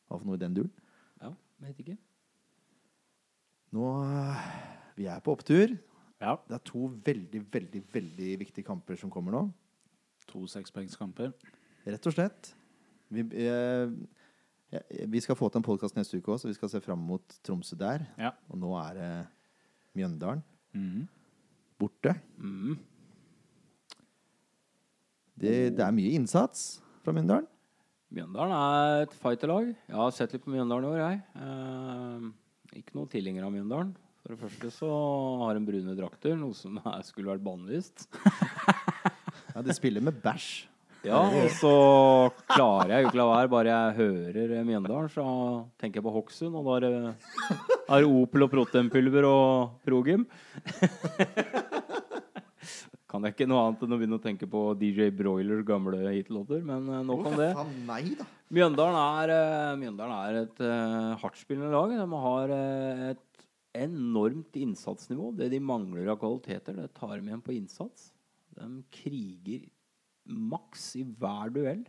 Hva 0.07 0.17
for 0.17 0.25
noe 0.25 0.39
i 0.39 0.41
den 0.41 0.55
duren? 0.55 0.71
Ja, 1.21 1.29
vet 1.61 1.83
ikke. 1.83 1.97
Nå 3.69 3.91
eh, 4.01 4.49
Vi 4.97 5.05
er 5.05 5.21
på 5.21 5.37
opptur. 5.37 5.77
Ja. 6.17 6.39
Det 6.49 6.57
er 6.57 6.65
to 6.65 6.89
veldig, 7.05 7.43
veldig, 7.53 7.83
veldig 7.93 8.31
viktige 8.39 8.65
kamper 8.65 8.97
som 8.97 9.13
kommer 9.13 9.37
nå. 9.37 9.43
To 10.31 10.45
sekspoengskamper. 10.49 11.33
Rett 11.85 12.07
og 12.09 12.15
slett. 12.15 12.51
Vi, 13.13 13.21
eh, 13.45 13.91
ja, 14.73 14.81
vi 15.07 15.21
skal 15.21 15.37
få 15.37 15.49
til 15.51 15.61
en 15.61 15.67
podkast 15.67 15.97
neste 15.97 16.17
uke 16.17 16.33
òg, 16.33 16.41
så 16.41 16.49
vi 16.49 16.57
skal 16.57 16.71
se 16.71 16.81
fram 16.83 17.01
mot 17.05 17.37
Tromsø 17.45 17.77
der. 17.79 18.07
Ja. 18.17 18.33
Og 18.49 18.59
nå 18.61 18.73
er 18.81 18.97
det 18.97 19.11
Mjøndalen 19.95 20.41
mm. 20.75 21.03
borte. 21.79 22.15
Mm. 22.37 22.79
Det, 25.35 25.75
det 25.75 25.83
er 25.83 25.95
mye 25.95 26.15
innsats 26.17 26.79
fra 27.03 27.13
Mjøndalen. 27.15 27.47
Mjøndalen 28.15 28.55
er 28.55 29.05
et 29.05 29.13
fighterlag. 29.19 29.71
Jeg 29.89 29.99
har 29.99 30.15
sett 30.15 30.33
litt 30.35 30.43
på 30.45 30.53
Mjøndalen 30.53 30.87
i 30.87 30.91
år, 30.93 30.99
jeg. 31.01 31.21
Eh, 31.43 32.79
ikke 32.81 32.97
noen 32.97 33.11
tilhenger 33.11 33.47
av 33.47 33.53
Mjøndalen. 33.53 33.93
For 34.25 34.33
det 34.33 34.41
første 34.41 34.71
så 34.73 34.89
har 35.43 35.53
de 35.53 35.67
brune 35.67 35.93
drakter, 35.97 36.33
noe 36.39 36.55
som 36.57 36.79
er, 36.81 37.03
skulle 37.05 37.29
vært 37.29 37.45
bannlyst. 37.45 38.07
Ja, 39.55 39.63
de 39.63 39.75
spiller 39.75 40.03
med 40.03 40.19
bæsj. 40.23 40.67
Ja, 41.05 41.21
og 41.21 41.51
så 41.53 41.71
klarer 42.49 42.95
jeg 42.95 43.03
jo 43.03 43.09
ikke 43.11 43.19
la 43.21 43.27
være. 43.29 43.51
Bare 43.53 43.69
jeg 43.69 43.97
hører 43.99 44.55
eh, 44.57 44.65
Mjøndalen, 44.65 45.09
så 45.13 45.25
tenker 45.79 46.01
jeg 46.01 46.07
på 46.07 46.15
Hokksund. 46.15 46.57
Og 46.57 46.65
da 46.65 46.77
er 46.79 46.85
det, 46.85 48.07
Opel 48.09 48.47
og 48.47 48.51
proteinpulver 48.51 49.29
og 49.29 49.77
Progym. 49.85 50.25
kan 53.15 53.23
jeg 53.23 53.35
ikke 53.35 53.47
noe 53.47 53.61
annet 53.63 53.83
enn 53.85 53.95
å 53.95 53.99
begynne 53.99 54.17
å 54.19 54.23
tenke 54.23 54.47
på 54.49 54.61
DJ 54.79 55.11
Broiler, 55.15 55.61
gamle 55.67 56.01
hitlåter, 56.09 56.63
men 56.65 56.89
eh, 56.91 57.03
nok 57.07 57.29
om 57.31 57.37
det. 57.39 57.51
Mjøndalen 58.53 58.97
er, 58.99 59.33
eh, 59.35 59.77
Mjøndalen 59.79 60.15
er 60.17 60.39
et 60.43 60.59
uh, 60.63 61.13
hardtspillende 61.21 61.71
lag. 61.71 61.95
De 61.95 62.19
har 62.25 62.55
eh, 62.55 63.05
et 63.13 63.45
enormt 63.85 64.59
innsatsnivå. 64.59 65.31
Det 65.39 65.49
de 65.53 65.61
mangler 65.63 66.11
av 66.11 66.19
kvaliteter, 66.21 66.75
det 66.81 66.91
tar 66.97 67.15
de 67.15 67.23
igjen 67.23 67.45
på 67.45 67.55
innsats. 67.55 68.11
De 68.55 68.69
kriger 68.93 69.67
maks 70.25 70.93
i 70.99 71.03
hver 71.05 71.51
duell. 71.53 71.83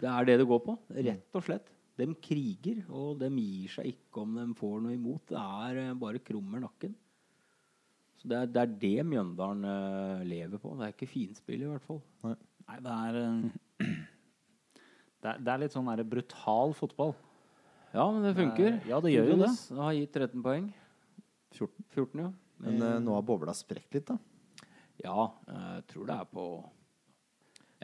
Det 0.00 0.10
er 0.10 0.26
det 0.26 0.38
det 0.40 0.48
går 0.50 0.62
på, 0.64 0.74
rett 1.06 1.38
og 1.38 1.46
slett. 1.46 1.70
De 1.94 2.08
kriger, 2.18 2.80
og 2.90 3.20
de 3.20 3.28
gir 3.30 3.70
seg 3.76 3.92
ikke 3.92 4.24
om 4.24 4.34
de 4.40 4.48
får 4.58 4.80
noe 4.82 4.96
imot. 4.96 5.22
Det 5.30 5.38
er 5.38 5.82
eh, 5.84 5.92
bare 5.98 6.22
krummer 6.24 6.64
nakken. 6.64 6.96
Så 8.18 8.30
det 8.30 8.40
er, 8.40 8.48
det 8.50 8.64
er 8.64 8.72
det 8.82 9.06
Mjøndalen 9.06 9.68
eh, 9.70 10.24
lever 10.26 10.58
på. 10.58 10.74
Det 10.80 10.88
er 10.88 10.96
ikke 10.96 11.12
finspill, 11.12 11.62
i 11.62 11.70
hvert 11.70 11.86
fall. 11.86 12.00
Nei, 12.24 12.80
det 12.82 12.96
er 12.96 13.20
eh, 13.20 13.92
det 15.24 15.30
er, 15.30 15.38
det 15.40 15.52
er 15.54 15.62
litt 15.62 15.76
sånn 15.76 15.86
der 15.88 16.02
brutal 16.04 16.74
fotball. 16.76 17.14
Ja, 17.94 18.08
men 18.10 18.24
det 18.26 18.34
funker. 18.36 18.80
Ja, 18.90 18.98
det 19.00 19.14
gjør 19.14 19.30
jo 19.30 19.36
det. 19.44 19.52
Det 19.70 19.78
har 19.80 19.94
gitt 19.94 20.16
13 20.18 20.42
poeng. 20.42 20.66
14. 21.54 21.86
14, 21.94 22.24
ja. 22.24 22.30
Men 22.64 22.82
eh, 22.82 22.96
nå 23.04 23.14
har 23.14 23.24
bobla 23.26 23.54
sprekt 23.56 23.94
litt, 23.94 24.10
da. 24.10 24.18
Ja, 25.02 25.28
jeg 25.50 25.86
tror 25.90 26.06
det 26.06 26.16
er 26.20 26.28
på 26.30 26.46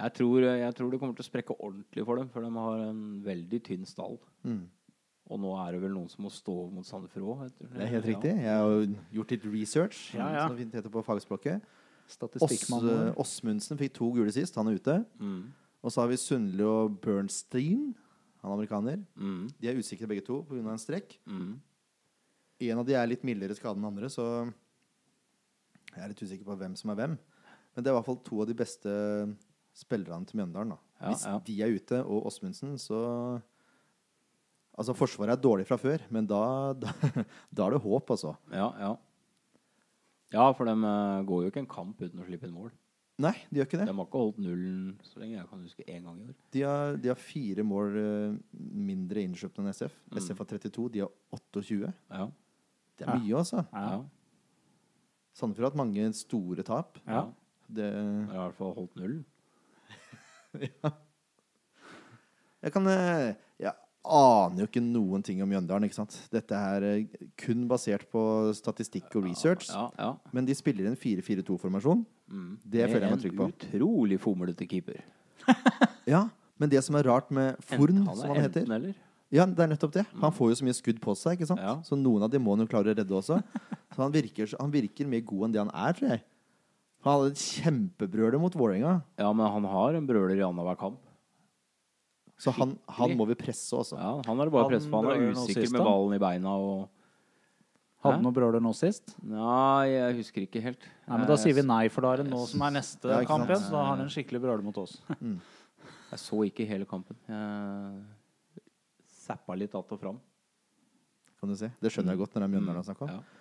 jeg 0.00 0.14
tror, 0.16 0.44
jeg 0.46 0.74
tror 0.78 0.92
det 0.92 0.98
kommer 1.00 1.16
til 1.18 1.24
å 1.26 1.28
sprekke 1.28 1.56
ordentlig 1.60 2.04
for 2.06 2.16
dem, 2.16 2.28
for 2.32 2.44
de 2.46 2.50
har 2.54 2.84
en 2.86 3.00
veldig 3.24 3.58
tynn 3.66 3.82
stall. 3.84 4.16
Mm. 4.46 4.62
Og 5.30 5.38
nå 5.42 5.50
er 5.62 5.74
det 5.74 5.82
vel 5.82 5.92
noen 5.94 6.08
som 6.10 6.24
må 6.24 6.30
stå 6.32 6.54
mot 6.72 6.86
Sandefjord 6.86 7.26
òg. 7.44 7.58
Det 7.60 7.84
er 7.84 7.92
helt 7.92 8.08
riktig. 8.08 8.32
Jeg 8.42 8.62
har 8.62 8.86
gjort 9.18 9.34
litt 9.34 9.44
research, 9.52 9.98
Ja, 10.16 10.30
ja. 10.34 10.46
som 10.48 10.56
fint 10.58 10.74
heter 10.74 10.90
på 10.94 11.02
fagspråket. 11.06 11.66
Åsmundsen 13.20 13.78
fikk 13.78 13.94
to 14.00 14.08
gule 14.16 14.32
sist. 14.34 14.56
Han 14.58 14.72
er 14.72 14.80
ute. 14.80 14.96
Mm. 15.20 15.52
Og 15.84 15.92
så 15.92 16.02
har 16.02 16.10
vi 16.10 16.18
Sundli 16.18 16.66
og 16.66 16.96
Bernstein. 17.04 17.92
Han 18.40 18.50
er 18.50 18.56
amerikaner. 18.56 19.04
Mm. 19.14 19.44
De 19.60 19.70
er 19.70 19.78
usikre 19.78 20.08
begge 20.10 20.24
to 20.26 20.40
pga. 20.48 20.64
en 20.64 20.80
strekk. 20.80 21.18
Mm. 21.28 21.60
En 22.70 22.82
av 22.82 22.86
de 22.88 22.96
er 22.98 23.06
litt 23.06 23.22
mildere 23.24 23.54
skade 23.56 23.78
enn 23.78 23.86
andre, 23.86 24.10
så 24.12 24.26
jeg 25.94 26.04
er 26.04 26.12
litt 26.12 26.22
usikker 26.22 26.46
på 26.48 26.56
hvem 26.60 26.74
som 26.78 26.92
er 26.92 26.98
hvem. 27.00 27.18
Men 27.74 27.84
det 27.84 27.90
er 27.90 27.94
i 27.94 27.98
hvert 27.98 28.08
fall 28.08 28.20
to 28.26 28.40
av 28.42 28.48
de 28.50 28.56
beste 28.58 28.94
spillerne 29.76 30.26
til 30.28 30.40
Mjøndalen. 30.40 30.74
da. 30.74 30.78
Ja, 31.00 31.12
Hvis 31.12 31.24
ja. 31.26 31.36
de 31.46 31.56
er 31.62 31.76
ute, 31.76 32.02
og 32.04 32.26
Åsmundsen, 32.30 32.76
så 32.78 33.40
Altså, 34.80 34.94
Forsvaret 34.96 35.34
er 35.34 35.40
dårlig 35.42 35.66
fra 35.68 35.76
før, 35.76 36.00
men 36.14 36.24
da, 36.30 36.72
da, 36.82 36.92
da 37.52 37.64
er 37.66 37.74
det 37.74 37.80
håp, 37.84 38.12
altså. 38.14 38.34
Ja, 38.48 38.70
ja. 38.80 38.94
Ja, 40.30 40.44
for 40.56 40.64
de 40.64 40.72
eh, 40.72 41.24
går 41.26 41.42
jo 41.42 41.50
ikke 41.50 41.60
en 41.64 41.68
kamp 41.68 42.00
uten 42.00 42.22
å 42.22 42.24
slippe 42.24 42.46
inn 42.46 42.54
mål. 42.54 42.70
Nei, 43.20 43.34
de 43.50 43.60
gjør 43.60 43.66
ikke 43.66 43.80
det. 43.82 43.88
De 43.90 43.92
har 43.98 44.06
ikke 44.06 44.20
holdt 44.22 44.38
nullen 44.40 44.84
så 45.04 45.20
lenge 45.20 45.34
jeg 45.36 45.48
kan 45.50 45.64
huske 45.66 45.84
én 45.84 46.06
gang 46.06 46.20
i 46.22 46.28
år. 46.30 46.36
De 46.54 46.62
har, 46.64 46.94
de 47.02 47.10
har 47.10 47.18
fire 47.20 47.64
mål 47.66 47.98
eh, 48.00 48.38
mindre 48.88 49.26
innkjøpt 49.26 49.60
enn 49.60 49.68
SF. 49.74 49.98
Mm. 50.06 50.20
SF 50.22 50.40
har 50.40 50.48
32, 50.54 50.86
de 50.94 51.02
har 51.04 51.12
28. 51.36 51.90
Ja. 52.14 52.30
Det 52.96 53.04
er 53.08 53.20
mye, 53.20 53.42
altså. 53.42 53.66
ja. 53.74 53.84
Ja. 53.98 54.00
Sandefjord 55.40 55.66
har 55.66 55.72
hatt 55.72 55.80
mange 55.82 56.08
store 56.18 56.64
tap. 56.66 57.00
ja. 57.08 57.26
Det, 57.70 57.86
De 57.86 58.32
har 58.34 58.34
i 58.34 58.46
hvert 58.48 58.58
fall 58.58 58.72
holdt 58.74 58.96
nullen. 58.98 59.20
jeg 62.64 62.72
kan 62.74 62.88
eh, 62.90 63.28
Jeg 63.62 63.72
aner 64.10 64.64
jo 64.64 64.66
ikke 64.66 64.82
noen 64.82 65.22
ting 65.22 65.38
om 65.44 65.50
Mjøndalen. 65.52 65.86
ikke 65.86 65.98
sant? 66.00 66.16
Dette 66.34 66.56
er 66.56 66.86
eh, 66.88 67.04
kun 67.38 67.66
basert 67.70 68.08
på 68.10 68.22
statistikk 68.58 69.14
og 69.20 69.28
research. 69.28 69.68
Ja, 69.70 69.86
ja. 70.00 70.10
Men 70.34 70.48
de 70.48 70.56
spiller 70.58 70.88
en 70.90 70.98
4-4-2-formasjon. 70.98 72.02
Mm. 72.30 72.50
Det 72.64 72.88
føler 72.88 73.06
jeg 73.06 73.14
meg 73.14 73.22
trygg 73.26 73.38
på. 73.38 73.46
En 73.46 73.54
utrolig 73.54 74.18
fomlete 74.22 74.66
keeper. 74.70 74.98
Ja, 76.10 76.24
men 76.60 76.72
det 76.72 76.82
som 76.86 76.98
er 76.98 77.06
rart 77.06 77.30
med 77.34 77.54
Forn, 77.70 78.02
som 78.16 78.34
han 78.34 78.42
heter 78.42 78.64
enten 78.64 78.76
eller. 78.80 78.98
Ja, 79.30 79.44
det 79.46 79.62
er 79.62 79.68
nettopp 79.70 79.92
det. 79.94 80.02
Han 80.20 80.32
får 80.34 80.48
jo 80.50 80.56
så 80.58 80.66
mye 80.66 80.74
skudd 80.74 80.98
på 81.02 81.14
seg, 81.14 81.36
ikke 81.38 81.46
sant? 81.52 81.60
Ja. 81.62 81.76
så 81.86 81.94
noen 81.98 82.24
av 82.26 82.30
dem 82.32 82.42
må 82.42 82.56
han 82.56 82.64
jo 82.64 82.70
klare 82.70 82.90
å 82.90 82.96
redde 82.98 83.14
også. 83.14 83.36
Så 83.94 84.02
han 84.02 84.10
virker, 84.14 84.50
han 84.58 84.72
virker 84.74 85.06
mer 85.06 85.22
god 85.26 85.44
enn 85.46 85.54
det 85.54 85.60
han 85.62 85.70
er, 85.70 85.94
tror 85.98 86.08
jeg. 86.16 86.22
Han 87.06 87.14
hadde 87.14 87.30
et 87.32 87.42
kjempebrøler 87.44 88.42
mot 88.42 88.56
Vålerenga, 88.58 88.96
Ja, 89.22 89.30
men 89.32 89.46
han 89.54 89.64
har 89.70 89.94
en 89.96 90.06
brøler 90.08 90.34
i 90.36 90.42
annenhver 90.44 90.76
kamp. 90.80 90.98
så 92.40 92.52
han, 92.56 92.74
han 92.88 93.14
må 93.16 93.26
vi 93.30 93.36
presse 93.38 93.76
også. 93.76 93.96
Ja, 94.00 94.12
han 94.26 94.40
er 94.40 94.48
det 94.50 94.52
bare 94.56 94.66
å 94.66 94.72
presse 94.72 94.90
på. 94.90 95.00
Han 95.00 95.12
er 95.14 95.30
usikker 95.32 95.62
sist, 95.62 95.72
med 95.76 95.84
ballen 95.86 96.16
i 96.18 96.20
beina 96.22 96.56
og 96.58 96.88
Hadde 98.00 98.16
han 98.16 98.22
noe 98.24 98.32
brøler 98.32 98.62
nå 98.64 98.70
sist? 98.72 99.10
Nei, 99.28 99.90
jeg 99.92 100.14
husker 100.22 100.44
ikke 100.46 100.60
helt. 100.64 100.84
Nei, 101.04 101.18
men 101.20 101.26
Da 101.28 101.34
sier 101.36 101.52
vi 101.58 101.60
nei, 101.68 101.82
for 101.92 102.00
da 102.06 102.14
er 102.14 102.22
det 102.22 102.30
nå 102.30 102.46
som 102.48 102.62
er 102.64 102.72
neste 102.78 103.10
Ja, 103.12 103.18
kamp 103.28 103.44
igjen. 103.44 103.60
Så 103.60 103.74
da 103.74 103.82
har 103.82 103.90
han 103.94 104.00
en 104.06 104.08
skikkelig 104.12 104.40
brøler 104.40 104.64
mot 104.64 104.78
oss. 104.80 104.94
Jeg 105.20 106.22
så 106.22 106.38
ikke 106.48 106.64
hele 106.66 106.88
kampen. 106.88 107.18
Jeg 107.28 108.00
zappa 109.30 109.56
litt 109.58 109.74
att 109.74 109.92
og 109.92 110.00
fram. 110.00 110.20
Kan 111.40 111.48
du 111.48 111.56
si. 111.56 111.70
Det 111.80 111.92
skjønner 111.92 112.12
jeg 112.12 112.20
godt 112.20 112.34
når 112.34 112.42
det 112.42 112.48
er 112.48 112.54
Mjøndalen 112.54 112.82
han 112.82 112.88
snakker 112.90 113.06
om. 113.06 113.14
Ja. 113.20 113.40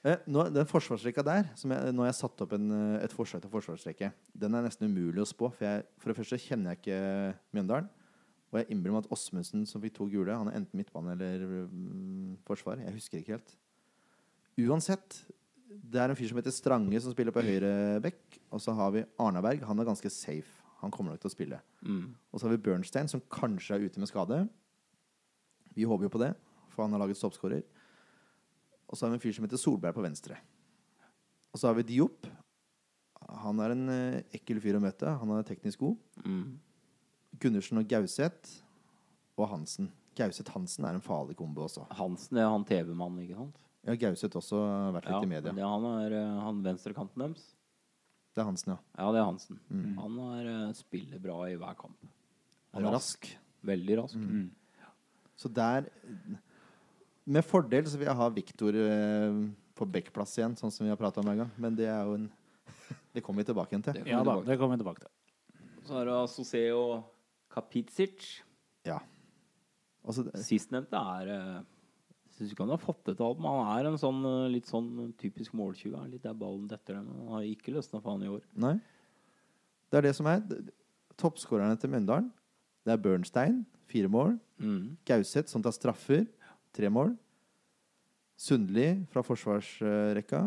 Eh, 0.00 0.20
nå, 0.32 0.46
den 0.48 0.68
forsvarsrekka 0.68 1.22
der, 1.24 1.48
som 1.60 1.72
jeg, 1.74 1.92
når 1.92 2.06
jeg 2.08 2.16
satte 2.16 2.44
opp 2.46 2.52
en, 2.56 2.70
eh, 2.72 3.04
et 3.04 3.12
forslag 3.12 3.42
til 3.44 3.52
forsvarsrekke, 3.52 4.08
den 4.32 4.56
er 4.56 4.64
nesten 4.64 4.88
umulig 4.88 5.20
å 5.20 5.28
spå. 5.28 5.50
For, 5.52 5.66
jeg, 5.66 5.88
for 6.00 6.12
det 6.12 6.16
første 6.20 6.40
kjenner 6.40 6.72
jeg 6.72 6.80
ikke 6.80 7.00
Mjøndalen. 7.56 7.90
Og 8.50 8.58
jeg 8.58 8.66
innbiller 8.72 8.96
meg 8.96 9.04
at 9.04 9.12
Åsmundsen, 9.14 9.66
som 9.68 9.82
fikk 9.82 9.94
to 9.98 10.08
gule, 10.10 10.34
han 10.34 10.48
er 10.50 10.56
enten 10.58 10.80
midtbane 10.80 11.12
eller 11.14 11.44
mm, 11.70 12.40
forsvar. 12.48 12.80
Jeg 12.82 12.96
husker 12.96 13.20
ikke 13.20 13.36
helt. 13.36 13.52
Uansett, 14.58 15.20
det 15.70 16.00
er 16.02 16.10
en 16.10 16.18
fyr 16.18 16.32
som 16.32 16.40
heter 16.40 16.54
Strange, 16.54 17.02
som 17.04 17.14
spiller 17.14 17.36
på 17.36 17.44
høyre 17.46 18.00
bekk. 18.02 18.40
Og 18.50 18.64
så 18.64 18.74
har 18.74 18.90
vi 18.96 19.04
Arnaberg. 19.22 19.62
Han 19.68 19.78
er 19.78 19.86
ganske 19.86 20.10
safe. 20.10 20.58
Han 20.80 20.90
kommer 20.90 21.14
nok 21.14 21.22
til 21.22 21.30
å 21.30 21.34
spille. 21.36 21.60
Mm. 21.84 22.08
Og 22.32 22.40
så 22.40 22.48
har 22.48 22.56
vi 22.56 22.64
Bernstein, 22.64 23.10
som 23.12 23.22
kanskje 23.30 23.76
er 23.76 23.86
ute 23.86 24.02
med 24.02 24.10
skade. 24.10 24.40
Vi 25.76 25.86
håper 25.88 26.08
jo 26.08 26.12
på 26.16 26.22
det, 26.22 26.32
for 26.72 26.84
han 26.84 26.92
har 26.96 27.02
laget 27.04 27.20
toppskårer. 27.20 27.62
Og 28.90 28.96
så 28.98 29.06
har 29.06 29.12
vi 29.12 29.20
en 29.20 29.22
fyr 29.22 29.36
som 29.36 29.46
heter 29.46 29.60
Solberg 29.60 29.94
på 29.94 30.02
venstre. 30.04 30.38
Og 31.54 31.60
så 31.60 31.70
har 31.70 31.76
vi 31.78 31.84
Diop. 31.86 32.26
Han 33.44 33.60
er 33.62 33.74
en 33.74 33.84
eh, 33.92 34.22
ekkel 34.34 34.58
fyr 34.62 34.78
å 34.78 34.82
møte. 34.82 35.06
Han 35.20 35.30
er 35.36 35.46
teknisk 35.46 35.82
god. 35.84 35.96
Mm. 36.24 36.58
Gundersen 37.40 37.78
og 37.80 37.86
Gauseth 37.90 38.56
og 39.38 39.46
Hansen. 39.52 39.90
Gauseth 40.18 40.50
Hansen 40.56 40.84
er 40.88 40.96
en 40.98 41.04
farlig 41.04 41.36
kombo 41.38 41.62
også. 41.68 41.84
Hansen 41.96 42.36
det 42.36 42.42
er 42.42 42.50
han 42.50 42.66
TV-mannen, 42.66 43.22
ikke 43.24 43.38
sant? 43.38 43.60
Ja, 43.86 43.94
Gauseth 43.96 44.36
også 44.36 44.58
har 44.60 44.90
vært 44.98 45.06
litt 45.08 45.14
Ja, 45.14 45.22
i 45.22 45.30
media. 45.30 45.52
det, 45.56 45.64
han 45.64 45.86
er 45.94 46.16
eh, 46.18 46.40
han 46.44 46.62
venstrekanten 46.66 47.22
deres. 47.22 47.46
Det 48.34 48.42
er 48.42 48.46
Hansen, 48.50 48.74
ja. 48.74 48.78
Ja, 48.98 49.06
det 49.14 49.20
er 49.22 49.28
Hansen. 49.30 49.60
Mm. 49.70 49.94
Han 49.98 50.18
er, 50.36 50.50
eh, 50.50 50.72
spiller 50.78 51.22
bra 51.22 51.38
i 51.48 51.54
hver 51.58 51.78
kamp. 51.78 52.10
Han 52.74 52.84
er 52.86 52.94
rask. 52.94 53.26
Veldig 53.66 53.96
rask. 54.02 54.18
Mm. 54.18 54.50
Så 55.40 55.48
der 55.48 55.88
Med 57.24 57.44
fordel 57.46 57.86
så 57.88 57.98
vil 58.00 58.08
jeg 58.08 58.18
ha 58.18 58.28
Viktor 58.34 58.76
eh, 58.76 59.40
på 59.76 59.86
backplass 59.88 60.34
igjen, 60.38 60.56
sånn 60.58 60.72
som 60.74 60.84
vi 60.84 60.92
har 60.92 60.98
prata 61.00 61.22
om 61.22 61.30
en 61.30 61.44
gang. 61.44 61.50
Men 61.60 61.76
det 61.78 61.88
er 61.88 62.04
jo 62.08 62.18
en 62.18 62.28
Det 63.14 63.22
kommer 63.24 63.42
vi 63.42 63.50
tilbake 63.50 63.74
igjen 63.74 63.86
til. 63.86 64.00
Det 64.00 64.12
Ja 64.12 64.22
da, 64.26 64.36
det 64.44 64.58
kommer 64.60 64.76
vi 64.76 64.82
tilbake 64.82 65.04
til. 65.04 65.12
Så 65.86 65.96
har 65.96 66.08
du 66.08 66.14
Soseo 66.30 66.80
og 66.80 67.08
Kapitsic. 67.50 68.26
Ja. 68.86 69.00
Altså, 70.06 70.24
Sistnevnte 70.40 70.96
er 70.96 71.30
Jeg 71.30 71.66
Syns 72.36 72.54
ikke 72.54 72.64
han 72.64 72.72
har 72.72 72.80
fått 72.80 73.02
det 73.04 73.16
til 73.18 73.26
alt, 73.26 73.40
men 73.42 73.52
han 73.52 73.70
er 73.74 73.88
en 73.90 73.98
sånn 74.00 74.20
eh, 74.24 74.50
litt 74.54 74.68
sånn 74.70 75.10
typisk 75.20 75.52
er 75.52 76.06
Litt 76.08 76.22
der 76.24 76.36
ballen 76.36 76.68
detter 76.70 76.96
dem. 76.96 77.10
Han 77.26 77.34
har 77.36 77.48
ikke 77.48 77.74
løsna 77.74 78.00
for 78.00 78.14
han 78.14 78.24
i 78.24 78.30
år. 78.32 78.44
nei? 78.54 78.78
Det 79.90 79.98
er 79.98 80.06
det 80.06 80.14
som 80.16 80.28
er. 80.30 80.40
Toppskårerne 81.20 81.76
til 81.76 81.90
Mjøndalen, 81.90 82.30
det 82.84 82.92
er 82.92 83.02
Bernstein, 83.02 83.66
fire 83.90 84.08
mål. 84.08 84.38
Mm. 84.58 84.96
Gauseth, 85.08 85.48
som 85.48 85.62
tar 85.62 85.74
straffer, 85.76 86.26
tre 86.72 86.88
mål. 86.92 87.16
Sundli 88.40 89.06
fra 89.12 89.22
forsvarsrekka. 89.26 90.46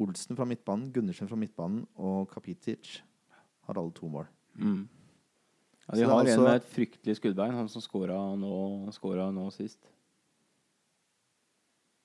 Olsen 0.00 0.36
fra 0.36 0.44
midtbanen, 0.48 0.90
Gundersen 0.92 1.28
fra 1.28 1.36
midtbanen 1.40 1.86
og 1.96 2.28
Kapitic 2.32 2.98
har 3.66 3.78
alle 3.80 3.92
to 3.96 4.08
mål. 4.08 4.26
Mm. 4.54 4.88
Ja, 5.88 5.94
de 5.94 6.02
har 6.02 6.10
har 6.10 6.20
en 6.20 6.26
altså- 6.26 6.42
med 6.42 6.56
et 6.56 6.64
fryktelig 6.64 7.16
skuddbein, 7.16 7.52
han 7.54 7.68
som 7.68 7.82
skåra 7.82 8.36
nå, 8.36 9.32
nå 9.32 9.52
sist. 9.52 9.78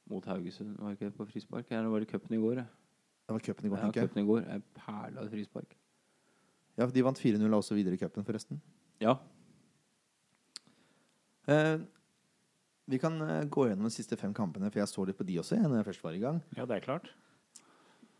Mot 0.09 0.25
Haugesund. 0.25 0.77
Var 0.77 0.91
ikke 0.91 1.05
det 1.05 1.15
på 1.15 1.25
frispark? 1.25 1.71
Eller 1.71 1.89
var 1.89 1.99
det 1.99 2.07
cupen 2.09 2.33
i 2.33 2.41
går? 2.41 2.55
ja? 2.55 2.65
Det 3.27 3.29
var 3.29 3.39
cupen 3.39 3.65
i 3.65 3.69
går, 3.69 3.77
Ja, 3.77 3.83
tenker 3.83 4.01
jeg. 4.01 4.09
cupen 4.09 4.23
i 4.23 4.27
går. 4.27 4.53
En 4.53 4.63
perle 4.75 5.17
av 5.19 5.29
frispark. 5.29 5.75
Ja, 6.77 6.85
de 6.85 7.01
vant 7.03 7.17
4-0 7.17 7.53
også 7.53 7.75
videre 7.75 7.93
i 7.93 7.97
cupen, 7.97 8.23
forresten. 8.25 8.61
Ja. 9.01 9.17
Eh, 11.49 11.79
vi 12.85 12.99
kan 13.01 13.21
eh, 13.21 13.43
gå 13.49 13.65
gjennom 13.67 13.89
de 13.89 13.93
siste 13.93 14.17
fem 14.19 14.33
kampene, 14.35 14.69
for 14.69 14.81
jeg 14.81 14.91
så 14.91 15.05
litt 15.07 15.17
på 15.17 15.25
de 15.27 15.39
også 15.41 15.57
jeg, 15.57 15.67
når 15.67 15.81
jeg 15.81 15.89
først 15.89 16.05
var 16.05 16.17
i 16.17 16.23
gang. 16.23 16.41
Ja, 16.57 16.67
det 16.69 16.77
er 16.77 16.85
klart. 16.85 17.11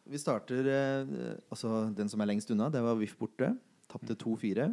Vi 0.09 0.19
starter 0.19 0.67
eh, 0.67 1.15
Altså, 1.53 1.91
den 1.95 2.09
som 2.09 2.21
er 2.21 2.31
lengst 2.31 2.51
unna, 2.53 2.71
det 2.73 2.81
var 2.83 2.97
VIF 2.99 3.17
borte. 3.19 3.53
Tapte 3.91 4.17
2-4. 4.17 4.71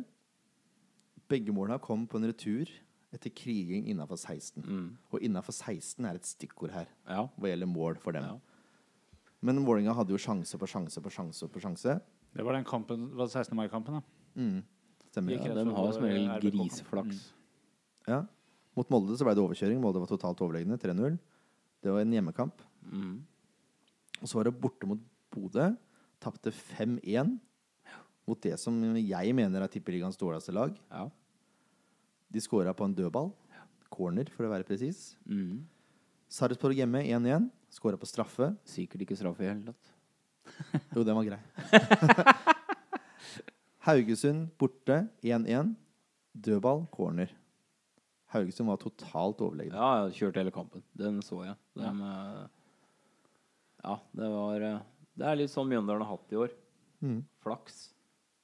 Begge 1.29 1.53
målene 1.53 1.81
kom 1.83 2.07
på 2.09 2.21
en 2.21 2.31
retur 2.31 2.71
etter 3.13 3.33
kriging 3.33 3.89
innafor 3.89 4.21
16. 4.21 4.63
Mm. 4.65 4.89
Og 5.13 5.25
innafor 5.25 5.57
16 5.57 6.05
er 6.05 6.17
et 6.17 6.29
stikkord 6.29 6.73
her 6.75 6.89
ja. 7.09 7.25
hva 7.37 7.51
gjelder 7.51 7.69
mål 7.69 8.01
for 8.01 8.17
dem. 8.17 8.25
Ja. 8.25 8.37
Men 9.45 9.61
Vålerenga 9.65 9.95
hadde 9.97 10.13
jo 10.13 10.21
sjanse 10.21 10.59
på 10.59 10.69
sjanse 10.69 11.01
på 11.03 11.13
sjanse 11.13 11.49
på 11.53 11.63
sjanse. 11.63 11.99
Det 12.35 12.45
var 12.45 12.57
den 12.57 12.67
kampen, 12.69 13.09
det 13.13 13.19
var 13.19 13.31
16. 13.31 13.55
mai-kampen, 13.57 14.01
da. 14.01 14.43
Mm, 15.09 15.13
stemmer. 15.13 15.49
Ja 15.49 15.55
de 15.57 15.75
har 15.75 15.93
som 15.97 16.05
regel 16.05 16.53
griseflaks. 16.53 17.25
Ja. 18.09 18.23
Mot 18.79 18.91
Molde 18.93 19.17
så 19.19 19.27
ble 19.27 19.35
det 19.35 19.43
overkjøring. 19.43 19.81
Molde 19.83 20.03
var 20.03 20.11
totalt 20.11 20.41
overlegne. 20.45 20.79
3-0. 20.79 21.19
Det 21.83 21.93
var 21.95 22.05
en 22.05 22.15
hjemmekamp. 22.15 22.63
Mm. 22.93 23.17
Og 24.21 24.29
så 24.29 24.39
var 24.39 24.49
det 24.49 24.59
borte 24.61 24.89
mot 24.89 25.03
Bodø. 25.35 25.71
Tapte 26.23 26.53
5-1 26.53 27.37
mot 28.29 28.41
det 28.45 28.55
som 28.61 28.77
jeg 28.99 29.35
mener 29.35 29.65
er 29.65 29.73
tippeligaens 29.73 30.19
dårligste 30.21 30.53
lag. 30.53 30.75
Ja. 30.93 31.07
De 32.29 32.43
scora 32.45 32.75
på 32.77 32.85
en 32.85 32.97
dødball. 32.97 33.33
Corner, 33.89 34.29
for 34.35 34.45
å 34.45 34.53
være 34.53 34.67
presis. 34.69 35.17
Mm. 35.25 35.65
Sarpsborg 36.29 36.77
hjemme 36.77 37.01
1-1. 37.09 37.49
Skåra 37.73 37.99
på 38.01 38.09
straffe. 38.09 38.53
Sikkert 38.69 39.07
ikke 39.07 39.17
straffe 39.17 39.47
i 39.47 39.49
hele 39.49 39.73
tatt. 39.73 39.95
Jo, 40.95 41.05
den 41.05 41.17
var 41.17 41.27
grei. 41.29 42.55
Haugesund 43.87 44.49
borte 44.59 45.07
1-1. 45.23 45.75
Dødball, 46.35 46.87
corner. 46.95 47.31
Haugesund 48.35 48.69
var 48.69 48.81
totalt 48.83 49.41
overlegne. 49.45 49.75
Ja, 49.75 50.07
jeg 50.07 50.19
kjørte 50.19 50.43
hele 50.43 50.53
kampen. 50.55 50.83
Den 50.99 51.21
så 51.25 51.41
jeg. 51.47 51.57
Den, 51.79 52.03
ja. 52.05 52.49
ja, 53.85 53.95
det 54.21 54.31
var 54.35 54.67
eh, 54.69 54.81
Det 55.19 55.29
er 55.31 55.39
litt 55.41 55.53
sånn 55.53 55.71
Mjøndalen 55.71 56.05
har 56.05 56.17
hatt 56.19 56.35
i 56.35 56.41
år. 56.45 56.53
Mm. 57.01 57.23
Flaks, 57.45 57.79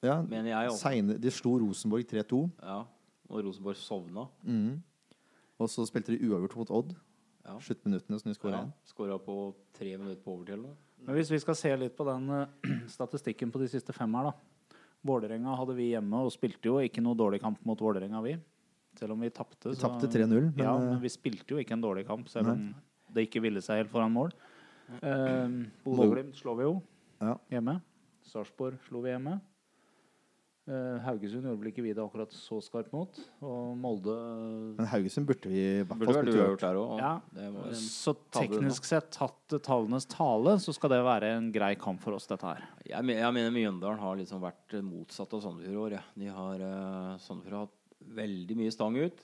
Ja, 0.05 0.21
mener 0.23 0.51
jeg. 0.51 0.71
Også. 0.71 0.87
Seine, 0.87 1.17
de 1.19 1.31
slo 1.33 1.57
Rosenborg 1.61 2.07
3-2. 2.09 2.41
Ja. 2.63 2.79
Og 3.29 3.43
Rosenborg 3.45 3.77
sovna. 3.79 4.27
Mm. 4.45 4.79
Og 5.59 5.69
så 5.71 5.85
spilte 5.87 6.15
de 6.15 6.27
uavgjort 6.27 6.57
mot 6.59 6.73
Odd. 6.79 6.95
Ja. 7.45 7.59
Sluttminuttene 7.61 8.17
som 8.19 8.31
de 8.31 8.35
skåra 8.37 8.63
Ja. 8.63 8.65
Skåra 8.89 9.19
på 9.21 9.53
tre 9.75 9.91
minutter 9.97 10.21
på 10.23 10.33
overtid 10.33 10.55
eller 10.55 10.71
noe. 10.71 10.81
Men 11.05 11.19
hvis 11.19 11.29
vi 11.29 11.37
skal 11.43 11.57
se 11.59 11.69
litt 11.77 11.93
på 11.97 12.05
den 12.07 12.29
eh, 12.33 12.73
statistikken 12.97 13.51
på 13.53 13.61
de 13.61 13.69
siste 13.69 13.93
fem 13.93 14.13
her, 14.17 14.31
da. 14.31 14.54
Vålerenga 15.05 15.55
hadde 15.59 15.75
vi 15.77 15.91
hjemme 15.93 16.23
og 16.25 16.31
spilte 16.33 16.65
jo 16.71 16.79
ikke 16.81 17.01
noe 17.03 17.15
dårlig 17.17 17.39
kamp 17.43 17.59
mot 17.67 17.77
Vålerenga, 17.79 18.21
vi. 18.25 18.35
Selv 18.97 19.11
om 19.13 19.19
vi 19.21 19.29
tapte. 19.29 19.69
Vi 19.69 19.75
så- 19.75 19.89
tapte 19.89 20.07
3-0, 20.07 20.29
men, 20.55 20.57
ja, 20.57 20.73
eh, 20.75 20.79
men 20.89 20.99
vi 21.01 21.09
spilte 21.09 21.47
jo 21.51 21.57
ikke 21.57 21.73
en 21.73 21.81
dårlig 21.83 22.05
kamp, 22.07 22.27
selv 22.29 22.47
Nei. 22.47 22.53
om 22.53 22.75
det 23.13 23.29
ikke 23.29 23.41
ville 23.41 23.61
seg 23.61 23.77
helt 23.83 23.91
foran 23.91 24.11
mål. 24.13 24.31
Eh, 25.01 25.47
Bodø-Glimt 25.85 26.35
slår 26.35 26.57
vi 26.57 26.63
jo 26.63 26.81
Ja. 27.21 27.35
hjemme. 27.51 27.81
Sarpsborg 28.23 28.79
slo 28.87 29.01
vi 29.01 29.09
hjemme. 29.09 29.39
Eh, 30.65 30.97
Haugesund 31.05 31.43
gjorde 31.45 31.59
vel 31.61 31.69
ikke 31.69 31.83
vi 31.85 31.91
det 31.93 32.01
akkurat 32.01 32.31
så 32.33 32.57
skarpt 32.65 32.89
mot. 32.95 33.19
Og 33.45 33.75
Molde 33.77 34.15
Men 34.79 34.87
Haugesund 34.89 35.27
burde 35.29 35.51
vi 35.51 35.59
i 35.61 35.83
hvert 35.85 35.99
fall 36.07 36.29
uavgjort. 36.31 36.59
der 36.63 36.79
òg. 36.81 36.93
Ja, 37.03 37.11
Det 37.35 37.49
var 37.53 37.67
en 37.67 37.75
Så 37.75 38.15
teknisk 38.33 38.83
sett, 38.89 39.11
tatt 39.13 39.55
tallenes 39.61 40.07
tale, 40.09 40.55
så 40.57 40.73
skal 40.73 40.89
det 40.89 41.03
være 41.05 41.35
en 41.37 41.51
grei 41.53 41.75
kamp 41.77 42.01
for 42.01 42.13
oss, 42.17 42.25
dette 42.25 42.41
her. 42.49 42.63
Jeg, 42.85 43.05
jeg 43.05 43.33
mener 43.37 43.51
Mjøndalen 43.53 43.99
har 44.01 44.15
liksom 44.17 44.41
vært 44.41 44.73
eh, 44.73 44.81
motsatt 44.81 45.33
av 45.37 45.43
Sandefjord 45.45 45.75
i 45.75 45.83
år. 45.83 45.91
Ja. 45.99 46.01
De 46.17 46.25
har 46.33 46.63
uh, 46.65 47.17
Sandefjord 47.21 47.53
har 47.59 47.67
hatt 47.67 48.09
veldig 48.17 48.57
mye 48.57 48.71
stang 48.73 48.97
ut 48.97 49.21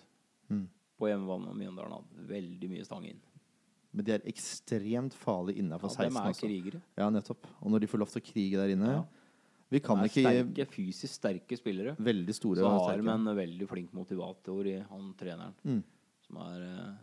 Mm. 0.52 0.66
på 1.00 1.08
hjemmebane, 1.08 1.48
og 1.50 1.56
Mjøndalen 1.56 1.92
har 1.96 2.02
hatt 2.04 2.28
veldig 2.28 2.70
mye 2.70 2.84
stang 2.86 3.06
inn. 3.08 3.20
Men 3.94 4.06
de 4.06 4.12
er 4.14 4.20
ekstremt 4.30 5.14
farlige 5.18 5.58
innafor 5.64 5.90
Ja, 5.90 6.06
16 6.06 6.14
de 6.14 6.30
er 6.30 6.38
krigere. 6.38 6.82
Ja, 7.00 7.10
nettopp. 7.10 7.48
Og 7.64 7.72
når 7.72 7.80
de 7.82 7.88
får 7.88 8.00
lov 8.00 8.10
til 8.12 8.22
å 8.22 8.26
krige 8.30 8.58
der 8.60 8.74
inne 8.76 8.92
Ja. 8.92 9.02
Vi 9.72 9.80
kan 9.84 10.02
er 10.02 10.10
ikke 10.10 10.26
sterke, 10.26 10.66
fysisk 10.74 11.14
sterke 11.16 11.58
spillere. 11.58 11.96
veldig 11.96 12.34
store 12.36 12.60
Så 12.60 12.72
har 12.76 13.00
de 13.00 13.14
en 13.14 13.32
veldig 13.38 13.68
flink 13.70 13.94
motivator 13.96 14.68
i 14.68 14.80
han 14.90 15.14
treneren, 15.20 15.56
Mm. 15.64 15.84
som 16.28 16.38
er 16.44 16.66
uh, 16.68 16.94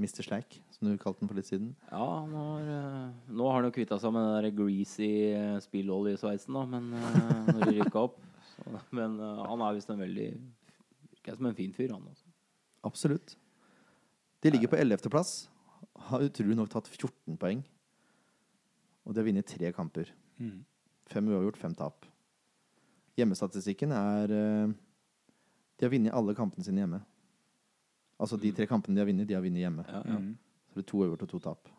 Mr. 0.00 0.24
Sleik, 0.26 0.56
som 0.74 0.88
du 0.90 0.98
kalte 0.98 1.22
den 1.22 1.30
for 1.30 1.38
litt 1.38 1.46
siden. 1.46 1.70
Ja, 1.86 2.02
han 2.02 2.32
har 2.34 2.66
uh, 2.66 3.12
Nå 3.30 3.46
har 3.46 3.60
han 3.60 3.68
jo 3.68 3.74
kvitta 3.76 3.98
seg 4.02 4.10
med 4.14 4.26
den 4.26 4.34
der 4.42 4.56
greasy 4.58 5.10
eh, 5.30 5.54
spilloljesveisen, 5.62 6.56
da, 6.58 6.64
men 6.66 6.90
uh, 6.98 7.52
når 7.52 7.62
de 7.68 7.76
rykka 7.78 8.02
opp. 8.08 8.18
Så, 8.54 8.74
men 8.94 9.16
eh, 9.22 9.44
han 9.48 9.62
er 9.66 9.74
visst 9.74 9.88
en 9.90 9.98
veldig 9.98 10.28
Virker 11.14 11.38
som 11.38 11.46
en 11.48 11.56
fin 11.56 11.72
fyr, 11.74 11.94
han 11.94 12.02
også. 12.10 12.26
Absolutt. 12.84 13.36
De 14.44 14.50
ligger 14.52 14.68
på 14.74 14.76
11. 14.76 15.08
plass. 15.10 15.32
Har 16.10 16.26
utrolig 16.26 16.58
nok 16.58 16.68
tatt 16.74 16.90
14 16.90 17.38
poeng. 17.40 17.62
Og 19.06 19.14
de 19.14 19.22
har 19.22 19.26
vunnet 19.30 19.48
tre 19.48 19.70
kamper. 19.74 20.10
Fem 21.12 21.28
uavgjort, 21.28 21.58
fem 21.60 21.74
tap. 21.76 22.06
Hjemmestatistikken 23.18 23.92
er 23.94 24.32
eh, 24.34 24.72
De 25.78 25.86
har 25.86 25.92
vunnet 25.92 26.14
alle 26.14 26.34
kampene 26.36 26.64
sine 26.66 26.82
hjemme. 26.82 27.00
Altså 28.18 28.38
de 28.40 28.52
tre 28.54 28.66
kampene 28.70 28.96
de 28.96 29.02
har 29.02 29.10
vunnet, 29.10 29.28
de 29.28 29.36
har 29.36 29.42
vunnet 29.44 29.64
hjemme. 29.64 29.84
Ja, 29.88 30.02
ja. 30.06 30.20
Mm. 30.22 30.32
Så 30.70 30.78
det 30.78 30.84
er 30.84 30.90
to 30.90 31.02
uavgjort 31.02 31.26
og 31.26 31.30
to 31.30 31.42
tap. 31.44 31.74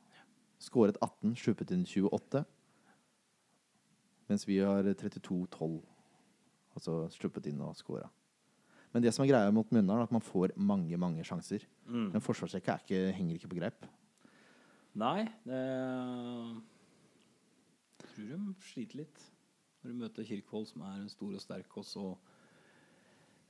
Skåret 0.61 0.99
18, 1.01 1.33
sluppet 1.39 1.73
inn 1.75 1.83
28. 1.87 2.43
Mens 4.31 4.45
vi 4.47 4.59
har 4.63 4.87
32-12. 4.87 5.81
Altså 6.75 6.99
sluppet 7.13 7.49
inn 7.51 7.61
og 7.63 7.75
skåra. 7.77 8.07
Men 8.95 9.03
det 9.03 9.11
som 9.11 9.25
er 9.25 9.31
greia 9.33 9.51
mot 9.51 9.67
Mjøndalen, 9.75 10.05
er 10.05 10.07
at 10.07 10.15
man 10.15 10.23
får 10.23 10.53
mange 10.55 10.97
mange 10.99 11.23
sjanser. 11.27 11.65
Mm. 11.83 12.13
Men 12.13 12.23
forsvarsrekka 12.23 12.77
er 12.95 13.11
henger 13.15 13.35
ikke 13.35 13.51
på 13.51 13.59
greip. 13.59 13.87
Nei, 14.95 15.27
det 15.43 15.59
tror 18.15 18.31
de 18.33 18.55
sliter 18.71 19.01
litt 19.03 19.23
når 19.83 19.91
du 19.91 19.99
møter 20.01 20.25
Kirkvold, 20.25 20.65
som 20.71 20.81
er 20.87 21.03
stor 21.11 21.35
og 21.37 21.41
sterk 21.43 21.75
også. 21.77 22.15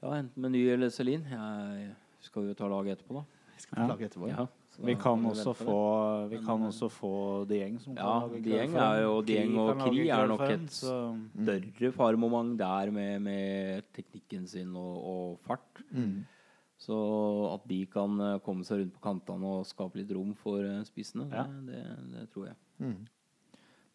Ja, 0.03 0.09
enten 0.19 0.41
med 0.43 0.51
Ny 0.51 0.65
eller 0.73 0.89
Celine. 0.91 1.23
Jeg 1.31 1.93
skal 2.27 2.49
jo 2.49 2.53
ta 2.59 2.67
laget 2.67 2.97
etterpå, 2.97 3.21
da. 3.21 3.23
Vi 3.55 3.61
skal 3.63 3.79
Ja. 3.79 3.87
laget 3.93 4.09
etterpå. 4.11 4.27
Ja, 4.29 4.45
Vi 4.83 4.93
kan 4.99 5.23
også 5.23 5.53
få, 5.55 6.27
vi 6.27 6.37
kan 6.43 6.59
også 6.67 6.89
få 6.91 7.45
Dieng 7.47 7.79
som 7.79 7.95
kan 7.95 8.03
Ja, 8.03 8.27
lage 8.27 8.41
Dieng 8.43 8.73
er 8.75 8.99
dem. 9.05 9.25
Dieng 9.25 9.57
og 9.57 9.79
Kri 9.79 10.09
er 10.09 10.27
nok 10.27 10.41
et 10.41 10.69
Større 10.69 11.91
faremoment 11.95 12.57
der 12.59 12.91
med, 12.91 13.19
med 13.21 13.83
teknikken 13.93 14.45
sin 14.47 14.75
og, 14.75 14.97
og 15.05 15.39
fart. 15.47 15.79
Mm. 15.91 16.25
Så 16.77 17.53
at 17.53 17.63
de 17.69 17.85
kan 17.85 18.17
komme 18.43 18.65
seg 18.67 18.81
rundt 18.81 18.93
på 18.97 18.99
kantene 18.99 19.45
og 19.45 19.65
skape 19.65 19.95
litt 19.95 20.11
rom 20.11 20.33
for 20.35 20.59
spissene, 20.83 21.29
Ja. 21.31 21.43
det, 21.47 21.71
det, 21.71 22.11
det 22.19 22.29
tror 22.33 22.47
jeg. 22.47 22.55
Mm. 22.79 23.07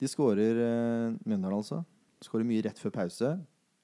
De 0.01 0.09
skårer 0.09 0.59
uh, 0.61 1.17
Mjøndalen, 1.25 1.59
altså. 1.61 1.83
Skårer 2.25 2.47
mye 2.49 2.65
rett 2.65 2.79
før 2.81 2.95
pause 2.95 3.33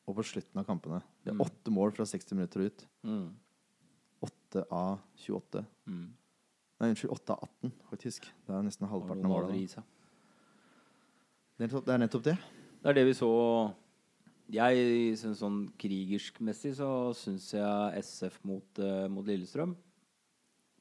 og 0.07 0.15
på 0.17 0.25
slutten 0.25 0.61
av 0.61 0.67
kampene. 0.69 1.01
Det 1.25 1.33
er 1.33 1.37
Mm. 1.37 1.43
åtte 1.43 1.73
mål 1.73 1.93
fra 1.93 2.05
60 2.07 2.37
minutter 2.37 2.61
og 2.63 2.67
ut. 2.71 2.87
Mm. 3.03 3.35
8 4.23 4.65
av 4.71 5.01
28. 5.17 5.67
Mm. 5.87 6.07
Nei, 6.81 6.89
unnskyld, 6.91 7.13
8 7.13 7.33
av 7.33 7.49
18, 7.49 7.73
faktisk. 7.91 8.29
Det 8.47 8.55
er 8.55 8.63
nesten 8.63 8.89
halvparten 8.89 9.25
av 9.25 9.33
målene. 9.33 9.85
Det 11.57 11.65
er 11.65 11.99
nettopp 11.99 12.23
det. 12.23 12.37
Det. 12.37 12.39
Det 12.83 12.91
er 12.91 12.95
det 12.95 13.07
vi 13.07 13.15
så 13.17 13.75
Jeg 14.49 15.17
synes 15.19 15.41
sånn 15.41 15.73
krigersk-messig 15.77 16.77
så 16.79 17.13
syns 17.19 17.49
jeg 17.53 17.99
SF 17.99 18.45
mot, 18.45 18.79
uh, 18.79 19.09
mot 19.09 19.27
Lillestrøm 19.27 19.75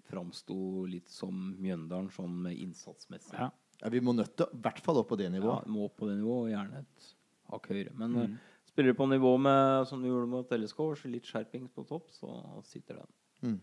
framsto 0.05 0.86
litt 0.86 1.09
som 1.09 1.55
Mjøndalen 1.57 2.11
sånn 2.13 2.45
innsatsmessig. 2.51 3.33
Ja. 3.33 3.49
Ja, 3.84 3.89
vi 3.89 3.99
må 4.01 4.13
nødt 4.15 4.36
til 4.38 4.45
i 4.51 4.57
hvert 4.63 4.80
fall 4.80 4.97
opp 5.01 5.09
på 5.09 5.17
det 5.19 5.32
nivået. 5.32 5.65
Ja, 5.65 5.71
må 5.71 5.86
opp 5.86 5.97
på 5.97 6.07
det 6.09 6.17
nivået, 6.17 6.45
og 6.45 6.49
gjerne 6.53 6.80
et 6.80 7.09
hakk 7.51 7.67
høyere. 7.69 7.93
Men 7.97 8.11
Mm. 8.11 8.21
eh, 8.23 8.38
spiller 8.65 8.93
du 8.93 8.97
på 8.97 9.07
nivå 9.09 9.38
med 9.39 9.88
som 9.88 10.01
du 10.01 10.07
gjorde 10.07 10.28
mot 10.30 10.49
LSK, 10.51 10.78
så 10.95 11.11
litt 11.11 11.23
skjerpings 11.26 11.69
på 11.76 11.86
topp, 11.88 12.09
så 12.11 12.63
sitter 12.63 12.95
den. 12.95 13.07
Mm. 13.43 13.61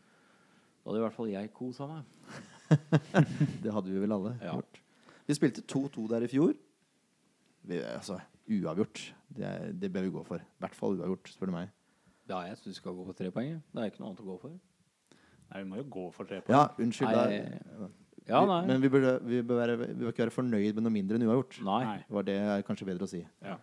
Da 0.85 0.91
hadde 0.91 0.99
i 0.99 1.03
hvert 1.07 1.15
fall 1.17 1.29
jeg 1.31 1.53
kosa 1.55 1.87
meg. 1.87 2.05
Det 3.63 3.73
hadde 3.73 3.91
vi 3.91 3.99
vel 4.01 4.13
alle 4.13 4.39
Ja. 4.43 4.55
gjort. 4.57 4.81
Vi 5.27 5.35
spilte 5.35 5.63
2-2 5.63 6.09
der 6.09 6.23
i 6.23 6.29
fjor. 6.29 6.55
Vi, 7.65 7.79
altså, 7.79 8.21
uavgjort. 8.51 9.13
Det, 9.33 9.45
er- 9.45 9.73
det 9.73 9.93
bør 9.93 10.03
vi 10.03 10.11
gå 10.11 10.25
for. 10.27 10.37
I 10.37 10.61
hvert 10.61 10.75
fall 10.75 10.97
uavgjort, 10.99 11.29
spør 11.31 11.47
du 11.47 11.53
meg. 11.53 11.69
Ja, 12.29 12.41
jeg 12.47 12.57
syns 12.57 12.67
vi 12.67 12.73
skal 12.75 12.93
gå 12.93 13.05
for 13.07 13.13
tre 13.13 13.31
poeng. 13.31 13.63
Det 13.73 13.81
er 13.83 13.91
ikke 13.91 14.01
noe 14.01 14.09
annet 14.11 14.21
å 14.21 14.27
gå 14.27 14.41
for. 14.41 14.51
Nei, 15.53 15.63
vi 15.63 15.69
må 15.71 15.77
jo 15.77 15.85
gå 15.85 16.13
for 16.13 16.25
tre 16.25 16.41
poeng. 16.41 16.57
Ja, 16.57 16.69
unnskyld. 16.79 17.13
Nei, 17.13 17.89
Ja, 18.29 18.41
Vi- 18.45 18.47
nei. 18.53 18.61
Men 18.67 18.81
vi 18.81 18.89
bør, 18.89 19.07
vi, 19.27 19.41
bør 19.43 19.59
være, 19.63 19.77
vi 19.83 20.05
bør 20.05 20.13
ikke 20.13 20.25
være 20.27 20.35
fornøyd 20.37 20.75
med 20.77 20.83
noe 20.87 20.93
mindre 20.95 21.17
enn 21.19 21.27
uavgjort. 21.27 21.59
Nei. 21.67 21.81
Nei. 21.85 21.99
Var 22.09 22.23
det 22.29 22.37
er 22.39 22.63
kanskje 22.69 22.87
bedre 22.87 23.09
å 23.09 23.11
si. 23.11 23.23
Ja. 23.43 23.57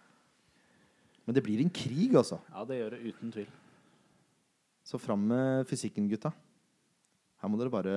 Men 1.26 1.36
det 1.38 1.44
blir 1.46 1.62
en 1.62 1.70
krig, 1.70 2.16
altså. 2.18 2.40
ja, 2.52 2.64
det 2.66 2.80
gjør 2.82 2.96
det 2.98 3.02
uten 3.14 3.32
tvil. 3.32 3.48
Så 4.90 4.98
fram 5.00 5.28
med 5.30 5.68
fysikken, 5.70 6.10
gutta. 6.10 6.32
Her 7.40 7.50
må 7.54 7.60
dere 7.62 7.70
bare 7.72 7.94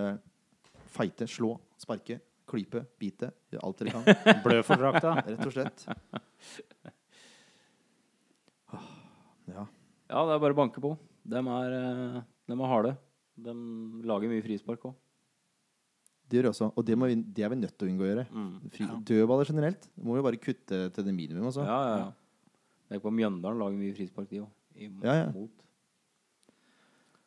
fighte, 0.93 1.27
slå, 1.27 1.55
sparke, 1.81 2.21
klype, 2.47 2.85
bite. 3.01 3.31
Gjøre 3.51 3.65
alt 3.65 3.79
dere 3.81 3.95
kan. 3.97 4.05
Blø 4.45 4.59
for 4.67 4.77
drakta. 4.77 5.15
Rett 5.27 5.47
og 5.49 5.55
slett. 5.57 5.87
Ja. 9.51 9.65
Ja, 10.13 10.23
det 10.29 10.35
er 10.37 10.43
bare 10.45 10.55
å 10.55 10.59
banke 10.59 10.83
på. 10.85 10.93
Dem 11.33 11.49
er, 11.49 11.73
eh, 11.79 12.21
dem 12.51 12.61
er 12.61 12.71
harde. 12.71 12.93
De 13.43 13.53
lager 14.07 14.29
mye 14.31 14.45
frispark 14.45 14.85
òg. 14.91 14.95
Det 16.33 16.39
gjør 16.39 16.47
jeg 16.49 16.55
også. 16.55 16.67
Og 16.81 16.85
det, 16.89 16.95
må 16.97 17.09
vi, 17.11 17.17
det 17.37 17.45
er 17.45 17.51
vi 17.53 17.57
nødt 17.61 17.75
til 17.77 17.85
å 17.85 17.93
unngå 17.93 18.05
å 18.07 18.09
gjøre. 18.09 18.23
Mm. 18.33 18.53
Fri, 18.73 18.87
Dødballer 19.11 19.49
generelt 19.51 19.89
må 20.01 20.15
vi 20.17 20.23
bare 20.25 20.39
kutte 20.41 20.79
til 20.97 21.05
det 21.05 21.13
minimum. 21.13 21.51
Også. 21.51 21.67
Ja, 21.69 21.81
ja, 21.85 21.97
ja. 22.07 22.55
Det 22.89 22.97
er 22.97 23.03
på 23.05 23.13
Mjøndalen 23.13 23.61
lager 23.61 23.77
mye 23.77 23.97
frispark, 23.97 24.31
de 24.31 24.41
òg. 24.41 24.49
Ja, 25.05 25.17
ja. 25.19 25.27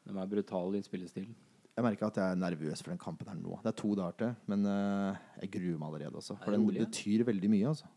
De 0.05 0.15
er 0.17 0.31
brutale 0.31 0.81
i 0.81 0.85
spillestilen. 0.85 1.35
Jeg 1.75 1.83
merker 1.85 2.07
at 2.07 2.17
jeg 2.17 2.33
er 2.33 2.39
nervøs 2.39 2.81
for 2.81 2.93
den 2.95 3.01
kampen 3.01 3.29
her 3.29 3.37
nå. 3.37 3.59
Det 3.61 3.69
er 3.73 3.77
to 3.77 3.91
dager 3.99 4.17
til, 4.23 4.33
men 4.49 4.65
uh, 4.65 5.17
jeg 5.43 5.51
gruer 5.53 5.77
meg 5.81 5.89
allerede 5.91 6.21
også. 6.21 6.37
For 6.39 6.49
Er 6.49 6.55
det 6.55 6.59
den 6.61 6.65
rolig, 6.65 6.85
betyr 6.87 7.25
veldig 7.27 7.51
mye. 7.51 7.73
Altså. 7.75 7.91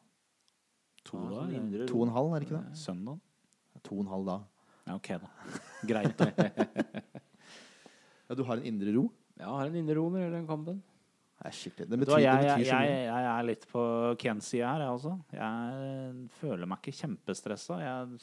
To 1.08 1.20
Ja, 1.22 1.28
da? 1.38 1.44
indre 1.56 1.86
To 1.88 2.00
og 2.02 2.08
en 2.08 2.14
halv, 2.18 2.34
er 2.34 2.42
det 2.44 2.48
ikke 2.50 2.58
det? 2.58 2.80
Søndag? 2.82 3.20
To 3.86 3.96
og 3.96 4.04
en 4.04 4.12
halv 4.12 4.28
da. 4.28 4.36
Ja, 4.88 4.96
ok, 4.98 5.08
da. 5.24 5.32
Greit, 5.88 6.20
da. 6.20 6.28
Ja, 8.28 8.36
du 8.36 8.42
har 8.44 8.60
en 8.60 8.66
indre 8.68 8.92
ro? 8.92 9.06
Ja, 9.38 9.46
jeg 9.46 9.56
har 9.56 9.70
en 9.70 9.76
indre 9.80 9.94
ro 9.96 10.08
når 10.10 10.18
det 10.18 10.24
gjelder 10.26 10.40
den 10.42 10.48
kampen. 10.50 10.82
Nei, 11.38 11.50
skikkelig. 11.54 11.86
Det 11.86 11.98
betyr, 12.00 12.12
hva, 12.16 12.20
jeg, 12.22 12.38
det 12.42 12.48
jeg, 12.48 12.58
betyr 12.58 12.70
så 12.70 12.78
mye. 12.82 12.94
jeg 13.06 13.26
er 13.30 13.44
litt 13.46 13.66
på 13.70 13.82
Kens 14.18 14.48
side 14.50 14.66
her, 14.66 14.82
jeg 14.82 14.94
også. 14.96 15.12
Jeg 15.38 16.30
føler 16.40 16.70
meg 16.70 16.80
ikke 16.82 16.98
kjempestressa. 16.98 17.78
Jeg 17.84 18.18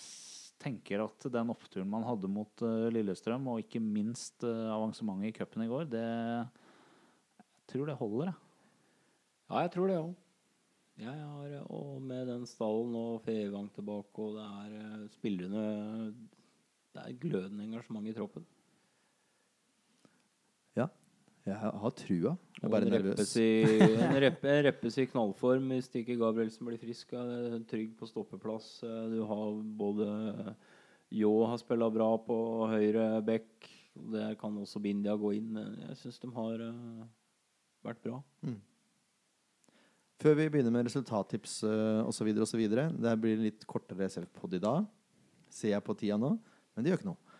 tenker 0.65 1.03
at 1.05 1.27
den 1.31 1.53
oppturen 1.53 1.89
man 1.91 2.03
hadde 2.07 2.31
mot 2.31 2.65
uh, 2.65 2.87
Lillestrøm, 2.91 3.47
og 3.53 3.63
ikke 3.63 3.79
minst 3.83 4.43
uh, 4.43 4.73
avansementet 4.75 5.31
i 5.31 5.37
cupen 5.37 5.63
i 5.63 5.69
går, 5.71 5.87
det 5.93 6.03
Jeg 6.03 7.71
tror 7.71 7.89
det 7.91 7.97
holder, 8.01 8.33
jeg. 8.33 8.41
Ja, 9.45 9.63
jeg 9.63 9.71
tror 9.75 9.91
det 9.91 9.97
òg. 10.01 10.13
Jeg 10.95 11.11
har, 11.11 11.55
og 11.75 12.01
med 12.01 12.29
den 12.31 12.45
stallen 12.47 12.95
og 12.95 13.23
Fevang 13.25 13.67
tilbake, 13.75 14.23
og 14.23 14.37
det 14.37 14.45
er 14.45 14.75
eh, 14.79 15.07
spillerne 15.11 15.63
Det 16.95 17.01
er 17.01 17.17
glødende 17.19 17.65
engasjement 17.65 18.07
i 18.07 18.13
troppen. 18.15 18.45
Jeg 21.45 21.55
har 21.61 21.91
trua. 21.93 22.31
Jeg 22.57 22.63
er 22.63 22.65
Og 22.65 22.71
bare 22.73 22.85
en 22.87 22.93
nervøs. 22.95 23.33
en 23.37 24.15
reppe, 24.23 24.53
reppes 24.65 24.95
i 24.97 25.05
knallform 25.11 25.67
hvis 25.75 25.89
ikke 25.99 26.15
Gabrielsen 26.17 26.65
blir 26.65 26.79
frisk. 26.81 27.11
Trygg 27.69 27.91
på 27.99 28.07
stoppeplass. 28.09 28.79
Eh, 28.83 29.03
Du 29.13 29.19
har 29.29 29.51
både 29.77 30.55
Ljå 31.13 31.33
har 31.47 31.59
spilla 31.61 31.89
bra 31.93 32.07
på 32.17 32.37
høyre 32.71 33.21
back. 33.25 33.67
Der 34.11 34.33
kan 34.39 34.57
også 34.57 34.81
Bindia 34.81 35.13
gå 35.15 35.35
inn. 35.37 35.53
Jeg 35.85 35.99
syns 36.01 36.17
de 36.23 36.31
har 36.33 36.63
eh, 36.65 37.03
vært 37.85 38.01
bra. 38.03 38.17
Før 40.25 40.33
vi 40.39 40.47
begynner 40.49 40.71
med 40.73 40.87
resultattips 40.87 41.59
osv., 42.07 42.31
osv. 42.41 42.63
Det 42.71 43.13
blir 43.21 43.37
litt 43.43 43.65
kortere 43.69 44.07
SF-pod 44.09 44.55
i 44.57 44.61
dag, 44.63 44.85
ser 45.51 45.75
jeg 45.75 45.83
på 45.85 45.93
tida 45.99 46.17
nå. 46.17 46.31
Men 46.73 46.83
det 46.83 46.91
gjør 46.91 47.01
ikke 47.03 47.09
noe. 47.11 47.37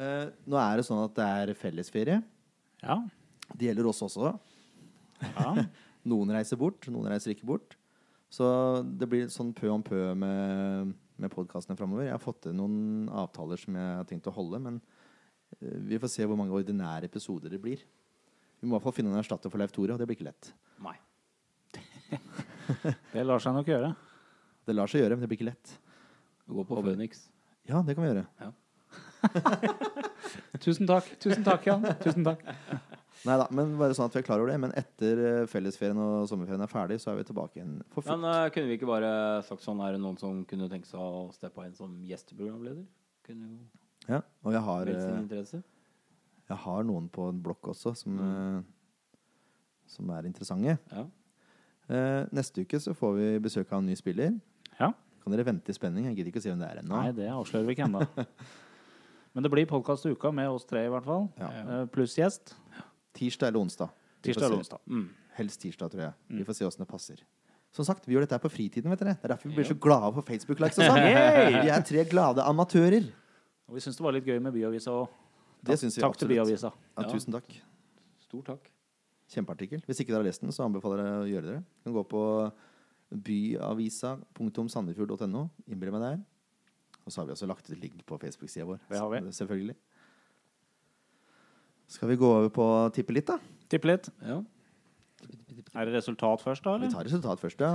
Eh, 0.00 0.26
nå 0.50 0.58
er 0.60 0.76
det 0.80 0.84
sånn 0.90 1.00
at 1.06 1.16
det 1.16 1.28
er 1.40 1.54
fellesferie. 1.56 2.18
Ja. 2.82 2.98
Det 3.54 3.70
gjelder 3.70 3.90
oss 3.90 4.02
også. 4.06 4.34
ja. 5.34 5.52
Noen 6.10 6.30
reiser 6.32 6.56
bort, 6.56 6.86
noen 6.88 7.10
reiser 7.12 7.34
ikke 7.34 7.44
bort. 7.44 7.74
Så 8.32 8.46
det 8.96 9.04
blir 9.10 9.26
sånn 9.28 9.50
pø 9.52 9.68
om 9.68 9.82
pø 9.84 9.98
med, 10.16 10.94
med 11.20 11.32
podkastene 11.34 11.76
framover. 11.76 12.06
Jeg 12.06 12.14
har 12.14 12.22
fått 12.22 12.38
til 12.46 12.54
noen 12.56 13.04
avtaler 13.12 13.60
som 13.60 13.76
jeg 13.76 13.96
har 13.98 14.06
tenkt 14.08 14.30
å 14.30 14.32
holde, 14.32 14.62
men 14.64 14.78
eh, 15.58 15.76
vi 15.90 15.98
får 16.00 16.12
se 16.14 16.24
hvor 16.30 16.38
mange 16.40 16.54
ordinære 16.56 17.10
episoder 17.10 17.52
det 17.52 17.60
blir. 17.60 17.82
Vi 18.60 18.68
må 18.68 18.72
i 18.72 18.76
hvert 18.78 18.86
fall 18.86 18.96
finne 18.96 19.12
en 19.12 19.20
erstatter 19.20 19.52
for 19.52 19.60
Leif 19.60 19.74
Tore, 19.76 19.92
og 19.92 20.00
det 20.00 20.06
blir 20.08 20.16
ikke 20.16 20.30
lett. 20.30 20.52
Nei. 20.84 20.96
Det 23.12 23.26
lar 23.26 23.42
seg 23.42 23.52
nok 23.56 23.68
gjøre. 23.68 23.90
Det 24.64 24.76
lar 24.76 24.88
seg 24.88 25.02
gjøre, 25.02 25.16
men 25.16 25.24
det 25.24 25.28
blir 25.32 25.40
ikke 25.40 25.48
lett. 25.50 25.72
Gå 26.48 26.64
på 26.68 26.80
Phoenix. 26.84 27.24
Ja, 27.66 27.80
det 27.84 27.96
kan 27.98 28.06
vi 28.06 28.12
gjøre. 28.12 28.52
Tusen 30.64 30.86
takk, 30.88 31.08
tusen 31.20 31.44
takk, 31.44 31.66
Jan. 31.66 31.84
Tusen 32.00 32.24
takk. 32.26 32.46
Nei 33.28 33.36
da, 33.36 33.46
men 33.52 33.74
bare 33.76 33.92
sånn 33.96 34.08
at 34.08 34.14
vi 34.16 34.22
er 34.22 34.24
klar 34.24 34.40
over 34.40 34.48
det. 34.48 34.56
Men 34.62 34.72
etter 34.78 35.18
eh, 35.20 35.48
fellesferien 35.50 35.98
og 36.00 36.28
sommerferien 36.30 36.64
er 36.64 36.70
ferdig, 36.70 36.96
så 37.02 37.12
er 37.12 37.18
vi 37.18 37.26
tilbake 37.28 37.58
igjen 37.58 37.74
for 37.92 38.00
fullt. 38.00 38.14
Men 38.14 38.24
uh, 38.24 38.48
kunne 38.54 38.70
vi 38.70 38.78
ikke 38.78 38.88
bare 38.88 39.10
sagt 39.46 39.64
sånn 39.64 39.82
Er 39.84 39.96
det 39.96 40.00
noen 40.00 40.16
som 40.20 40.40
kunne 40.48 40.70
tenke 40.72 40.88
seg 40.88 41.00
å 41.00 41.26
steppe 41.36 41.66
inn 41.68 41.76
som 41.76 41.98
gjesteprogramleder? 42.08 42.86
Kunne 43.28 43.50
jo 43.50 43.58
Ja, 44.08 44.22
og 44.42 44.56
jeg 44.56 44.64
har, 44.64 44.88
eh, 44.88 45.18
interesse. 45.20 45.62
jeg 46.48 46.56
har 46.64 46.84
noen 46.88 47.10
på 47.12 47.28
en 47.28 47.42
blokk 47.44 47.68
også 47.74 47.92
som, 47.94 48.16
eh, 48.24 48.62
som 49.86 50.10
er 50.16 50.30
interessante. 50.30 50.78
Ja. 50.90 51.04
Uh, 51.90 52.24
neste 52.32 52.64
uke 52.64 52.80
så 52.80 52.94
får 52.94 53.14
vi 53.18 53.28
besøk 53.44 53.70
av 53.72 53.82
en 53.82 53.86
ny 53.86 53.94
spiller. 53.98 54.32
Ja. 54.78 54.92
Kan 55.20 55.34
dere 55.34 55.44
vente 55.44 55.68
i 55.68 55.76
spenning? 55.76 56.06
Jeg 56.08 56.16
gidder 56.16 56.32
ikke 56.32 56.40
å 56.40 56.44
si 56.46 56.48
hvem 56.48 56.62
det 56.62 56.70
er 56.70 56.80
ennå. 56.80 56.96
Nei, 56.96 57.12
det 57.12 57.28
avslører 57.28 57.66
vi 57.66 57.76
ikke 57.76 57.88
ennå. 57.90 58.06
Men 59.34 59.44
det 59.44 59.50
blir 59.52 59.68
podkast 59.68 60.06
i 60.06 60.14
uka 60.14 60.32
med 60.34 60.48
oss 60.50 60.64
tre, 60.66 60.86
i 60.86 60.90
hvert 60.90 61.06
fall. 61.06 61.28
Ja. 61.38 61.50
Uh, 61.66 61.84
Pluss 61.92 62.16
gjest. 62.18 62.54
Tirsdag 63.14 63.48
eller 63.48 63.60
onsdag. 63.60 63.90
Tirsdag 64.22 64.44
eller 64.46 64.58
onsdag. 64.62 64.78
Mm. 64.86 65.08
Helst 65.38 65.60
tirsdag, 65.62 65.90
tror 65.92 66.02
jeg. 66.02 66.12
Vi 66.28 66.44
får 66.44 66.54
se 66.58 66.64
åssen 66.68 66.82
det 66.84 66.88
passer. 66.90 67.16
Som 67.72 67.84
sagt, 67.86 68.06
vi 68.08 68.14
gjør 68.16 68.20
dette 68.26 68.34
her 68.34 68.42
på 68.42 68.50
fritiden. 68.50 68.90
vet 68.90 68.98
dere 68.98 69.14
Det 69.14 69.24
er 69.24 69.28
derfor 69.34 69.48
vi 69.48 69.54
blir 69.60 69.64
så 69.68 69.74
glade 69.78 70.12
for 70.14 70.22
Facebook-likes 70.26 70.78
og 70.78 70.84
sånn. 70.90 71.02
Vi 71.64 71.70
er 71.70 71.80
tre 71.86 72.04
glade 72.10 72.42
amatører. 72.42 73.04
Og 73.68 73.74
vi 73.78 73.82
syns 73.84 73.96
det 73.96 74.02
var 74.02 74.12
litt 74.16 74.26
gøy 74.26 74.40
med 74.42 74.52
Byavisa 74.54 74.90
òg. 74.90 75.08
Takk, 75.64 75.78
Takk 76.00 76.16
til. 76.18 76.28
Byavisa. 76.32 76.70
Ja, 76.72 76.76
Ja. 77.02 77.08
tusen 77.12 77.32
takk. 77.32 77.44
Stor 78.26 78.42
takk. 78.42 78.70
Kjempeartikkel. 79.30 79.80
Hvis 79.86 80.00
ikke 80.00 80.08
dere 80.10 80.18
har 80.24 80.26
lest 80.26 80.40
den, 80.40 80.50
så 80.50 80.64
anbefaler 80.66 81.04
jeg 81.04 81.12
å 81.20 81.26
gjøre 81.30 81.46
det. 81.54 81.62
Du 81.84 81.86
kan 81.90 81.92
gå 81.94 82.02
på 82.08 82.52
byavisa.sandefjord.no. 83.14 85.42
Innbill 85.70 85.92
meg 85.94 86.02
der. 86.04 86.18
Og 87.06 87.12
så 87.12 87.20
har 87.22 87.26
vi 87.28 87.32
også 87.34 87.46
lagt 87.48 87.70
ut 87.70 87.80
link 87.80 88.02
på 88.06 88.18
Facebook-sida 88.20 88.66
vår. 88.68 88.78
Det 88.90 88.98
har 88.98 89.10
vi. 89.12 89.18
Selvfølgelig. 89.34 89.76
Skal 91.90 92.08
vi 92.12 92.16
gå 92.20 92.28
over 92.30 92.50
på 92.54 92.62
å 92.62 92.90
tippe 92.94 93.14
litt, 93.16 93.26
da? 93.30 93.38
Tippe 93.70 93.90
litt. 93.90 94.08
Ja. 94.22 94.38
Er 95.74 95.86
det 95.88 95.94
resultat 95.98 96.42
først, 96.42 96.62
da? 96.66 96.76
Vi 96.78 96.86
eller? 96.86 96.94
tar 96.94 97.04
resultat 97.08 97.42
først, 97.42 97.60
ja. 97.62 97.72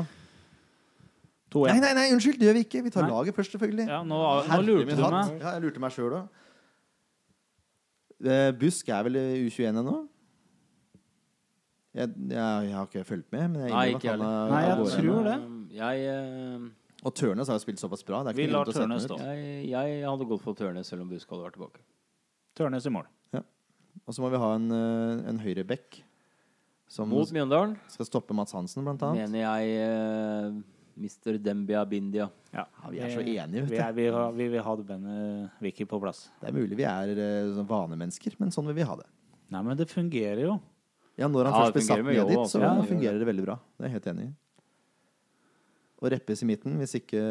2-1. 1.54 1.68
Nei, 1.76 1.80
nei, 1.84 1.92
nei, 1.96 2.06
unnskyld! 2.16 2.40
Det 2.42 2.48
gjør 2.50 2.58
vi 2.58 2.64
ikke. 2.66 2.82
Vi 2.84 2.92
tar 2.92 3.06
Nei. 3.06 3.12
laget 3.14 3.36
først, 3.38 3.54
selvfølgelig. 3.56 3.86
Ja, 3.88 4.00
nå, 4.04 4.18
nå 4.18 4.32
Herre 4.50 4.66
lurte 4.66 4.88
min 4.90 4.98
du 4.98 5.04
hatt. 5.06 5.14
meg. 5.30 5.38
Ja, 5.44 5.52
jeg 5.56 5.64
lurte 5.64 5.84
meg 5.84 5.94
sjøl 5.96 6.16
òg. 6.18 6.42
Eh, 8.26 8.50
Busk 8.60 8.90
er 8.90 9.04
vel 9.08 9.20
i 9.20 9.24
U21 9.46 9.80
ennå? 9.84 9.94
Jeg, 11.96 12.10
jeg, 12.28 12.36
jeg 12.36 12.76
har 12.76 12.88
ikke 12.90 13.06
fulgt 13.08 13.30
med. 13.32 13.46
Men 13.54 13.62
jeg 13.62 13.72
Nei, 13.72 13.86
innrømmer 13.86 14.00
ikke 14.00 14.10
at 14.12 14.20
han 14.20 14.26
heller. 14.26 14.34
er 14.36 14.52
Nei, 14.56 14.64
jeg 14.66 14.72
av 14.72 14.82
gårde 14.82 14.98
tror 14.98 15.14
ennå. 15.14 15.22
det. 15.30 15.78
Jeg, 15.78 15.96
eh, 16.12 17.06
Og 17.06 17.16
Tørnes 17.22 17.48
har 17.52 17.60
jo 17.60 17.64
spilt 17.64 17.80
såpass 17.84 18.04
bra. 18.08 18.24
Det 18.26 18.34
er 18.34 18.40
Vi 18.40 18.48
ikke 18.48 18.52
noe 18.52 18.58
lar 18.58 18.66
grunn 18.66 18.74
til 18.74 18.82
å 18.82 18.82
sette 18.82 18.90
Tørnes 18.90 19.06
ut. 19.06 19.12
stå. 19.12 19.18
jeg, 19.22 19.70
jeg 19.72 20.04
hadde 20.10 20.28
gått 20.34 20.44
for 20.44 20.54
Tørnes 20.60 20.92
selv 20.92 21.06
om 21.06 21.10
Busk 21.14 21.30
hadde 21.32 21.46
vært 21.48 21.56
tilbake. 21.60 21.80
Tørnes 22.60 22.86
i 22.90 22.94
mål. 22.98 23.08
Og 24.06 24.14
så 24.14 24.22
må 24.22 24.30
vi 24.34 24.42
ha 24.42 24.52
en, 24.56 24.70
eh, 24.72 25.30
en 25.32 25.42
høyre 25.42 25.66
back 25.68 26.04
Mot 27.10 27.32
Mjøndalen 27.34 27.74
skal 27.90 28.08
stoppe 28.08 28.36
Mats 28.38 28.54
Hansen, 28.54 28.84
blant 28.86 29.02
annet. 29.04 29.26
mener 29.26 29.42
jeg 29.42 29.80
uh, 29.90 30.60
Mr. 30.96 31.40
Dembia 31.42 31.82
Bindia. 31.90 32.30
Ja, 32.54 32.68
Ja, 32.70 32.92
vi 32.92 33.00
er 33.02 33.10
så 33.12 33.24
enige, 33.26 33.64
vet 33.66 33.72
Vi, 33.72 33.76
du. 33.76 33.82
er, 33.82 33.96
vi, 33.98 34.06
har, 34.14 34.32
vi 34.38 34.48
vil 34.54 34.64
ha 34.64 34.76
Benne 34.78 35.16
Vicky 35.60 35.88
på 35.90 36.00
plass. 36.00 36.30
Det 36.40 36.52
er 36.52 36.56
mulig 36.56 36.78
vi 36.78 36.86
er 36.88 37.12
eh, 37.18 37.50
sånn 37.58 37.68
vanemennesker, 37.68 38.38
men 38.40 38.54
sånn 38.54 38.70
vil 38.70 38.78
vi 38.78 38.88
ha 38.88 38.96
det. 39.02 39.08
Nei, 39.52 39.64
men 39.66 39.82
det 39.82 39.90
fungerer 39.92 40.46
jo. 40.46 40.56
Ja, 41.20 41.28
når 41.28 41.50
han 41.50 41.58
Ja, 41.58 41.66
først 41.66 41.76
blir 41.76 41.88
satt 41.90 42.06
ned 42.06 42.22
dit, 42.30 42.38
altså. 42.38 42.60
så 42.60 42.64
Ja, 42.64 42.72
det 42.80 42.88
fungerer 42.94 43.20
det 43.20 43.28
veldig 43.28 43.46
bra. 43.48 43.58
Det 43.76 43.84
er 43.84 43.90
jeg 43.90 43.98
helt 43.98 44.10
enig 44.14 44.30
i. 44.30 44.32
Og 46.00 46.12
Reppes 46.14 46.44
i 46.46 46.48
midten, 46.48 46.78
hvis 46.80 46.96
ikke 47.02 47.22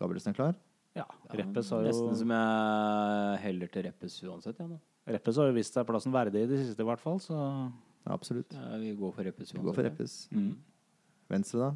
Gabrielsen 0.00 0.34
er 0.34 0.36
klar. 0.36 0.54
Ja, 0.96 1.04
Reppes 1.36 1.70
har 1.74 1.82
jo 1.84 1.90
Nesten 1.90 2.14
som 2.22 2.30
jeg 2.32 3.40
heller 3.42 3.72
til 3.72 3.84
Reppes 3.86 4.14
uansett. 4.24 4.60
Ja, 4.62 4.68
nå. 4.70 4.78
Reppes 5.16 5.38
har 5.38 5.50
jo 5.50 5.56
vist 5.58 5.76
seg 5.76 5.86
plassen 5.88 6.14
verdig 6.14 6.46
i 6.46 6.48
det 6.50 6.62
siste, 6.62 6.82
i 6.82 6.88
hvert 6.88 7.02
fall. 7.02 7.20
Så 7.22 7.36
Ja, 7.36 8.14
absolutt. 8.14 8.54
Ja, 8.54 8.78
vi 8.80 8.94
går 8.96 9.12
for 9.12 9.26
Reppes 9.26 9.50
uansett. 9.50 9.60
Vi 9.60 9.66
går 9.68 9.76
for 9.76 9.84
ja. 9.84 9.90
Reppes. 9.90 10.16
Mm. 10.32 10.54
Venstre, 11.34 11.66
da? 11.66 11.70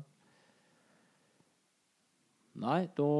Nei, 2.60 2.80
da 2.96 3.10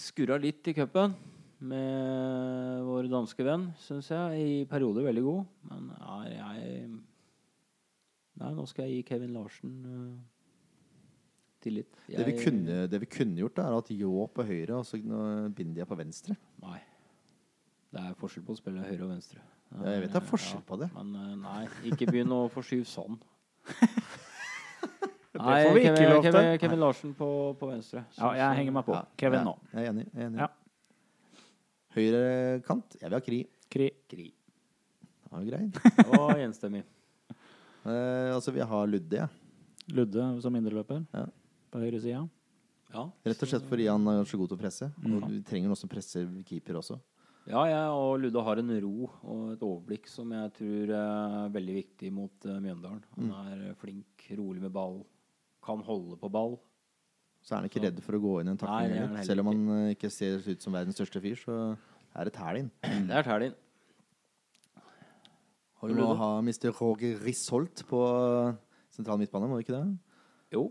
skurra 0.00 0.38
litt 0.40 0.66
i 0.70 0.74
cupen 0.76 1.14
med 1.60 2.84
vår 2.86 3.08
danske 3.12 3.44
venn, 3.44 3.68
syns 3.84 4.08
jeg. 4.12 4.40
I 4.40 4.66
perioder 4.70 5.04
veldig 5.04 5.24
god. 5.26 5.54
Men 5.70 5.90
er 5.98 6.28
jeg 6.38 6.90
Nei, 8.40 8.54
nå 8.56 8.64
skal 8.64 8.86
jeg 8.86 9.00
gi 9.00 9.08
Kevin 9.10 9.34
Larsen 9.36 9.74
uh, 11.66 11.72
Jeg... 12.08 12.16
Det 12.16 12.26
vi, 12.26 12.36
kunne, 12.40 12.76
det 12.90 13.00
vi 13.02 13.08
kunne 13.10 13.42
gjort, 13.42 13.56
da, 13.58 13.66
er 13.68 13.76
at 13.82 13.90
Ljå 13.92 14.26
på 14.34 14.46
høyre 14.48 14.80
og 14.80 14.86
så 14.88 15.00
Bindia 15.56 15.86
på 15.88 15.98
venstre. 15.98 16.36
Nei. 16.64 16.78
Det 17.90 18.04
er 18.06 18.14
forskjell 18.18 18.44
på 18.46 18.54
å 18.54 18.58
spille 18.58 18.84
høyre 18.86 19.02
og 19.06 19.12
venstre. 19.16 19.42
Ja, 19.70 19.94
jeg 19.94 20.04
vet 20.04 20.14
det 20.14 20.18
er 20.20 20.26
forskjell 20.26 20.62
på 20.66 20.78
det. 20.80 20.88
Men 20.94 21.10
eh, 21.18 21.34
nei, 21.38 21.62
ikke 21.90 22.08
begynn 22.10 22.32
å 22.34 22.44
forskyve 22.52 22.86
sånn. 22.88 23.18
Nei, 25.40 25.60
Kevin. 25.64 26.22
Kevin, 26.24 26.48
Kevin 26.60 26.80
Larsen 26.82 27.12
på, 27.16 27.26
på 27.56 27.68
venstre. 27.70 28.02
Ja, 28.18 28.32
jeg 28.36 28.58
henger 28.58 28.74
meg 28.76 28.84
på. 28.84 28.96
Ja, 28.96 29.06
Kevin 29.22 29.46
nå. 29.46 29.54
Jeg 29.72 29.86
er 29.86 29.92
enig. 29.92 30.06
Jeg 30.10 30.20
er 30.20 30.26
enig. 30.26 30.40
Ja. 30.42 30.48
Høyre 31.96 32.24
kant. 32.66 32.96
Jeg 32.98 33.06
vil 33.06 33.16
ha 33.16 33.20
Kri. 33.24 33.38
Kri. 33.72 33.86
Kri. 34.10 34.26
Det 35.22 35.32
var 35.32 35.44
jo 35.46 35.52
greit. 35.52 35.78
Og 36.08 36.26
var 36.26 36.42
enstemmig. 36.44 36.82
Eh, 37.30 38.28
altså, 38.34 38.52
vi 38.52 38.66
har 38.72 38.90
Ludde, 38.90 39.22
jeg. 39.22 39.94
Ludde 39.96 40.26
som 40.44 40.58
indreløper 40.58 41.00
Ja. 41.14 41.24
På 41.70 41.80
høyre 41.82 42.00
sida. 42.02 42.24
Ja, 42.90 43.04
Rett 43.24 43.42
og 43.44 43.48
slett 43.52 43.66
fordi 43.70 43.86
han 43.86 44.06
er 44.10 44.24
så 44.26 44.38
god 44.40 44.48
til 44.50 44.58
å 44.58 44.60
presse. 44.64 44.88
Mm. 44.98 45.12
Og 45.14 45.28
du 45.30 45.36
trenger 45.46 45.70
noen 45.70 45.78
som 45.78 45.88
presser 45.92 46.26
keeper 46.48 46.80
også. 46.80 46.96
ja 47.46 47.60
jeg 47.70 47.92
og 47.94 48.16
Ludde 48.20 48.42
har 48.44 48.58
en 48.58 48.72
ro 48.82 49.06
og 49.22 49.44
et 49.52 49.62
overblikk 49.62 50.08
som 50.10 50.32
jeg 50.34 50.52
tror 50.56 50.90
er 50.98 51.52
veldig 51.54 51.76
viktig 51.76 52.10
mot 52.12 52.46
eh, 52.50 52.58
Mjøndalen. 52.60 53.04
Han 53.16 53.30
Mm. 53.30 53.70
er 53.70 53.74
flink, 53.78 54.26
rolig 54.38 54.60
med 54.62 54.72
ball, 54.72 55.04
kan 55.62 55.78
holde 55.86 56.16
på 56.18 56.30
ball. 56.30 56.58
Så 57.42 57.54
er 57.54 57.60
han 57.62 57.70
ikke 57.70 57.80
redd 57.86 58.02
for 58.04 58.18
å 58.18 58.20
gå 58.20 58.40
inn 58.40 58.48
i 58.48 58.50
en 58.50 58.58
takling 58.60 58.90
er 58.90 59.06
heller. 59.06 59.24
Selv 59.24 59.40
om 59.40 59.46
han 59.52 59.62
eh, 59.88 59.94
ikke 59.94 60.10
ser 60.12 60.42
ut 60.44 60.60
som 60.62 60.72
verdens 60.74 60.98
største 60.98 61.22
fyr, 61.22 61.38
så 61.40 61.76
er 62.16 62.24
det 62.26 62.34
tæl 62.34 62.58
inn. 62.64 62.70
Det 63.08 63.14
er 63.16 63.22
Tælin. 63.22 63.54
Vi 65.80 65.94
må 65.96 66.10
ha 66.18 66.40
Mr. 66.44 66.68
Roger 66.76 67.16
Risholt 67.24 67.86
på 67.88 68.00
sentral 68.92 69.16
midtbane, 69.22 69.48
må 69.48 69.56
vi 69.56 69.64
ikke 69.64 69.78
det? 69.78 69.86
Jo. 70.52 70.66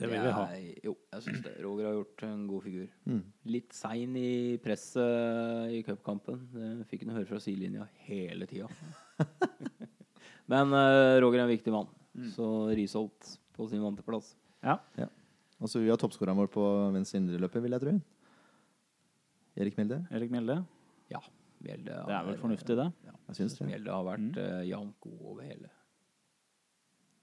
Det 0.00 0.08
vil 0.08 0.22
vi 0.24 0.32
ha. 0.32 0.44
Jeg, 0.56 0.74
jo, 0.86 0.94
jeg 1.12 1.22
syns 1.26 1.42
det. 1.44 1.52
Roger 1.64 1.86
har 1.90 1.94
gjort 1.98 2.22
en 2.26 2.46
god 2.48 2.62
figur. 2.64 2.86
Mm. 3.06 3.22
Litt 3.52 3.72
sein 3.76 4.16
i 4.16 4.30
presset 4.64 5.74
i 5.76 5.82
cupkampen. 5.86 6.40
Det 6.54 6.86
fikk 6.90 7.04
han 7.06 7.14
høre 7.18 7.28
fra 7.28 7.40
sidelinja 7.44 7.84
hele 8.08 8.48
tida. 8.50 8.68
Men 10.50 10.72
uh, 10.74 11.20
Roger 11.22 11.42
er 11.42 11.46
en 11.48 11.52
viktig 11.56 11.72
mann, 11.74 11.90
Mm. 12.10 12.24
så 12.34 12.44
Risholt 12.74 13.36
på 13.54 13.68
sin 13.70 13.82
vante 13.84 14.02
plass. 14.02 14.32
Ja. 14.66 14.80
Og 15.62 15.68
så 15.70 15.78
vi 15.78 15.86
har 15.92 15.96
toppskåreren 16.00 16.34
vår 16.40 16.48
på 16.50 16.64
venstre 16.96 17.20
indreløper, 17.20 17.62
vil 17.62 17.76
jeg 17.76 17.84
tro. 17.84 17.92
Erik 19.62 19.76
Milde. 19.78 20.00
Erik 20.10 20.32
Mjelde. 20.34 20.56
Ja. 21.12 21.20
Mjelde 21.62 21.94
Det 22.08 22.16
er 22.16 22.24
vel 22.26 22.38
fornuftig, 22.40 22.76
det. 22.80 22.88
Ja, 23.06 23.14
Jeg 23.28 23.36
syns 23.38 23.54
det. 23.60 23.68
Mjelde 23.68 23.92
har 23.94 24.04
vært 24.08 24.26
Mm. 24.26 24.32
uh, 24.42 24.64
jevnt 24.66 24.96
god 25.06 25.20
over 25.30 25.42
hele. 25.46 25.70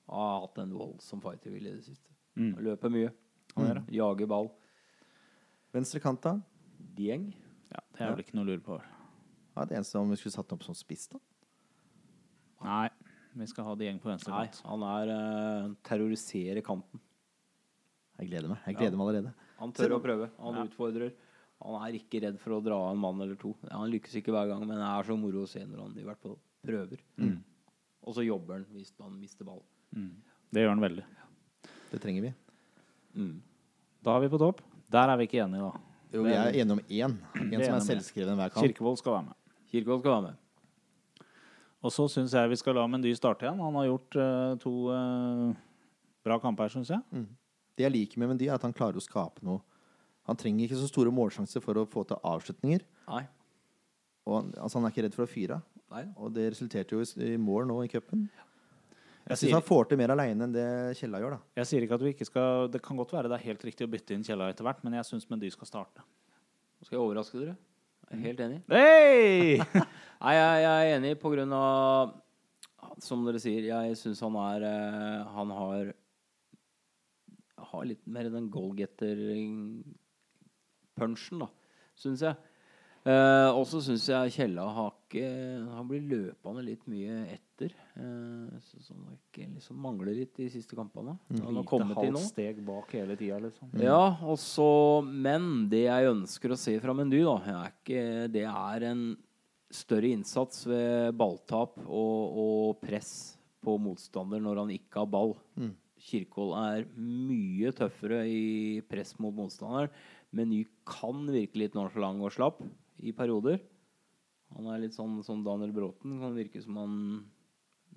Har 0.07 0.39
hatt 0.45 0.57
en 0.63 0.71
voldsom 0.79 1.21
fighter-vilje 1.25 1.73
i 1.73 1.75
det 1.81 1.83
siste. 1.89 2.13
Mm. 2.37 2.53
Løper 2.67 2.93
mye. 2.93 3.11
Han 3.55 3.65
gjør. 3.71 3.81
Jager 3.97 4.29
ball. 4.29 4.51
Venstre 5.73 6.01
kant, 6.03 6.21
da? 6.23 6.35
Dieng. 6.97 7.31
Ja, 7.73 7.81
det 7.97 8.03
er 8.05 8.13
vel 8.13 8.23
ikke 8.23 8.37
noe 8.37 8.45
å 8.45 8.49
lure 8.51 8.63
på. 8.63 8.77
Ja, 9.57 9.65
det 9.65 9.77
eneste 9.79 9.99
om 9.99 10.11
vi 10.13 10.19
skulle 10.21 10.35
satt 10.37 10.49
ham 10.53 10.59
opp 10.59 10.65
som 10.67 10.77
spiss, 10.77 11.07
da. 11.11 11.19
Nei, 12.63 12.87
vi 13.37 13.47
skal 13.49 13.67
ha 13.67 13.75
Dieng 13.77 13.99
på 14.01 14.09
venstre 14.09 14.33
Nei, 14.33 14.45
kant. 14.49 14.61
han 14.65 14.85
er 14.87 15.11
uh, 15.13 15.73
terroriserer 15.85 16.63
kanten. 16.65 17.01
Jeg 18.17 18.31
gleder 18.31 18.49
meg. 18.49 18.61
Jeg 18.65 18.77
gleder 18.79 18.97
meg 18.97 19.05
allerede. 19.09 19.33
Han 19.59 19.73
tør 19.77 19.97
å 19.97 20.01
prøve. 20.01 20.29
Han 20.41 20.55
Ja. 20.57 20.63
utfordrer. 20.65 21.11
Han 21.61 21.75
er 21.81 21.97
ikke 21.97 22.21
redd 22.21 22.39
for 22.41 22.53
å 22.53 22.61
dra 22.63 22.77
av 22.77 22.91
en 22.93 23.01
mann 23.01 23.21
eller 23.21 23.37
to. 23.37 23.55
Han 23.69 23.89
lykkes 23.93 24.15
ikke 24.21 24.33
hver 24.33 24.49
gang, 24.49 24.61
men 24.65 24.77
det 24.77 24.85
er 24.87 25.03
så 25.09 25.17
moro 25.17 25.43
å 25.45 25.49
se 25.49 25.63
når 25.65 25.83
han 25.83 25.97
i 25.97 26.05
hvert 26.05 26.21
fall 26.21 26.37
prøver. 26.65 27.01
Mm. 27.17 27.39
Og 28.05 28.13
så 28.15 28.25
jobber 28.25 28.59
han 28.59 28.65
hvis 28.73 28.93
han 29.01 29.19
mister 29.19 29.45
ball. 29.45 29.63
Det 30.53 30.61
gjør 30.63 30.69
han 30.75 30.83
veldig. 30.85 31.05
Det 31.91 31.99
trenger 32.03 32.27
vi. 32.27 32.33
Mm. 33.17 33.37
Da 34.05 34.15
er 34.15 34.25
vi 34.25 34.31
på 34.31 34.39
topp. 34.41 34.61
Der 34.91 35.11
er 35.11 35.19
vi 35.19 35.27
ikke 35.27 35.41
enige, 35.43 35.67
da. 35.67 35.85
Jo, 36.13 36.23
vi 36.23 36.33
er 36.33 36.51
enige 36.55 36.75
om 36.77 36.81
én. 36.87 37.15
En 37.41 37.63
som 37.63 37.75
er 37.75 37.85
selvskreven 37.85 38.37
hver 38.39 38.51
kamp. 38.53 38.63
Kirkevold 38.63 38.99
skal 39.01 39.17
være 39.17 39.25
med. 39.29 39.39
Kirkevold 39.71 40.03
skal 40.03 40.13
være 40.13 40.27
med. 40.29 40.43
Og 41.85 41.93
så 41.93 42.07
syns 42.11 42.33
jeg 42.33 42.49
vi 42.49 42.57
skal 42.59 42.77
la 42.77 42.85
Mendy 42.89 43.11
starte 43.15 43.45
igjen. 43.45 43.59
Han 43.61 43.75
har 43.79 43.89
gjort 43.89 44.17
uh, 44.19 44.53
to 44.61 44.73
uh, 44.91 45.51
bra 46.25 46.39
kamper, 46.43 46.71
syns 46.73 46.91
jeg. 46.93 47.25
Det 47.77 47.85
jeg 47.85 47.93
liker 47.93 48.21
med 48.21 48.31
Mendy, 48.31 48.47
er 48.47 48.55
at 48.55 48.65
han 48.65 48.75
klarer 48.75 48.97
å 48.97 49.03
skape 49.03 49.43
noe. 49.45 49.61
Han 50.27 50.39
trenger 50.39 50.65
ikke 50.65 50.79
så 50.79 50.89
store 50.89 51.13
målsjanser 51.13 51.63
for 51.63 51.79
å 51.79 51.85
få 51.87 52.03
til 52.07 52.19
avslutninger. 52.27 52.83
Nei. 53.07 53.23
Og 54.27 54.39
han, 54.39 54.49
altså, 54.57 54.79
han 54.79 54.87
er 54.87 54.95
ikke 54.95 55.05
redd 55.05 55.15
for 55.15 55.27
å 55.27 55.31
fyre. 55.31 55.61
Nei. 55.93 56.03
Og 56.19 56.33
det 56.35 56.49
resulterte 56.51 56.97
jo 56.97 57.03
i, 57.03 57.29
i 57.35 57.37
mål 57.39 57.69
nå 57.69 57.77
i 57.85 57.91
cupen. 57.91 58.25
Jeg 58.27 58.46
Jeg 59.27 59.37
syns 59.41 59.57
han 59.57 59.65
får 59.65 59.83
til 59.89 59.97
mer 59.99 60.11
aleine 60.13 60.45
enn 60.45 60.53
det 60.55 60.67
Kjella 60.99 61.19
gjør, 61.19 61.33
da. 61.35 61.39
jeg 61.59 61.65
sier 61.67 61.81
ikke 61.83 61.97
at 61.97 62.03
vi 62.05 62.11
ikke 62.13 62.29
skal 62.29 62.49
Det 62.71 62.79
kan 62.83 62.97
godt 62.99 63.13
være 63.15 63.29
det 63.31 63.37
er 63.37 63.47
helt 63.49 63.63
riktig 63.67 63.83
å 63.83 63.91
bytte 63.91 64.13
inn 64.15 64.25
Kjella 64.27 64.45
etter 64.53 64.63
hvert, 64.67 64.81
men 64.87 64.95
jeg 64.95 65.07
syns 65.09 65.27
Mendy 65.31 65.49
skal 65.51 65.67
starte. 65.67 65.99
Nå 66.77 66.81
skal 66.87 66.95
jeg 66.95 67.03
overraske 67.03 67.35
dere. 67.41 67.55
Jeg 68.07 68.15
er 68.15 68.23
helt 68.23 68.41
enig. 68.45 68.59
Hei! 68.71 69.59
Nei, 70.23 70.33
jeg, 70.37 70.53
jeg 70.63 70.75
er 70.77 70.91
enig 70.95 71.11
på 71.19 71.27
grunn 71.33 71.51
av 71.57 71.73
Som 73.03 73.25
dere 73.27 73.39
sier, 73.43 73.63
jeg 73.67 73.99
syns 73.99 74.23
han 74.23 74.35
er 74.45 74.59
eh, 74.69 75.21
Han 75.35 75.49
har 75.57 75.83
Har 77.73 77.83
litt 77.89 78.05
mer 78.07 78.25
den 78.31 78.47
goalgetter-punchen, 78.53 81.37
da, 81.43 81.49
syns 81.99 82.21
jeg. 82.23 82.35
Eh, 83.07 83.49
og 83.51 83.65
så 83.67 83.81
syns 83.83 84.07
jeg 84.07 84.31
Kjella 84.37 84.63
har 84.77 84.91
ikke 85.07 85.27
Han 85.71 85.87
blir 85.89 86.03
løpende 86.07 86.63
litt 86.65 86.83
mye 86.91 87.21
etter. 87.33 87.73
Eh, 87.97 88.57
så, 88.61 88.81
så 88.83 88.93
han 88.93 89.15
ikke 89.15 89.47
liksom 89.55 89.79
mangler 89.81 90.17
litt 90.19 90.35
de 90.37 90.49
siste 90.53 90.77
kampene. 90.77 91.15
Han 91.31 91.61
har 91.61 91.67
kommet 91.67 91.97
til 91.97 92.13
nå. 92.13 92.21
steg 92.27 92.59
bak 92.67 92.91
hele 92.97 93.17
tida, 93.19 93.39
liksom. 93.43 93.71
Ja, 93.81 94.17
og 94.21 94.37
så 94.41 94.67
Men 95.07 95.65
det 95.71 95.87
jeg 95.87 96.11
ønsker 96.11 96.53
å 96.53 96.59
se 96.59 96.75
fra 96.83 96.95
Mendy, 96.97 97.23
da, 97.25 97.39
er 97.55 97.73
ikke, 97.73 98.03
det 98.33 98.45
er 98.51 98.87
en 98.91 99.07
større 99.73 100.11
innsats 100.15 100.63
ved 100.67 101.17
balltap 101.19 101.75
og, 101.83 102.37
og 102.39 102.79
press 102.83 103.37
på 103.63 103.75
motstander 103.81 104.41
når 104.43 104.63
han 104.63 104.73
ikke 104.77 105.01
har 105.01 105.11
ball. 105.11 105.35
Mm. 105.59 105.73
Kirkvold 106.07 106.53
er 106.61 106.85
mye 106.95 107.73
tøffere 107.75 108.21
i 108.29 108.79
press 108.87 109.15
mot 109.19 109.35
motstanderen. 109.35 109.91
Meny 110.35 110.61
kan 110.87 111.25
virke 111.31 111.59
litt 111.59 111.75
nonchalant 111.75 112.23
og 112.23 112.33
slapp 112.35 112.61
i 113.03 113.13
perioder. 113.15 113.59
Han 114.55 114.67
er 114.71 114.79
litt 114.85 114.95
sånn 114.95 115.17
som 115.27 115.41
Daniel 115.45 115.73
Bråten. 115.75 116.19
Kan 116.21 116.35
virke 116.37 116.61
som 116.63 116.77
han 116.79 116.93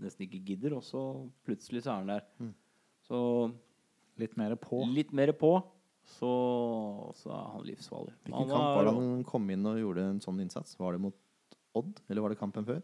nesten 0.01 0.27
ikke 0.27 0.41
gidder, 0.49 0.75
og 0.79 0.85
så 0.87 1.03
plutselig 1.47 1.85
så 1.85 1.93
er 1.95 2.01
han 2.01 2.11
der. 2.15 2.25
Mm. 2.41 2.55
Så 3.07 3.21
Litt 4.21 4.35
mer 4.37 4.53
på. 4.61 4.83
litt 4.93 5.13
mer 5.17 5.33
på, 5.33 5.55
så, 6.19 6.31
så 7.17 7.31
er 7.33 7.45
han 7.55 7.65
livsfarlig. 7.65 8.13
Hvilken 8.27 8.37
Han 8.37 8.51
kamp 8.51 8.77
var 8.77 8.89
det 8.89 8.95
han 8.99 9.25
kom 9.25 9.47
inn 9.55 9.69
og 9.71 9.79
gjorde 9.81 10.05
en 10.11 10.21
sånn 10.21 10.41
innsats? 10.45 10.77
Var 10.81 10.97
det 10.97 11.05
mot 11.07 11.17
Odd, 11.79 12.01
eller 12.11 12.25
var 12.25 12.35
det 12.35 12.41
kampen 12.41 12.67
før? 12.67 12.81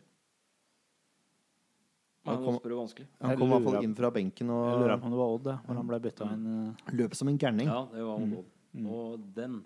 Han 2.26 2.40
kom, 2.42 2.56
han 2.58 3.38
kom 3.38 3.50
i 3.50 3.54
hvert 3.54 3.66
fall 3.68 3.84
inn 3.86 3.94
fra 3.94 4.08
benken 4.10 4.48
Jeg 4.50 4.78
lurer 4.80 4.98
på 4.98 5.06
om 5.06 5.12
det 5.14 5.18
var 5.20 5.32
Odd, 5.36 5.44
det, 5.46 5.56
hvor 5.66 5.78
han 5.78 5.90
ble 5.90 5.98
bytta 6.02 6.26
inn. 6.34 6.46
eh. 6.52 6.94
løp 6.98 7.14
som 7.14 7.28
en 7.30 7.38
gærning. 7.38 7.68
Ja, 7.70 7.84
det 7.92 8.02
var 8.06 8.22
mot 8.22 8.38
Odd. 8.40 8.52
Mm. 8.76 8.86
Og 8.92 9.26
den, 9.36 9.60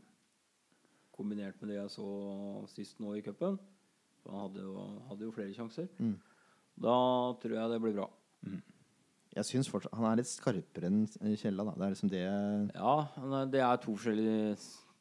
kombinert 1.16 1.56
med 1.60 1.72
det 1.72 1.78
jeg 1.78 1.92
så 1.94 2.08
sist 2.70 3.00
nå 3.00 3.14
i 3.16 3.22
cupen 3.24 3.56
Han 4.28 4.40
hadde 4.46 4.64
jo, 4.66 4.74
hadde 5.08 5.26
jo 5.28 5.32
flere 5.34 5.54
sjanser. 5.56 5.88
Mm. 5.98 6.16
Da 6.80 6.96
tror 7.42 7.56
jeg 7.56 7.70
det 7.72 7.80
blir 7.84 7.96
bra. 7.98 8.08
Jeg 9.30 9.46
synes 9.46 9.68
fortsatt 9.70 9.94
Han 9.94 10.08
er 10.10 10.16
litt 10.18 10.26
skarpere 10.30 10.88
enn 10.90 11.04
Kjella, 11.38 11.66
da. 11.68 11.74
Det 11.76 11.84
er 11.86 11.92
liksom 11.94 12.10
det 12.10 12.22
Ja, 12.74 12.94
det 13.52 13.60
er 13.62 13.76
to 13.82 13.94
forskjellige 13.94 14.56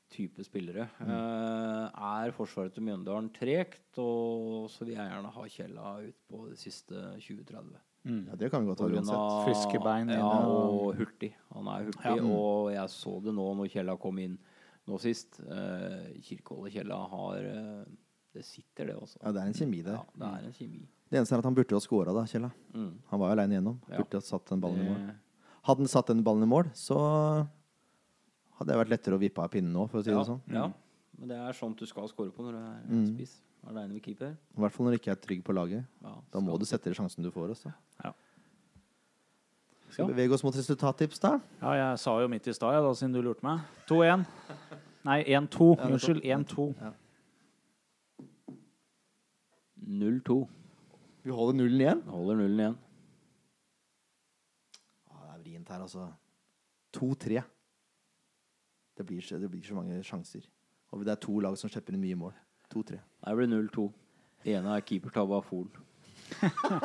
typer 0.09 0.45
spillere. 0.45 0.87
Mm. 0.99 1.11
Eh, 1.13 2.01
er 2.25 2.33
forsvaret 2.33 2.73
til 2.73 2.83
Mjøndalen 2.87 3.29
tregt, 3.33 3.91
og 4.01 4.65
så 4.73 4.85
vil 4.85 4.95
jeg 4.95 5.05
gjerne 5.05 5.33
ha 5.35 5.43
Kjella 5.53 5.91
ut 6.07 6.17
på 6.29 6.47
de 6.49 6.57
siste 6.57 7.03
20-30. 7.21 7.77
Ja, 8.09 8.35
det 8.39 8.49
kan 8.49 8.63
vi 8.63 8.71
godt 8.71 8.81
ha 8.81 8.87
uansett. 8.89 9.33
Friske 9.45 9.81
bein 9.83 10.09
ja, 10.09 10.25
og 10.25 10.95
hurtig. 10.97 11.33
Han 11.53 11.67
er 11.67 11.89
hurtig, 11.89 12.15
Ja. 12.15 12.23
og 12.25 12.71
jeg 12.73 12.89
så 12.95 13.19
det 13.21 13.33
nå 13.35 13.47
når 13.59 13.69
Kjella 13.69 13.97
kom 14.01 14.17
inn 14.23 14.37
nå 14.87 14.97
sist. 14.99 15.39
Eh, 15.45 16.15
Kirkevold 16.25 16.69
og 16.69 16.73
Kjella 16.73 16.99
har 17.11 17.37
eh, 17.45 17.83
Det 18.33 18.43
sitter, 18.45 18.85
det 18.91 18.95
også. 18.95 19.17
Ja, 19.23 19.31
det 19.31 19.41
er 19.41 19.47
en 19.49 19.53
kjemi 19.57 19.81
der. 19.83 19.95
Ja, 19.97 20.03
det 20.21 20.27
er 20.29 20.47
en 20.47 20.53
kjemi. 20.53 20.83
Det 21.09 21.17
eneste 21.17 21.33
er 21.35 21.39
at 21.41 21.45
han 21.49 21.55
burde 21.57 21.73
jo 21.73 21.79
ha 21.79 21.81
scora, 21.81 22.13
da, 22.13 22.23
Kjella. 22.29 22.51
Mm. 22.73 22.91
Han 23.09 23.19
var 23.19 23.31
jo 23.31 23.33
aleine 23.39 23.55
igjennom. 23.57 23.79
Ja. 23.89 23.97
Burde 24.03 24.19
ha 24.19 24.21
satt 24.21 24.45
den 24.51 24.61
ballen 24.61 24.83
i 24.83 24.89
mål. 24.89 24.99
Hadde 25.65 25.81
han 25.83 25.87
satt 25.89 26.07
den 26.11 26.21
ballen 26.23 26.43
i 26.45 26.49
mål, 26.49 26.69
så 26.77 26.97
hadde 28.59 28.69
det 28.69 28.77
vært 28.83 28.91
lettere 28.93 29.17
å 29.17 29.21
vippe 29.21 29.41
av 29.41 29.49
pinnen 29.49 29.73
nå, 29.73 29.87
for 29.89 29.99
å 29.99 30.03
si 30.05 30.11
ja, 30.13 30.19
det 30.19 30.27
sånn. 30.29 30.41
ja, 30.53 30.67
men 31.17 31.27
det 31.33 31.37
er 31.41 31.57
sånt 31.57 31.79
du 31.81 31.85
skal 31.89 32.07
score 32.11 32.29
på 32.31 32.43
når 32.45 32.51
du 32.53 32.59
er 32.59 32.81
Mm. 32.89 33.05
spiss. 33.15 33.39
Aleine 33.67 33.91
med 33.93 34.01
keeper. 34.03 34.37
I 34.55 34.61
hvert 34.61 34.71
fall 34.71 34.85
når 34.85 34.91
du 34.95 34.97
ikke 35.01 35.11
er 35.11 35.15
trygg 35.19 35.43
på 35.43 35.53
laget. 35.53 35.83
Ja, 36.03 36.13
Da 36.31 36.39
må 36.39 36.57
du 36.59 36.65
sette 36.65 36.83
deg 36.85 36.95
sjansen 36.95 37.23
du 37.23 37.31
får. 37.31 37.49
Også. 37.51 37.73
Ja. 38.05 38.13
Skal 39.89 40.05
vi 40.07 40.13
bevege 40.13 40.33
oss 40.33 40.43
mot 40.45 40.53
resultattips, 40.55 41.19
da? 41.19 41.39
Ja, 41.61 41.73
jeg 41.73 41.99
sa 41.99 42.13
jo 42.21 42.27
midt 42.29 42.47
i 42.47 42.53
stad, 42.53 42.77
siden 42.95 43.11
du 43.13 43.21
lurte 43.25 43.43
meg. 43.43 43.59
2-1. 43.89 44.25
Nei, 45.03 45.23
1-2. 45.25 45.75
Unnskyld. 45.81 46.21
1-2. 46.23 46.75
Ja. 46.79 46.91
0-2. 49.89 50.35
Vi 51.25 51.33
holder 51.33 51.57
nullen 51.57 51.81
igjen. 51.81 52.03
Holder 52.13 52.37
nullen 52.39 52.61
igjen. 52.61 52.77
Ja, 55.09 55.23
det 55.23 55.31
er 55.33 55.41
vrient 55.43 55.71
her, 55.73 55.85
altså. 55.85 56.05
2-3. 56.97 57.41
Det 58.99 59.05
blir, 59.07 59.23
så, 59.23 59.39
det 59.41 59.49
blir 59.49 59.65
så 59.65 59.77
mange 59.77 59.97
sjanser. 60.05 60.45
Og 60.91 61.05
det 61.05 61.13
er 61.13 61.21
to 61.23 61.39
lag 61.41 61.57
som 61.59 61.71
slipper 61.71 61.95
inn 61.95 62.03
mye 62.03 62.17
mål. 62.19 62.35
To-tre. 62.69 62.99
Det 63.25 63.35
blir 63.37 63.49
0-2. 63.49 63.87
Det 64.43 64.55
ene 64.55 64.75
er 64.77 64.85
keepertabbe 64.85 65.39
av 65.39 65.47
Folen. 65.47 65.85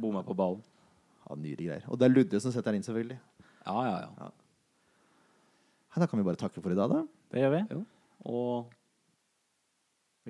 Bomma 0.00 0.22
på 0.24 0.36
ballen. 0.38 0.62
Ja, 1.26 1.36
Nyere 1.36 1.66
greier. 1.66 1.88
Og 1.90 1.98
det 1.98 2.06
er 2.08 2.14
Ludde 2.14 2.40
som 2.42 2.54
setter 2.54 2.72
den 2.72 2.80
inn, 2.80 2.86
selvfølgelig. 2.86 3.18
Ja, 3.66 3.80
ja, 3.86 3.96
ja. 4.06 4.30
Ja, 5.90 6.02
da 6.02 6.06
kan 6.06 6.20
vi 6.20 6.26
bare 6.26 6.38
takke 6.38 6.62
for 6.62 6.72
i 6.72 6.78
dag, 6.78 6.92
da. 6.92 7.02
Det 7.34 7.42
gjør 7.42 7.54
vi. 7.56 7.62
Jo. 7.74 7.80
Og 8.30 8.70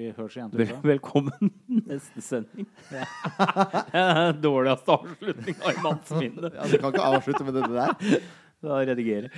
Vi 0.00 0.08
høres 0.16 0.32
igjen 0.32 0.48
vel, 0.56 0.70
velkommen 0.80 1.50
neste 1.90 2.22
sending. 2.24 2.64
Dårligste 4.44 4.94
avslutninga 4.94 5.72
i 5.74 5.82
manns 5.84 6.12
minne. 6.16 6.48
Ja, 6.54 6.68
Du 6.70 6.78
kan 6.80 6.94
ikke 6.94 7.08
avslutte 7.10 7.44
med 7.48 7.58
dette 7.58 7.74
der. 7.74 8.22
Da 8.60 8.76
redigerer. 8.84 9.32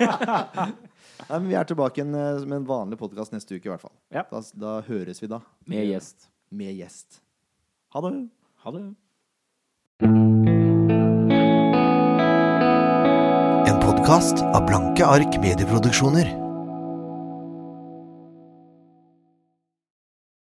Nei, 0.00 1.26
men 1.28 1.48
Vi 1.50 1.56
er 1.60 1.66
tilbake 1.68 2.00
eh, 2.00 2.06
med 2.48 2.54
en 2.56 2.64
vanlig 2.64 2.96
podkast 3.00 3.34
neste 3.34 3.58
uke, 3.58 3.66
i 3.68 3.72
hvert 3.72 3.82
fall. 3.84 3.92
Ja. 4.08 4.22
Da, 4.30 4.40
da 4.56 4.78
høres 4.86 5.20
vi 5.20 5.28
da. 5.28 5.42
Med 5.68 5.84
gjest. 5.90 6.30
Med 6.48 6.72
gjest. 6.80 7.20
Ha 7.92 8.00
det. 8.06 8.14
Ha 8.64 8.72
det. 8.72 8.84
En 13.68 13.84
podkast 13.84 14.40
av 14.40 14.64
Blanke 14.70 15.04
ark 15.04 15.36
medieproduksjoner. 15.44 16.32